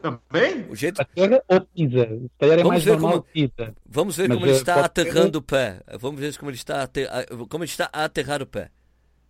Também? 0.01 0.66
O 0.70 0.74
jeito... 0.74 1.01
A 1.01 1.05
terra 1.05 1.43
ou 1.49 1.61
pisa. 1.61 2.07
Se 2.07 2.30
calhar 2.38 2.59
é 2.59 2.62
vamos 2.62 2.84
mais 2.84 2.86
normal 2.86 3.12
como... 3.12 3.22
pisa. 3.24 3.74
Vamos 3.86 4.16
ver 4.16 4.28
Mas 4.28 4.38
como 4.38 4.47
ele 4.47 4.57
está 4.57 4.84
aterrando 4.84 5.38
o 5.38 5.43
pé. 5.43 5.82
Vamos 5.99 6.20
ver 6.20 6.36
como 6.38 6.51
ele 6.51 6.57
está, 6.57 6.82
ater... 6.82 7.09
como 7.49 7.64
ele 7.64 7.70
está 7.70 7.91
a 7.93 8.05
aterrar 8.05 8.43
o 8.43 8.47
pé. 8.47 8.70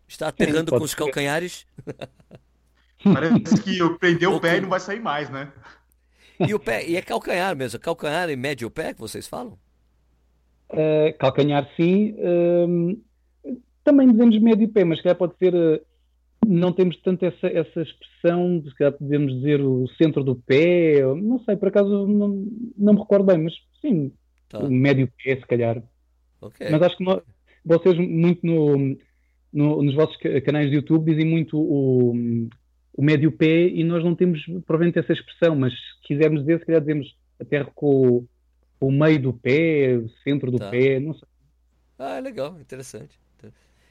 Está 0.06 0.28
aterrando 0.28 0.70
Sim, 0.70 0.78
com 0.78 0.84
os 0.84 0.94
calcanhares? 0.94 1.66
Parece 3.02 3.62
que 3.62 3.78
eu 3.78 3.98
prender 3.98 4.28
o 4.28 4.40
pé 4.40 4.58
e 4.58 4.60
não 4.60 4.68
vai 4.68 4.80
sair 4.80 5.00
mais, 5.00 5.30
né? 5.30 5.52
E 6.46 6.54
o 6.54 6.58
pé, 6.58 6.86
e 6.86 6.96
é 6.96 7.02
calcanhar 7.02 7.54
mesmo, 7.54 7.78
calcanhar 7.78 8.28
e 8.30 8.36
médio 8.36 8.70
pé 8.70 8.94
que 8.94 9.00
vocês 9.00 9.26
falam? 9.26 9.58
Uh, 10.70 11.16
calcanhar 11.18 11.68
sim. 11.76 12.14
Uh, 12.18 13.00
também 13.84 14.10
dizemos 14.10 14.38
médio 14.40 14.68
pé, 14.68 14.84
mas 14.84 14.98
se 14.98 15.02
calhar 15.02 15.16
pode 15.16 15.36
ser. 15.36 15.54
Uh, 15.54 15.80
não 16.46 16.72
temos 16.72 16.96
tanto 17.02 17.24
essa, 17.24 17.46
essa 17.46 17.82
expressão, 17.82 18.62
se 18.64 18.74
calhar 18.74 18.92
podemos 18.92 19.32
dizer 19.34 19.60
o 19.60 19.86
centro 19.96 20.24
do 20.24 20.34
pé, 20.34 21.02
não 21.16 21.38
sei, 21.44 21.56
por 21.56 21.68
acaso 21.68 22.06
não, 22.06 22.46
não 22.76 22.94
me 22.94 23.00
recordo 23.00 23.26
bem, 23.26 23.38
mas 23.38 23.54
sim, 23.80 24.12
tá. 24.48 24.58
o 24.58 24.70
médio 24.70 25.10
pé, 25.22 25.36
se 25.36 25.46
calhar. 25.46 25.82
Okay. 26.40 26.70
Mas 26.70 26.82
acho 26.82 26.96
que 26.96 27.04
nós, 27.04 27.22
vocês, 27.64 27.96
muito 27.98 28.44
no, 28.44 28.96
no, 29.52 29.82
nos 29.82 29.94
vossos 29.94 30.16
canais 30.44 30.70
de 30.70 30.76
YouTube, 30.76 31.10
dizem 31.10 31.26
muito 31.26 31.58
o, 31.58 32.14
o 32.94 33.02
médio 33.02 33.30
pé 33.30 33.68
e 33.68 33.84
nós 33.84 34.02
não 34.02 34.14
temos 34.14 34.42
provavelmente 34.66 34.98
essa 34.98 35.12
expressão, 35.12 35.54
mas 35.54 35.72
se 35.72 36.08
quisermos 36.08 36.40
dizer, 36.40 36.60
se 36.60 36.66
calhar 36.66 36.80
dizemos 36.80 37.16
até 37.38 37.62
com 37.64 38.26
o, 38.80 38.88
o 38.88 38.90
meio 38.90 39.20
do 39.20 39.32
pé, 39.32 39.96
o 39.96 40.08
centro 40.24 40.50
do 40.50 40.58
tá. 40.58 40.70
pé, 40.70 40.98
não 40.98 41.14
sei. 41.14 41.28
Ah, 41.98 42.18
legal, 42.18 42.58
interessante. 42.58 43.18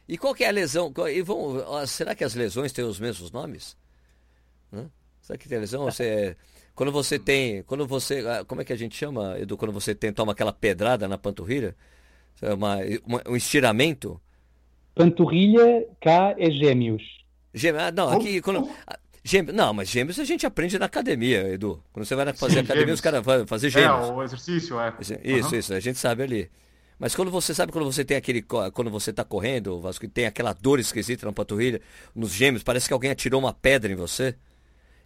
E 0.09 0.17
qual 0.17 0.33
que 0.33 0.43
é 0.43 0.47
a 0.47 0.51
lesão? 0.51 0.91
E 1.13 1.21
vão, 1.21 1.85
será 1.85 2.15
que 2.15 2.23
as 2.23 2.33
lesões 2.33 2.73
têm 2.73 2.83
os 2.83 2.99
mesmos 2.99 3.31
nomes? 3.31 3.77
Hã? 4.73 4.89
Será 5.21 5.37
que 5.37 5.47
tem 5.47 5.59
lesão? 5.59 5.85
Você, 5.85 6.35
quando 6.73 6.91
você 6.91 7.19
tem, 7.19 7.61
quando 7.61 7.85
você, 7.85 8.25
ah, 8.27 8.43
como 8.43 8.59
é 8.59 8.65
que 8.65 8.73
a 8.73 8.75
gente 8.75 8.95
chama, 8.95 9.37
Edu, 9.39 9.55
quando 9.55 9.71
você 9.71 9.93
tem, 9.93 10.11
toma 10.11 10.31
aquela 10.31 10.51
pedrada 10.51 11.07
na 11.07 11.15
panturrilha? 11.15 11.75
É 12.41 12.51
uma, 12.55 12.77
uma, 13.05 13.21
um 13.27 13.35
estiramento? 13.35 14.19
Panturrilha, 14.95 15.85
cá 16.01 16.33
é 16.39 16.49
gêmeos. 16.49 17.03
Gêmeos, 17.53 17.83
ah, 17.83 17.91
não, 17.91 18.09
aqui, 18.09 18.41
quando, 18.41 18.67
ah, 18.87 18.97
Gêmeos, 19.23 19.55
não, 19.55 19.73
mas 19.75 19.89
gêmeos 19.89 20.19
a 20.19 20.23
gente 20.23 20.43
aprende 20.43 20.79
na 20.79 20.87
academia, 20.87 21.49
Edu. 21.49 21.83
Quando 21.93 22.05
você 22.07 22.15
vai 22.15 22.33
fazer 22.33 22.53
Sim, 22.55 22.59
academia, 22.61 22.81
gêmeos. 22.81 22.97
os 22.97 23.01
caras 23.01 23.23
vão 23.23 23.45
fazer 23.45 23.67
é, 23.67 23.69
gêmeos. 23.69 24.09
É, 24.09 24.11
o 24.11 24.23
exercício, 24.23 24.79
é. 24.79 24.93
Isso, 25.23 25.49
uhum. 25.51 25.59
isso, 25.59 25.73
a 25.75 25.79
gente 25.79 25.99
sabe 25.99 26.23
ali. 26.23 26.49
Mas 26.99 27.15
quando 27.15 27.31
você 27.31 27.53
sabe 27.53 27.71
quando 27.71 27.85
você 27.85 28.03
tem 28.03 28.17
aquele. 28.17 28.41
Quando 28.41 28.91
você 28.91 29.11
está 29.11 29.23
correndo, 29.23 29.79
Vasco, 29.79 30.07
tem 30.09 30.25
aquela 30.25 30.51
dor 30.51 30.79
esquisita 30.79 31.25
na 31.25 31.31
panturrilha, 31.31 31.79
nos 32.13 32.33
gêmeos, 32.33 32.61
parece 32.61 32.87
que 32.87 32.93
alguém 32.93 33.09
atirou 33.09 33.39
uma 33.39 33.53
pedra 33.53 33.91
em 33.91 33.95
você. 33.95 34.35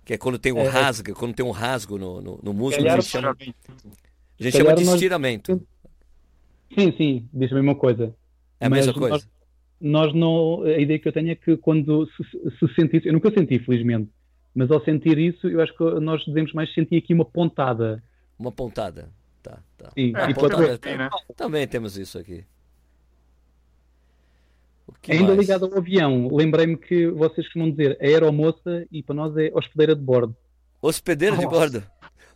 Que 0.03 0.15
é 0.15 0.17
quando 0.17 0.39
tem 0.39 0.51
um 0.51 0.59
é, 0.59 0.65
é. 0.65 0.69
rasgo, 0.69 1.13
quando 1.13 1.33
tem 1.33 1.45
um 1.45 1.51
rasgo 1.51 1.97
no, 1.97 2.19
no, 2.19 2.39
no 2.43 2.53
músculo, 2.53 2.89
a 2.89 2.95
gente 2.95 3.05
chama, 3.05 3.29
a 3.29 4.43
gente 4.43 4.57
chama 4.57 4.73
de 4.75 4.83
estiramento. 4.83 5.61
Sim, 6.77 6.93
sim, 6.97 7.29
diz 7.31 7.51
a 7.51 7.55
mesma 7.55 7.75
coisa. 7.75 8.13
É 8.59 8.65
a 8.65 8.69
Mas 8.69 8.87
mesma 8.87 8.99
coisa. 8.99 9.25
Nós, 9.79 10.07
nós, 10.09 10.13
não. 10.13 10.63
A 10.63 10.79
ideia 10.79 10.97
que 10.97 11.07
eu 11.07 11.13
tenho 11.13 11.29
é 11.29 11.35
que 11.35 11.55
quando 11.57 12.07
se, 12.07 12.23
se 12.59 12.73
sentir 12.73 12.97
isso, 12.97 13.07
eu 13.07 13.13
nunca 13.13 13.31
senti, 13.31 13.59
felizmente, 13.59 14.09
mas 14.55 14.69
ao 14.71 14.83
sentir 14.83 15.17
isso, 15.17 15.47
eu 15.47 15.61
acho 15.61 15.75
que 15.77 15.83
nós 15.99 16.25
devemos 16.25 16.53
mais 16.53 16.73
sentir 16.73 16.97
aqui 16.97 17.13
uma 17.13 17.25
pontada. 17.25 18.03
Uma 18.37 18.51
pontada. 18.51 19.09
Sim, 19.93 20.13
é, 20.15 20.29
e 20.29 20.33
pode... 20.33 20.55
também, 20.55 20.97
né? 20.97 21.09
também 21.35 21.67
temos 21.67 21.97
isso 21.97 22.17
aqui. 22.17 22.45
Ainda 25.09 25.35
mais? 25.35 25.39
ligado 25.39 25.65
ao 25.65 25.77
avião, 25.77 26.29
lembrei-me 26.31 26.77
que 26.77 27.07
vocês 27.07 27.45
costumam 27.47 27.71
dizer 27.71 27.97
aeromoça 28.01 28.85
e 28.91 29.03
para 29.03 29.15
nós 29.15 29.35
é 29.37 29.51
hospedeira 29.53 29.95
de 29.95 30.01
bordo. 30.01 30.35
Hospedeiro 30.81 31.35
Nossa. 31.35 31.47
de 31.47 31.53
bordo? 31.53 31.83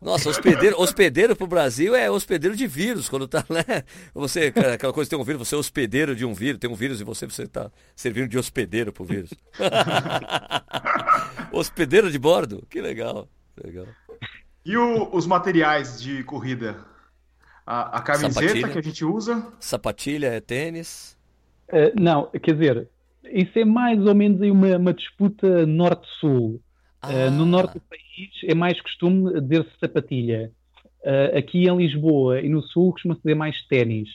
Nossa, 0.02 0.30
hospedeiro, 0.30 0.80
hospedeiro 0.80 1.36
pro 1.36 1.48
Brasil 1.48 1.96
é 1.96 2.10
hospedeiro 2.10 2.56
de 2.56 2.68
vírus, 2.68 3.10
quando 3.10 3.28
tá, 3.28 3.44
né? 3.50 3.84
Você, 4.14 4.54
aquela 4.74 4.94
coisa 4.94 5.10
tem 5.10 5.18
um 5.18 5.24
vírus, 5.24 5.48
você 5.48 5.56
é 5.56 5.58
hospedeiro 5.58 6.16
de 6.16 6.24
um 6.24 6.34
vírus, 6.34 6.60
tem 6.60 6.70
um 6.70 6.76
vírus 6.76 7.02
e 7.02 7.04
você, 7.04 7.26
você 7.26 7.48
tá 7.48 7.72
servindo 7.96 8.30
de 8.30 8.38
hospedeiro 8.38 8.94
pro 8.94 9.04
vírus. 9.04 9.34
hospedeiro 11.52 12.12
de 12.12 12.20
bordo? 12.20 12.64
Que 12.70 12.80
legal, 12.80 13.28
legal. 13.64 13.88
E 14.64 14.78
o, 14.78 15.10
os 15.16 15.26
materiais 15.26 16.00
de 16.00 16.24
corrida? 16.24 16.86
A, 17.68 17.98
a 17.98 18.02
camiseta 18.02 18.34
Sapatilha. 18.34 18.68
que 18.70 18.80
a 18.80 18.82
gente 18.82 19.04
usa? 19.04 19.46
Sapatilha 19.60 20.28
é 20.28 20.40
tênis? 20.40 21.18
Uh, 21.68 21.92
não, 22.02 22.28
quer 22.28 22.54
dizer, 22.54 22.88
isso 23.26 23.60
é 23.60 23.66
mais 23.66 24.00
ou 24.06 24.16
menos 24.16 24.42
aí 24.42 24.50
uma, 24.50 24.78
uma 24.78 24.94
disputa 24.94 25.66
norte-sul. 25.66 26.62
Ah. 27.02 27.28
Uh, 27.28 27.32
no 27.32 27.46
norte 27.46 27.74
do 27.74 27.82
país 27.82 28.30
é 28.46 28.56
mais 28.56 28.80
costume 28.80 29.42
dizer-se 29.42 29.72
sapatilha. 29.82 30.50
Uh, 31.02 31.38
aqui 31.38 31.68
em 31.68 31.76
Lisboa 31.76 32.40
e 32.40 32.48
no 32.48 32.62
sul 32.62 32.94
costuma-se 32.94 33.20
dizer 33.22 33.36
mais 33.36 33.62
ténis. 33.68 34.08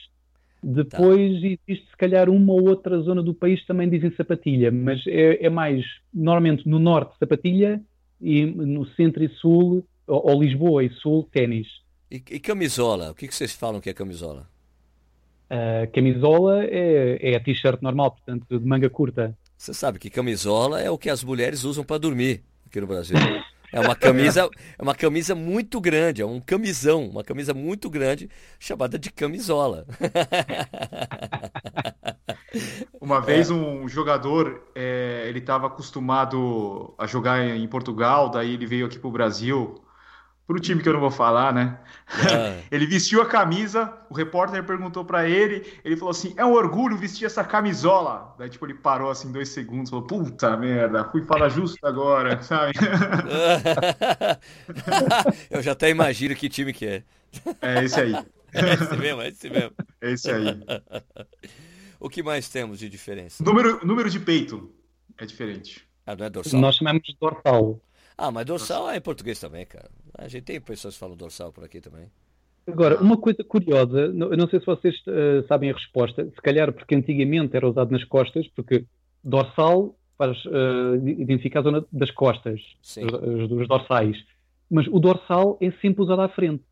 Depois 0.63 1.41
tá. 1.41 1.47
existe 1.47 1.91
se 1.91 1.97
calhar 1.99 2.31
uma 2.31 2.55
ou 2.55 2.71
outra 2.71 3.01
zona 3.01 3.23
do 3.23 3.35
país 3.35 3.61
que 3.61 3.67
também 3.67 3.91
dizem 3.91 4.13
sapatilha, 4.13 4.71
mas 4.73 5.07
é, 5.07 5.45
é 5.45 5.51
mais 5.51 5.85
normalmente 6.15 6.67
no 6.67 6.79
norte 6.79 7.19
sapatilha 7.19 7.83
e 8.19 8.47
no 8.47 8.87
centro 8.95 9.23
e 9.23 9.29
sul, 9.29 9.85
ou, 10.07 10.31
ou 10.31 10.43
Lisboa 10.43 10.83
e 10.85 10.91
sul, 10.91 11.29
ténis. 11.31 11.82
E, 12.13 12.23
e, 12.33 12.39
camisola? 12.39 13.11
O 13.11 13.15
que, 13.15 13.27
que 13.27 13.35
vocês 13.35 13.53
falam 13.53 13.81
que 13.81 13.89
é 13.89 13.95
camisola? 13.95 14.47
Uh, 15.51 15.91
camisola 15.95 16.63
é, 16.63 17.33
é 17.33 17.37
a 17.37 17.41
t-shirt 17.41 17.81
normal, 17.81 18.11
portanto, 18.11 18.47
de 18.51 18.67
manga 18.67 18.91
curta. 18.91 19.35
Você 19.57 19.73
sabe 19.73 19.99
que 19.99 20.11
camisola 20.11 20.79
é 20.79 20.91
o 20.91 20.99
que 20.99 21.09
as 21.09 21.25
mulheres 21.25 21.65
usam 21.65 21.83
para 21.83 21.97
dormir 21.97 22.45
aqui 22.67 22.83
no 22.83 22.87
Brasil. 22.87 23.17
É 23.73 23.81
uma 23.81 23.95
camisa, 23.95 24.43
é 24.79 24.83
uma 24.83 24.95
camisa 24.95 25.35
muito 25.35 25.81
grande, 25.81 26.21
é 26.21 26.27
um 26.27 26.39
camisão, 26.39 27.09
uma 27.09 27.25
camisa 27.25 27.55
muito 27.55 27.89
grande 27.89 28.29
chamada 28.61 28.99
de 28.99 29.11
camisola. 29.11 29.87
Uma 33.01 33.21
vez 33.21 33.51
é. 33.51 33.55
um 33.55 33.89
jogador, 33.89 34.63
é, 34.75 35.25
ele 35.27 35.39
estava 35.39 35.67
acostumado 35.67 36.95
a 36.99 37.07
jogar 37.07 37.43
em 37.43 37.67
Portugal, 37.67 38.29
daí 38.29 38.53
ele 38.53 38.67
veio 38.67 38.85
aqui 38.87 38.99
para 38.99 39.09
o 39.09 39.13
Brasil 39.13 39.83
para 40.47 40.57
o 40.57 40.61
time 40.61 40.83
que 40.83 40.89
eu 40.89 40.93
não 40.93 41.01
vou 41.01 41.11
falar, 41.11 41.53
né? 41.53 41.79
É. 42.31 42.63
ele 42.75 42.87
vestiu 42.87 43.23
a 43.23 43.27
camisa, 43.27 43.93
o 44.11 44.15
repórter 44.15 44.63
perguntou 44.65 45.05
para 45.05 45.29
ele, 45.29 45.65
ele 45.85 45.97
falou 45.97 46.11
assim: 46.11 46.35
é 46.37 46.45
um 46.45 46.53
orgulho 46.53 46.97
vestir 46.97 47.27
essa 47.27 47.45
camisola. 47.45 48.35
Daí, 48.39 48.51
tipo, 48.51 48.67
ele 48.67 48.75
parou 48.75 49.11
assim 49.11 49.31
dois 49.31 49.49
segundos, 49.49 49.91
falou: 49.91 50.07
puta 50.07 50.57
merda, 50.57 51.09
fui 51.11 51.23
falar 51.23 51.49
justo 51.49 51.85
agora, 51.87 52.41
sabe? 52.43 52.73
eu 55.51 55.63
já 55.63 55.73
até 55.73 55.91
imagino 55.91 56.35
que 56.35 56.49
time 56.49 56.73
que 56.73 56.87
é. 56.87 57.03
É 57.61 57.85
esse 57.85 58.01
aí. 58.01 58.15
É 58.53 58.75
esse 58.75 58.97
mesmo, 58.97 59.23
é 59.23 59.29
esse 59.29 59.49
mesmo. 59.49 59.73
É 60.01 60.11
esse 60.11 60.31
aí. 60.31 60.61
o 61.99 62.11
que 62.11 62.23
mais 62.23 62.49
temos 62.49 62.79
de 62.79 62.91
diferença? 62.91 63.43
Número, 63.43 63.85
número 63.87 64.11
de 64.11 64.21
peito 64.21 64.71
é 65.17 65.25
diferente. 65.25 65.87
Ah, 66.05 66.17
não 66.17 66.27
é 66.27 66.31
dorsal? 66.31 66.61
Nós 66.61 66.75
chamamos 66.75 67.03
de 67.03 67.17
dorsal. 67.19 67.81
Ah, 68.19 68.31
mas 68.31 68.45
dorsal 68.45 68.91
é 68.91 68.97
em 68.97 69.01
português 69.01 69.41
também, 69.41 69.65
cara. 69.65 69.89
A 70.15 70.29
gente 70.29 70.45
tem 70.45 70.61
pessoas 70.61 70.95
que 70.95 71.01
falam 71.01 71.17
dorsal 71.17 71.53
por 71.53 71.65
aqui 71.65 71.81
também. 71.81 72.11
Agora, 72.67 73.01
uma 73.01 73.17
coisa 73.17 73.43
curiosa, 73.43 73.99
eu 73.99 74.37
não 74.37 74.49
sei 74.49 74.61
se 74.61 74.67
vocês 74.67 74.95
uh, 75.07 75.47
sabem 75.49 75.71
a 75.71 75.75
resposta, 75.75 76.25
se 76.25 76.41
calhar 76.43 76.73
porque 76.73 76.95
antigamente 76.95 77.57
era 77.57 77.69
usado 77.69 77.91
nas 77.91 78.05
costas, 78.05 78.47
porque 78.55 78.85
dorsal 79.23 79.97
faz 80.17 80.45
uh, 80.45 80.95
identificar 81.09 81.61
a 81.61 81.63
zona 81.63 81.87
das 81.91 82.11
costas, 82.13 82.61
os, 82.81 83.51
os, 83.51 83.69
dorsais, 83.69 84.17
mas 84.71 84.87
o 84.87 85.01
dorsal 85.01 85.59
é 85.61 85.73
sempre 85.81 86.03
usado 86.03 86.23
à 86.23 86.29
frente. 86.29 86.63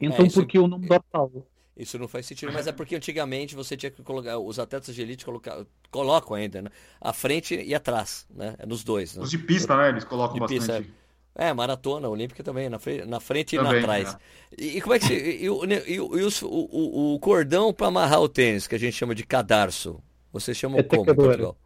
Então, 0.00 0.24
é, 0.24 0.30
por 0.30 0.46
que 0.46 0.58
o 0.58 0.68
nome 0.68 0.86
dorsal? 0.86 1.32
Isso 1.76 1.98
não 1.98 2.06
faz 2.06 2.26
sentido, 2.26 2.52
mas 2.52 2.66
é 2.68 2.72
porque 2.72 2.94
antigamente 2.94 3.56
você 3.56 3.76
tinha 3.76 3.90
que 3.90 4.02
colocar, 4.02 4.38
os 4.38 4.58
atletas 4.58 4.94
de 4.94 5.02
elite 5.02 5.24
colocar, 5.24 5.64
colocam 5.90 6.36
ainda, 6.36 6.62
né? 6.62 6.70
A 7.00 7.12
frente 7.12 7.54
e 7.54 7.74
atrás, 7.74 8.26
né? 8.30 8.54
É 8.58 8.66
nos 8.66 8.84
dois. 8.84 9.16
Né? 9.16 9.22
Os 9.22 9.30
de 9.30 9.38
pista, 9.38 9.76
né? 9.76 9.88
Eles 9.88 10.04
colocam 10.04 10.34
de 10.34 10.40
bastante. 10.40 10.58
Pista, 10.58 10.78
é. 10.78 11.07
É. 11.38 11.54
maratona 11.54 12.08
olímpica 12.08 12.42
também, 12.42 12.68
na 12.68 12.78
frente, 12.78 13.04
na 13.06 13.20
frente 13.20 13.56
também, 13.56 13.72
e 13.72 13.74
na 13.76 13.82
trás. 13.82 14.14
É. 14.14 14.18
E, 14.58 14.76
e, 14.78 14.80
como 14.80 14.94
é 14.94 14.98
que 14.98 15.06
se, 15.06 15.14
e, 15.14 15.46
e, 15.46 15.46
e, 15.46 15.94
e 15.94 16.00
os, 16.00 16.42
o, 16.42 16.48
o, 16.48 17.14
o, 17.14 17.20
cordão 17.20 17.72
para 17.72 17.86
amarrar 17.86 18.20
o 18.20 18.28
tênis, 18.28 18.66
que 18.66 18.74
a 18.74 18.78
gente 18.78 18.92
chama 18.92 19.14
de 19.14 19.24
cadarço, 19.24 20.02
você 20.32 20.52
chama 20.52 20.82
como 20.82 21.10
em 21.10 21.14
Portugal? 21.14 21.56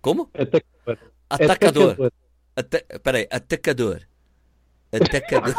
Como? 0.00 0.30
Atacador. 0.34 0.98
Atacador. 1.30 2.12
Ata, 2.54 2.84
peraí, 3.02 3.26
atacador. 3.30 4.02
Atacador. 4.92 5.54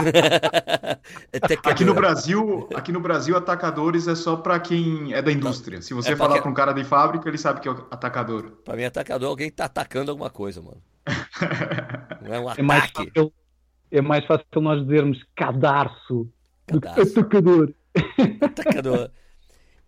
atacador. 1.33 1.59
Aqui 1.71 1.83
no 1.83 1.95
Brasil, 1.95 2.69
aqui 2.75 2.91
no 2.91 2.99
Brasil, 2.99 3.35
atacadores 3.35 4.07
é 4.07 4.13
só 4.13 4.35
para 4.35 4.59
quem 4.59 5.11
é 5.11 5.23
da 5.23 5.31
indústria. 5.31 5.81
Se 5.81 5.93
você 5.93 6.13
é 6.13 6.15
falar 6.15 6.39
para 6.39 6.51
um 6.51 6.53
cara 6.53 6.71
de 6.71 6.83
fábrica, 6.83 7.27
ele 7.27 7.39
sabe 7.39 7.59
que 7.59 7.67
é 7.67 7.71
atacador. 7.89 8.51
Para 8.63 8.75
mim, 8.75 8.83
atacador 8.83 9.27
é 9.27 9.29
alguém 9.31 9.49
que 9.49 9.55
tá 9.55 9.65
atacando 9.65 10.11
alguma 10.11 10.29
coisa, 10.29 10.61
mano. 10.61 10.81
Não 12.21 12.33
é 12.33 12.39
um 12.39 12.47
ataque. 12.47 12.61
É 12.61 12.63
mais 12.63 12.91
é 13.93 14.01
mais 14.01 14.25
fácil 14.25 14.45
nós 14.55 14.81
dizermos 14.81 15.23
cadarço, 15.35 16.27
cadarço. 16.65 16.99
do 16.99 17.03
que 17.03 17.19
atacador. 17.19 17.73
Atacador. 18.41 19.11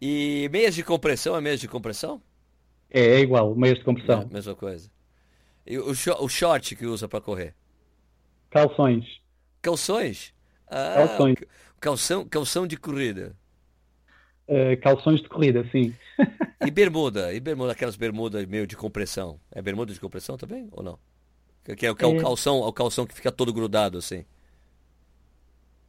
E 0.02 0.50
meias 0.52 0.76
de 0.76 0.84
compressão 0.84 1.38
é 1.38 1.42
meias 1.42 1.60
de 1.60 1.70
compressão? 1.70 2.22
É, 2.92 3.00
é 3.00 3.20
igual, 3.22 3.56
meias 3.56 3.80
de 3.80 3.86
compressão. 3.86 4.28
É, 4.30 4.34
mesma 4.34 4.54
coisa. 4.54 4.92
E 5.66 5.78
o, 5.80 5.90
o 5.90 6.30
short 6.30 6.76
que 6.76 6.86
usa 6.86 7.08
para 7.08 7.22
correr? 7.22 7.56
Calções. 8.52 9.06
Calções? 9.62 10.34
Ah, 10.68 10.96
calções. 10.96 11.36
Calção, 11.80 12.28
calção 12.28 12.68
de 12.68 12.76
corrida. 12.78 13.36
Uh, 14.48 14.80
calções 14.82 15.22
de 15.22 15.30
corrida, 15.30 15.68
sim. 15.72 15.96
e 16.64 16.70
bermuda? 16.70 17.34
E 17.34 17.40
bermuda, 17.40 17.72
aquelas 17.72 17.96
bermudas 17.96 18.46
meio 18.46 18.68
de 18.68 18.76
compressão? 18.76 19.40
É 19.50 19.62
bermuda 19.62 19.94
de 19.94 20.00
compressão 20.00 20.38
também 20.38 20.68
ou 20.74 20.84
não? 20.84 21.00
Que 21.66 21.72
é, 21.72 21.76
que 21.76 21.86
é, 21.86 21.90
é 21.90 22.06
o 22.06 22.18
calção, 22.22 22.60
o 22.60 22.72
calção 22.72 23.08
que 23.08 23.14
fica 23.16 23.32
todo 23.32 23.52
grudado 23.52 23.98
assim. 23.98 24.24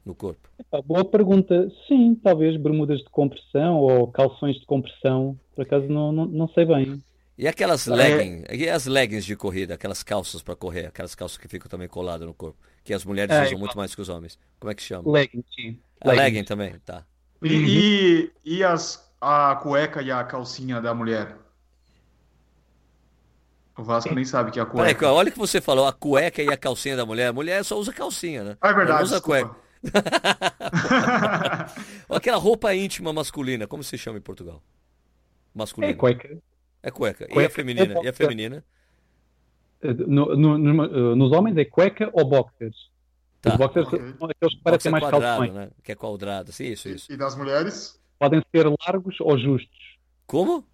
no 0.04 0.14
corpo? 0.14 0.48
boa 0.86 1.04
pergunta. 1.04 1.70
Sim, 1.86 2.14
talvez 2.22 2.56
bermudas 2.56 2.98
de 3.00 3.10
compressão 3.10 3.76
ou 3.76 4.10
calções 4.10 4.56
de 4.56 4.64
compressão. 4.64 5.38
Por 5.54 5.62
acaso 5.62 5.86
não, 5.86 6.10
não, 6.12 6.24
não 6.24 6.48
sei 6.48 6.64
bem. 6.64 7.02
E 7.38 7.46
aquelas 7.46 7.86
leggings, 7.86 8.46
e 8.50 8.66
as 8.66 8.86
leggings 8.86 9.26
de 9.26 9.36
corrida, 9.36 9.74
aquelas 9.74 10.02
calças 10.02 10.42
para 10.42 10.56
correr, 10.56 10.86
aquelas 10.86 11.14
calças 11.14 11.36
que 11.36 11.46
ficam 11.46 11.68
também 11.68 11.86
coladas 11.86 12.26
no 12.26 12.32
corpo, 12.32 12.56
que 12.82 12.94
as 12.94 13.04
mulheres 13.04 13.34
é, 13.34 13.44
usam 13.44 13.58
muito 13.58 13.76
mais 13.76 13.94
que 13.94 14.00
os 14.00 14.08
homens. 14.08 14.38
Como 14.58 14.70
é 14.70 14.74
que 14.74 14.82
chama? 14.82 15.10
Legging, 15.10 15.44
sim. 15.54 15.78
A 16.00 16.12
legging 16.12 16.44
também, 16.44 16.78
tá. 16.78 17.04
E, 17.42 17.52
e, 17.52 18.32
e, 18.42 18.64
as, 18.64 19.12
a 19.20 19.54
cueca 19.56 20.00
e 20.00 20.10
a 20.10 20.24
calcinha 20.24 20.80
da 20.80 20.94
mulher? 20.94 21.36
O 23.76 23.82
Vasco 23.82 24.14
nem 24.14 24.24
sabe 24.24 24.50
que 24.50 24.58
é 24.58 24.62
a 24.62 24.66
cueca. 24.66 24.98
Peraí, 24.98 25.12
olha 25.12 25.28
o 25.28 25.32
que 25.32 25.38
você 25.38 25.60
falou, 25.60 25.86
a 25.86 25.92
cueca 25.92 26.42
e 26.42 26.48
a 26.48 26.56
calcinha 26.56 26.96
da 26.96 27.04
mulher. 27.04 27.28
A 27.28 27.32
mulher 27.32 27.62
só 27.62 27.78
usa 27.78 27.92
calcinha, 27.92 28.42
né? 28.42 28.56
Ah, 28.60 28.70
é 28.70 28.74
verdade. 28.74 28.98
Ela 28.98 29.02
usa 29.02 29.16
desculpa. 29.16 29.56
cueca. 32.08 32.10
Aquela 32.16 32.38
roupa 32.38 32.74
íntima 32.74 33.12
masculina, 33.12 33.66
como 33.66 33.84
se 33.84 33.98
chama 33.98 34.18
em 34.18 34.22
Portugal? 34.22 34.62
Masculina. 35.54 35.92
É 35.92 35.96
cueca. 35.96 36.38
É 36.82 36.90
cueca. 36.90 37.26
cueca. 37.26 37.42
E 37.42 37.44
a 37.44 37.50
feminina? 37.50 37.98
É 37.98 38.04
e 38.04 38.08
a 38.08 38.12
feminina? 38.12 38.64
No, 39.82 40.34
no, 40.34 40.58
no, 40.58 41.16
nos 41.16 41.32
homens 41.32 41.56
é 41.58 41.64
cueca 41.64 42.08
ou 42.14 42.24
boxers. 42.24 42.90
Tá. 43.42 43.50
Os 43.50 43.56
boxers 43.56 43.86
okay. 43.86 44.00
são 44.18 44.30
aqueles 44.30 44.54
que 44.54 44.62
parecem 44.62 44.90
mais 44.90 45.04
quadrado, 45.04 45.22
calções. 45.22 45.52
Né? 45.52 45.70
Que 45.82 45.92
é 45.92 45.94
quadrado, 45.94 46.50
sim, 46.50 46.64
isso, 46.64 46.88
isso. 46.88 47.12
E, 47.12 47.14
e 47.14 47.18
das 47.18 47.36
mulheres? 47.36 48.00
Podem 48.18 48.42
ser 48.50 48.66
largos 48.86 49.20
ou 49.20 49.38
justos. 49.38 49.96
Como? 50.26 50.58
Uh, 50.58 50.64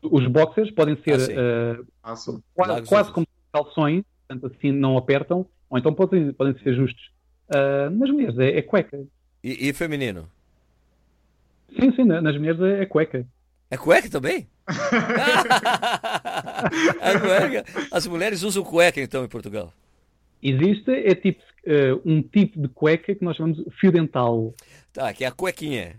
os 0.00 0.26
boxers 0.26 0.70
podem 0.70 0.96
ser 1.02 1.18
uh, 1.18 1.86
ah, 2.02 2.14
quase, 2.54 2.86
quase 2.86 3.12
como 3.12 3.26
calções, 3.52 4.04
portanto 4.26 4.54
assim 4.54 4.72
não 4.72 4.96
apertam, 4.96 5.46
ou 5.68 5.78
então 5.78 5.92
podem, 5.92 6.32
podem 6.32 6.56
ser 6.62 6.74
justos. 6.74 7.10
Uh, 7.48 7.90
nas 7.90 8.10
mulheres 8.10 8.38
é, 8.38 8.58
é 8.58 8.62
cueca. 8.62 9.04
E, 9.42 9.68
e, 9.68 9.72
feminino? 9.72 10.28
Sim, 11.78 11.92
sim, 11.94 12.04
nas 12.04 12.36
mulheres 12.36 12.60
é, 12.60 12.82
é 12.82 12.86
cueca. 12.86 13.26
É 13.70 13.76
cueca 13.76 14.08
também? 14.08 14.46
é 17.00 17.18
cueca. 17.18 17.64
As 17.90 18.06
mulheres 18.06 18.42
usam 18.42 18.62
cueca 18.62 19.00
então 19.00 19.24
em 19.24 19.28
Portugal? 19.28 19.72
Existe 20.42 20.90
é 20.90 21.14
tipo, 21.14 21.42
uh, 21.66 22.00
um 22.04 22.22
tipo 22.22 22.60
de 22.60 22.68
cueca 22.68 23.14
que 23.14 23.24
nós 23.24 23.36
chamamos 23.36 23.58
de 23.58 23.70
fio 23.70 23.92
dental. 23.92 24.54
Tá, 24.92 25.12
que 25.12 25.24
é 25.24 25.28
a 25.28 25.32
cuequinha. 25.32 25.96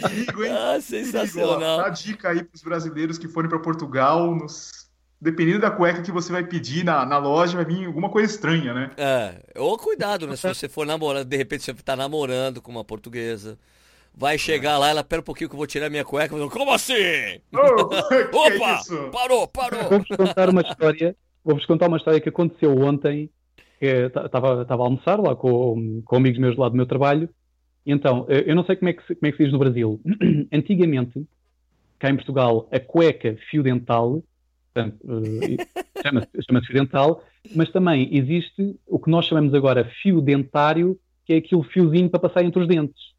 Perigo, 0.00 0.44
hein? 0.44 0.52
Ah, 0.52 0.80
sensacional. 0.80 1.78
Dá 1.78 1.88
dica 1.88 2.30
aí 2.30 2.42
para 2.42 2.54
os 2.54 2.62
brasileiros 2.62 3.18
que 3.18 3.28
forem 3.28 3.48
para 3.48 3.58
Portugal, 3.58 4.34
nos... 4.34 4.88
dependendo 5.20 5.60
da 5.60 5.70
cueca 5.70 6.02
que 6.02 6.10
você 6.10 6.32
vai 6.32 6.44
pedir 6.44 6.84
na, 6.84 7.04
na 7.04 7.18
loja, 7.18 7.56
vai 7.56 7.64
vir 7.64 7.86
alguma 7.86 8.08
coisa 8.08 8.32
estranha, 8.32 8.72
né? 8.72 8.90
É, 8.96 9.34
ou 9.56 9.76
cuidado, 9.78 10.26
né? 10.26 10.36
Se 10.36 10.48
você 10.48 10.68
for 10.68 10.86
namorando, 10.86 11.26
de 11.26 11.36
repente 11.36 11.64
você 11.64 11.72
está 11.72 11.94
namorando 11.96 12.60
com 12.60 12.70
uma 12.70 12.84
portuguesa. 12.84 13.58
Vai 14.14 14.36
chegar 14.36 14.76
lá, 14.76 14.90
ela, 14.90 15.02
pera 15.02 15.20
um 15.20 15.24
pouquinho 15.24 15.48
que 15.48 15.54
eu 15.54 15.58
vou 15.58 15.66
tirar 15.66 15.88
minha 15.88 16.04
cueca. 16.04 16.36
Como 16.50 16.72
assim? 16.72 17.40
Oh, 17.52 17.82
Opa! 18.36 18.80
É 18.90 19.10
parou, 19.10 19.48
parou! 19.48 19.88
Vou-vos 19.88 20.08
contar 20.08 20.50
uma 20.50 20.60
história. 20.60 21.16
Vou-vos 21.44 21.66
contar 21.66 21.88
uma 21.88 21.96
história 21.96 22.20
que 22.20 22.28
aconteceu 22.28 22.76
ontem. 22.78 23.30
Estava 23.86 24.66
a 24.68 24.74
almoçar 24.74 25.20
lá 25.20 25.34
com, 25.34 26.02
com 26.04 26.16
amigos 26.16 26.38
meus 26.38 26.56
lá 26.56 26.68
do 26.68 26.76
meu 26.76 26.86
trabalho 26.86 27.28
então, 27.84 28.26
eh, 28.28 28.44
eu 28.46 28.54
não 28.54 28.64
sei 28.64 28.76
como 28.76 28.88
é, 28.88 28.92
que 28.92 29.04
se, 29.06 29.14
como 29.14 29.26
é 29.26 29.30
que 29.30 29.36
se 29.36 29.44
diz 29.44 29.52
no 29.52 29.58
Brasil. 29.58 30.00
Antigamente, 30.52 31.26
cá 31.98 32.10
em 32.10 32.16
Portugal, 32.16 32.68
a 32.70 32.78
cueca 32.78 33.36
fio 33.50 33.62
dental, 33.62 34.16
uh, 34.16 34.22
chama-se 36.02 36.42
chama 36.48 36.62
fio 36.64 36.74
dental, 36.74 37.24
mas 37.54 37.70
também 37.70 38.08
existe 38.16 38.78
o 38.86 38.98
que 38.98 39.10
nós 39.10 39.26
chamamos 39.26 39.52
agora 39.52 39.90
fio 40.02 40.20
dentário, 40.20 40.98
que 41.24 41.32
é 41.32 41.36
aquele 41.36 41.62
fiozinho 41.64 42.08
para 42.08 42.20
passar 42.20 42.44
entre 42.44 42.60
os 42.60 42.68
dentes. 42.68 43.12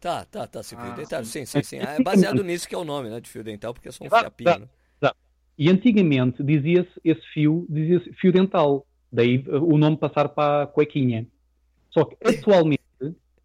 Tá, 0.00 0.24
tá, 0.24 0.46
tá, 0.46 0.62
sim, 0.62 0.74
fio 0.74 0.84
ah, 0.84 0.94
dentário, 0.94 1.26
sim, 1.26 1.44
sim, 1.44 1.62
sim. 1.62 1.78
É 1.78 2.02
baseado 2.02 2.42
nisso 2.42 2.68
que 2.68 2.74
é 2.74 2.78
o 2.78 2.84
nome, 2.84 3.08
né, 3.08 3.20
de 3.20 3.28
fio 3.28 3.44
dental, 3.44 3.72
porque 3.72 3.88
é 3.88 3.92
só 3.92 4.02
um 4.02 4.06
exato, 4.06 4.22
fiapinho. 4.22 4.48
Exato, 4.48 4.68
exato. 5.00 5.16
E 5.58 5.70
antigamente 5.70 6.42
dizia-se 6.42 6.90
esse 7.04 7.22
fio, 7.32 7.66
dizia-se 7.68 8.10
fio 8.14 8.32
dental, 8.32 8.86
daí 9.12 9.44
o 9.48 9.76
nome 9.76 9.96
passar 9.96 10.28
para 10.28 10.62
a 10.62 10.66
cuequinha. 10.66 11.26
Só 11.90 12.04
que 12.04 12.16
atualmente 12.24 12.80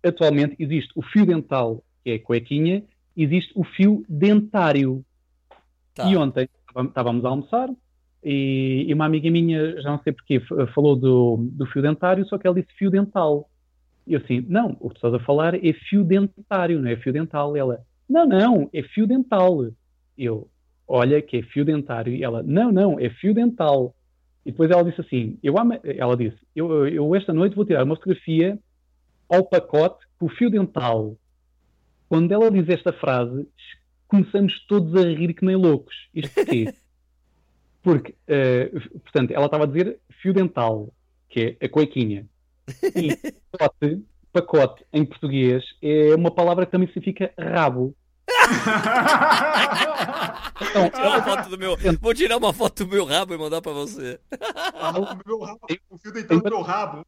atualmente 0.04 0.56
existe 0.58 0.92
o 0.96 1.02
fio 1.02 1.26
dental, 1.26 1.84
que 2.04 2.12
é 2.12 2.16
a 2.16 2.20
cuequinha, 2.20 2.84
existe 3.16 3.52
o 3.56 3.64
fio 3.64 4.06
dentário. 4.08 5.04
Tá. 5.94 6.10
E 6.10 6.16
ontem 6.16 6.48
estávamos 6.88 7.26
a 7.26 7.30
almoçar 7.30 7.70
e, 8.24 8.86
e, 8.88 8.94
uma 8.94 9.06
amiga 9.06 9.30
minha, 9.30 9.82
já 9.82 9.92
não 9.92 10.02
sei 10.04 10.12
porquê, 10.12 10.42
falou 10.74 10.96
do, 10.96 11.38
do 11.52 11.66
fio 11.68 11.82
dentário, 11.82 12.26
só 12.28 12.38
que 12.38 12.48
ela 12.48 12.60
disse 12.60 12.74
fio 12.78 12.90
dental. 12.90 13.50
E 14.06 14.14
eu 14.14 14.22
assim, 14.24 14.46
não, 14.48 14.76
o 14.80 14.90
que 14.90 14.96
tu 14.96 15.08
estás 15.08 15.14
a 15.14 15.20
falar 15.20 15.56
é 15.56 15.74
fio 15.74 16.04
dentário, 16.04 16.82
não 16.82 16.90
é 16.90 16.98
fio 16.98 17.14
dental. 17.14 17.56
E 17.56 17.60
ela, 17.60 17.80
não, 18.10 18.26
não, 18.26 18.70
é 18.74 18.82
fio 18.84 19.06
dental. 19.06 19.68
Eu, 20.18 20.50
olha 20.88 21.22
que 21.22 21.38
é 21.38 21.42
fio 21.42 21.64
dentário. 21.64 22.14
E 22.14 22.24
ela, 22.24 22.42
não, 22.44 22.72
não, 22.72 23.00
é 23.00 23.10
fio 23.10 23.34
dental. 23.34 23.96
E 24.48 24.52
depois 24.52 24.72
ela 24.72 24.82
disse 24.82 25.02
assim, 25.02 25.38
eu, 25.44 25.56
ela 25.84 26.16
disse, 26.16 26.38
eu, 26.56 26.88
eu 26.88 27.14
esta 27.14 27.34
noite 27.34 27.54
vou 27.54 27.66
tirar 27.66 27.84
uma 27.84 27.98
fotografia 27.98 28.58
ao 29.28 29.44
pacote 29.44 30.06
com 30.18 30.28
o 30.28 30.30
fio 30.30 30.50
dental. 30.50 31.18
Quando 32.08 32.32
ela 32.32 32.50
diz 32.50 32.70
esta 32.70 32.94
frase, 32.94 33.46
começamos 34.08 34.58
todos 34.66 34.96
a 34.96 35.06
rir 35.06 35.34
que 35.34 35.44
nem 35.44 35.58
loucos. 35.58 35.94
Isto 36.16 36.34
porquê? 36.34 36.74
Porque, 37.84 38.12
uh, 38.14 39.00
portanto, 39.02 39.32
ela 39.32 39.48
estava 39.48 39.66
a 39.66 39.68
dizer 39.68 40.00
fio 40.22 40.34
dental, 40.34 40.94
que 41.28 41.58
é 41.60 41.66
a 41.66 41.68
cuequinha. 41.68 42.26
E 42.96 43.18
pacote, 43.52 44.06
pacote, 44.32 44.86
em 44.94 45.04
português, 45.04 45.62
é 45.82 46.16
uma 46.16 46.32
palavra 46.32 46.66
que 46.66 46.72
também 46.72 46.88
significa 46.88 47.34
rabo. 47.38 47.94
Então, 50.60 50.90
uma 51.08 51.22
foto 51.22 51.50
do 51.50 51.58
meu. 51.58 51.78
Vou 52.02 52.14
tirar 52.14 52.38
uma 52.38 52.54
foto 52.54 52.86
do 52.86 52.92
meu 52.92 53.06
rabo 53.06 53.34
e 53.34 53.38
mandar 53.38 53.62
para 53.62 53.72
você. 53.72 54.20
o 55.90 55.98
fio 55.98 56.12
dental 56.12 56.40
do 56.40 56.50
meu 56.50 56.62
rabo. 56.62 57.06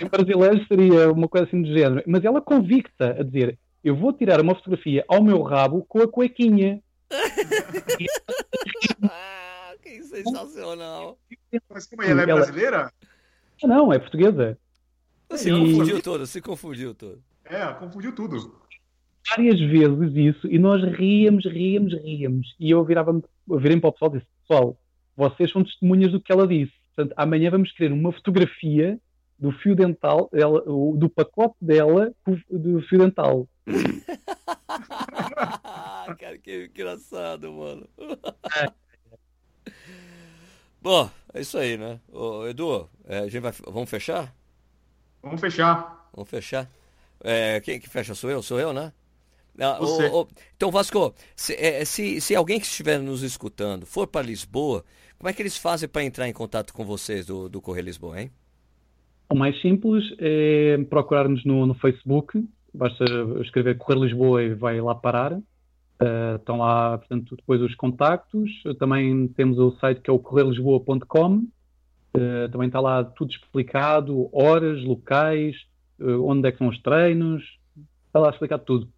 Em 0.00 0.06
brasileiro 0.06 0.66
seria 0.66 1.12
uma 1.12 1.28
coisa 1.28 1.46
assim 1.46 1.62
do 1.62 1.68
género. 1.68 2.02
Mas 2.06 2.24
ela 2.24 2.40
convicta 2.40 3.16
a 3.18 3.22
dizer: 3.22 3.58
Eu 3.84 3.94
vou 3.96 4.12
tirar 4.12 4.40
uma 4.40 4.54
fotografia 4.54 5.04
ao 5.08 5.22
meu 5.22 5.42
rabo 5.42 5.84
com 5.86 6.00
a 6.00 6.08
cuequinha. 6.08 6.82
ah, 9.02 9.74
que 9.82 10.02
sensacional. 10.04 11.18
Mas 11.68 11.86
como 11.86 12.02
é? 12.02 12.10
Ela 12.10 12.22
é 12.22 12.26
brasileira? 12.26 12.92
Não, 13.62 13.92
é 13.92 13.98
portuguesa. 13.98 14.56
Se 15.34 15.50
e... 15.50 15.52
confundiu 15.52 16.02
todo, 16.02 16.26
se 16.26 16.40
confundiu 16.40 16.94
todo. 16.94 17.22
É, 17.44 17.66
confundiu 17.74 18.14
tudo 18.14 18.60
várias 19.28 19.60
vezes 19.60 20.16
isso 20.16 20.46
e 20.46 20.58
nós 20.58 20.82
ríamos, 20.82 21.44
ríamos, 21.44 21.94
ríamos. 21.94 22.54
E 22.58 22.70
eu 22.70 22.84
virava-me 22.84 23.22
virei 23.48 23.80
para 23.80 23.88
o 23.88 23.92
pessoal 23.92 24.14
e 24.14 24.18
disse: 24.18 24.30
Pessoal, 24.40 24.76
vocês 25.16 25.50
são 25.50 25.64
testemunhas 25.64 26.12
do 26.12 26.20
que 26.20 26.32
ela 26.32 26.46
disse. 26.46 26.72
Portanto, 26.94 27.14
amanhã 27.16 27.50
vamos 27.50 27.72
querer 27.72 27.92
uma 27.92 28.12
fotografia 28.12 28.98
do 29.38 29.52
fio 29.52 29.74
dental, 29.74 30.28
dela, 30.32 30.60
do 30.60 31.08
pacote 31.08 31.56
dela 31.60 32.12
do 32.50 32.82
fio 32.82 32.98
dental. 32.98 33.48
Cara, 36.18 36.38
que 36.38 36.66
engraçado, 36.66 37.52
mano. 37.52 37.88
Bom, 40.82 41.10
é 41.32 41.40
isso 41.40 41.58
aí, 41.58 41.76
né? 41.76 42.00
Ô, 42.10 42.46
Edu, 42.46 42.88
é, 43.06 43.18
a 43.18 43.28
gente 43.28 43.40
vai, 43.40 43.52
vamos 43.66 43.88
fechar? 43.88 44.34
Vamos 45.22 45.40
fechar. 45.40 46.08
Vamos 46.12 46.30
fechar. 46.30 46.68
É, 47.22 47.60
quem 47.60 47.78
que 47.78 47.88
fecha? 47.88 48.14
Sou 48.14 48.30
eu? 48.30 48.42
Sou 48.42 48.58
eu, 48.58 48.72
né? 48.72 48.92
Ah, 49.58 49.78
o, 49.80 50.26
então, 50.56 50.70
Vasco, 50.70 51.14
se, 51.34 51.54
é, 51.54 51.84
se, 51.84 52.20
se, 52.20 52.34
alguém 52.34 52.58
que 52.58 52.66
estiver 52.66 52.98
nos 52.98 53.22
escutando 53.22 53.84
for 53.86 54.06
para 54.06 54.26
Lisboa, 54.26 54.84
como 55.18 55.28
é 55.28 55.32
que 55.32 55.42
eles 55.42 55.56
fazem 55.56 55.88
para 55.88 56.04
entrar 56.04 56.28
em 56.28 56.32
contato 56.32 56.72
com 56.72 56.84
vocês 56.84 57.26
do, 57.26 57.48
do 57.48 57.60
Correio 57.60 57.86
Lisboa, 57.86 58.20
hein? 58.20 58.30
O 59.30 59.34
mais 59.36 59.60
simples 59.60 60.04
é 60.18 60.76
procurar-nos 60.88 61.44
no, 61.44 61.64
no, 61.64 61.74
Facebook, 61.74 62.44
basta 62.74 63.04
escrever 63.42 63.78
Correio 63.78 64.04
Lisboa 64.04 64.42
e 64.42 64.54
vai 64.54 64.80
lá 64.80 64.94
parar. 64.94 65.34
Uh, 65.34 66.36
estão 66.36 66.56
lá, 66.56 66.96
portanto, 66.96 67.36
depois 67.36 67.60
os 67.60 67.74
contactos. 67.74 68.50
Também 68.78 69.28
temos 69.28 69.58
o 69.58 69.72
site 69.78 70.00
que 70.00 70.10
é 70.10 70.12
o 70.12 70.18
correiolisboa.com. 70.18 71.36
Uh, 71.36 71.46
ah, 72.16 72.48
também 72.50 72.66
está 72.66 72.80
lá 72.80 73.04
tudo 73.04 73.30
explicado, 73.30 74.28
horas, 74.32 74.82
locais, 74.82 75.54
uh, 76.00 76.24
onde 76.24 76.48
é 76.48 76.52
que 76.52 76.58
são 76.58 76.68
os 76.68 76.80
treinos. 76.80 77.44
Está 78.06 78.18
lá 78.18 78.30
explicado 78.30 78.64
tudo. 78.64 78.88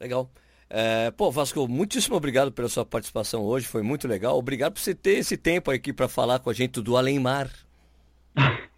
Legal. 0.00 0.30
É, 0.70 1.10
pô, 1.10 1.30
Vasco, 1.30 1.66
muitíssimo 1.66 2.16
obrigado 2.16 2.52
pela 2.52 2.68
sua 2.68 2.84
participação 2.84 3.42
hoje, 3.42 3.66
foi 3.66 3.82
muito 3.82 4.06
legal. 4.06 4.36
Obrigado 4.36 4.74
por 4.74 4.80
você 4.80 4.94
ter 4.94 5.18
esse 5.18 5.36
tempo 5.36 5.70
aqui 5.70 5.92
para 5.92 6.08
falar 6.08 6.38
com 6.40 6.50
a 6.50 6.52
gente 6.52 6.80
do 6.80 6.96
Além 6.96 7.18
Mar. 7.18 7.48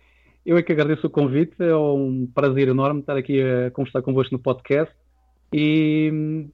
Eu 0.47 0.57
é 0.57 0.63
que 0.63 0.73
agradeço 0.73 1.07
o 1.07 1.11
convite, 1.11 1.55
é 1.59 1.77
um 1.77 2.27
prazer 2.35 2.69
enorme 2.69 3.01
estar 3.01 3.17
aqui 3.17 3.43
a 3.43 3.71
conversar 3.71 4.03
convosco 4.03 4.35
no 4.35 4.39
podcast. 4.39 4.93
E, 5.53 6.47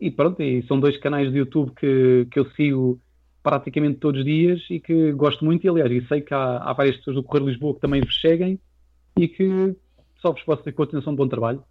e 0.00 0.10
pronto, 0.10 0.40
e 0.40 0.64
são 0.66 0.78
dois 0.78 0.96
canais 0.98 1.30
de 1.32 1.38
YouTube 1.38 1.72
que, 1.74 2.28
que 2.30 2.38
eu 2.38 2.48
sigo 2.52 3.00
praticamente 3.42 3.98
todos 3.98 4.20
os 4.20 4.24
dias 4.24 4.60
e 4.70 4.78
que 4.78 5.12
gosto 5.12 5.44
muito. 5.44 5.66
E 5.66 5.68
aliás, 5.68 5.90
e 5.90 6.06
sei 6.06 6.20
que 6.20 6.32
há, 6.32 6.58
há 6.58 6.72
várias 6.72 6.96
pessoas 6.98 7.16
do 7.16 7.22
Correio 7.24 7.46
de 7.46 7.52
Lisboa 7.52 7.74
que 7.74 7.80
também 7.80 8.00
vos 8.00 8.20
seguem 8.20 8.60
e 9.18 9.26
que 9.26 9.76
só 10.20 10.30
vos 10.30 10.42
posso 10.44 10.62
ter 10.62 10.72
continuação 10.72 11.12
de 11.12 11.16
bom 11.16 11.28
trabalho. 11.28 11.62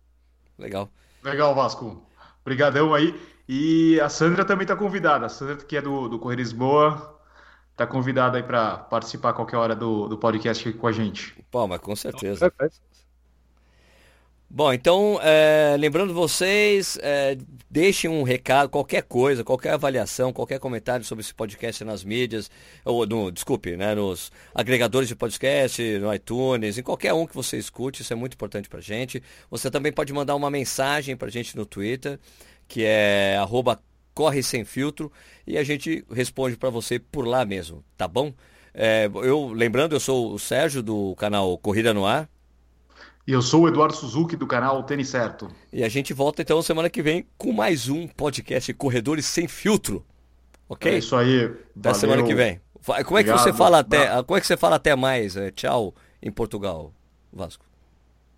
Legal. 0.59 0.89
Legal, 1.23 1.55
Vasco. 1.55 2.10
Obrigadão 2.41 2.93
aí. 2.93 3.19
E 3.47 3.99
a 3.99 4.09
Sandra 4.09 4.45
também 4.45 4.63
está 4.63 4.75
convidada. 4.75 5.25
A 5.25 5.29
Sandra, 5.29 5.55
que 5.57 5.75
é 5.75 5.81
do, 5.81 6.07
do 6.07 6.19
Correio 6.19 6.39
Lisboa, 6.39 7.19
está 7.71 7.85
convidada 7.85 8.37
aí 8.37 8.43
para 8.43 8.77
participar 8.77 9.29
a 9.29 9.33
qualquer 9.33 9.57
hora 9.57 9.75
do, 9.75 10.07
do 10.07 10.17
podcast 10.17 10.67
aqui 10.67 10.77
com 10.77 10.87
a 10.87 10.91
gente. 10.91 11.35
Pô, 11.49 11.67
mas 11.67 11.79
com 11.79 11.95
certeza. 11.95 12.51
Bom, 14.53 14.73
então, 14.73 15.17
é, 15.23 15.77
lembrando 15.79 16.13
vocês, 16.13 16.99
é, 17.01 17.37
deixem 17.69 18.09
um 18.09 18.21
recado, 18.21 18.67
qualquer 18.67 19.01
coisa, 19.01 19.45
qualquer 19.45 19.75
avaliação, 19.75 20.33
qualquer 20.33 20.59
comentário 20.59 21.05
sobre 21.05 21.21
esse 21.21 21.33
podcast 21.33 21.85
nas 21.85 22.03
mídias, 22.03 22.51
ou 22.83 23.07
no, 23.07 23.31
desculpe, 23.31 23.77
né, 23.77 23.95
nos 23.95 24.29
agregadores 24.53 25.07
de 25.07 25.15
podcast, 25.15 25.81
no 25.99 26.13
iTunes, 26.13 26.77
em 26.77 26.83
qualquer 26.83 27.13
um 27.13 27.25
que 27.25 27.33
você 27.33 27.57
escute, 27.57 28.01
isso 28.01 28.11
é 28.11 28.15
muito 28.15 28.33
importante 28.33 28.67
pra 28.67 28.81
gente. 28.81 29.23
Você 29.49 29.71
também 29.71 29.93
pode 29.93 30.11
mandar 30.11 30.35
uma 30.35 30.51
mensagem 30.51 31.15
pra 31.15 31.29
gente 31.29 31.55
no 31.55 31.65
Twitter, 31.65 32.19
que 32.67 32.83
é 32.83 33.37
arroba 33.37 33.81
corre 34.13 34.43
sem 34.43 34.65
filtro, 34.65 35.09
e 35.47 35.57
a 35.57 35.63
gente 35.63 36.03
responde 36.11 36.57
para 36.57 36.69
você 36.69 36.99
por 36.99 37.25
lá 37.25 37.45
mesmo, 37.45 37.85
tá 37.95 38.05
bom? 38.05 38.33
É, 38.73 39.09
eu, 39.13 39.47
lembrando, 39.53 39.95
eu 39.95 39.99
sou 40.01 40.33
o 40.33 40.37
Sérgio 40.37 40.83
do 40.83 41.15
canal 41.15 41.57
Corrida 41.57 41.93
no 41.93 42.05
Ar, 42.05 42.29
e 43.31 43.33
eu 43.33 43.41
sou 43.41 43.61
o 43.61 43.67
Eduardo 43.69 43.95
Suzuki 43.95 44.35
do 44.35 44.45
canal 44.45 44.83
Tênis 44.83 45.07
Certo. 45.07 45.47
E 45.71 45.85
a 45.85 45.87
gente 45.87 46.13
volta 46.13 46.41
então 46.41 46.61
semana 46.61 46.89
que 46.89 47.01
vem 47.01 47.25
com 47.37 47.53
mais 47.53 47.87
um 47.87 48.05
podcast 48.05 48.73
Corredores 48.73 49.25
Sem 49.25 49.47
Filtro. 49.47 50.05
Ok? 50.67 50.91
É 50.91 50.97
isso 50.97 51.15
aí. 51.15 51.49
Da 51.73 51.93
semana 51.93 52.23
que 52.23 52.35
vem. 52.35 52.59
Como 53.05 53.17
é 53.17 53.23
que 53.23 53.31
você 53.31 53.53
fala 53.53 53.79
até, 53.79 54.21
como 54.23 54.37
é 54.37 54.41
que 54.41 54.47
você 54.47 54.57
fala 54.57 54.75
até 54.75 54.97
mais, 54.97 55.37
é, 55.37 55.49
tchau, 55.49 55.95
em 56.21 56.29
Portugal, 56.29 56.93
Vasco? 57.31 57.65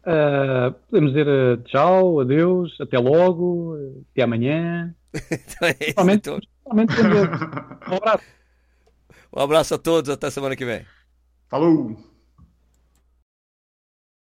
Uh, 0.06 0.72
podemos 0.92 1.12
dizer 1.12 1.28
uh, 1.28 1.58
tchau, 1.64 2.20
adeus, 2.20 2.80
até 2.80 3.00
logo, 3.00 3.76
até 4.12 4.22
amanhã. 4.22 4.94
então 5.12 5.68
é 5.68 5.76
isso, 5.90 6.12
então... 6.12 6.40
um 6.72 7.96
abraço. 7.96 8.24
Um 9.36 9.42
abraço 9.42 9.74
a 9.74 9.78
todos, 9.80 10.12
até 10.12 10.30
semana 10.30 10.56
que 10.56 10.66
vem. 10.66 10.86
Falou! 11.50 12.13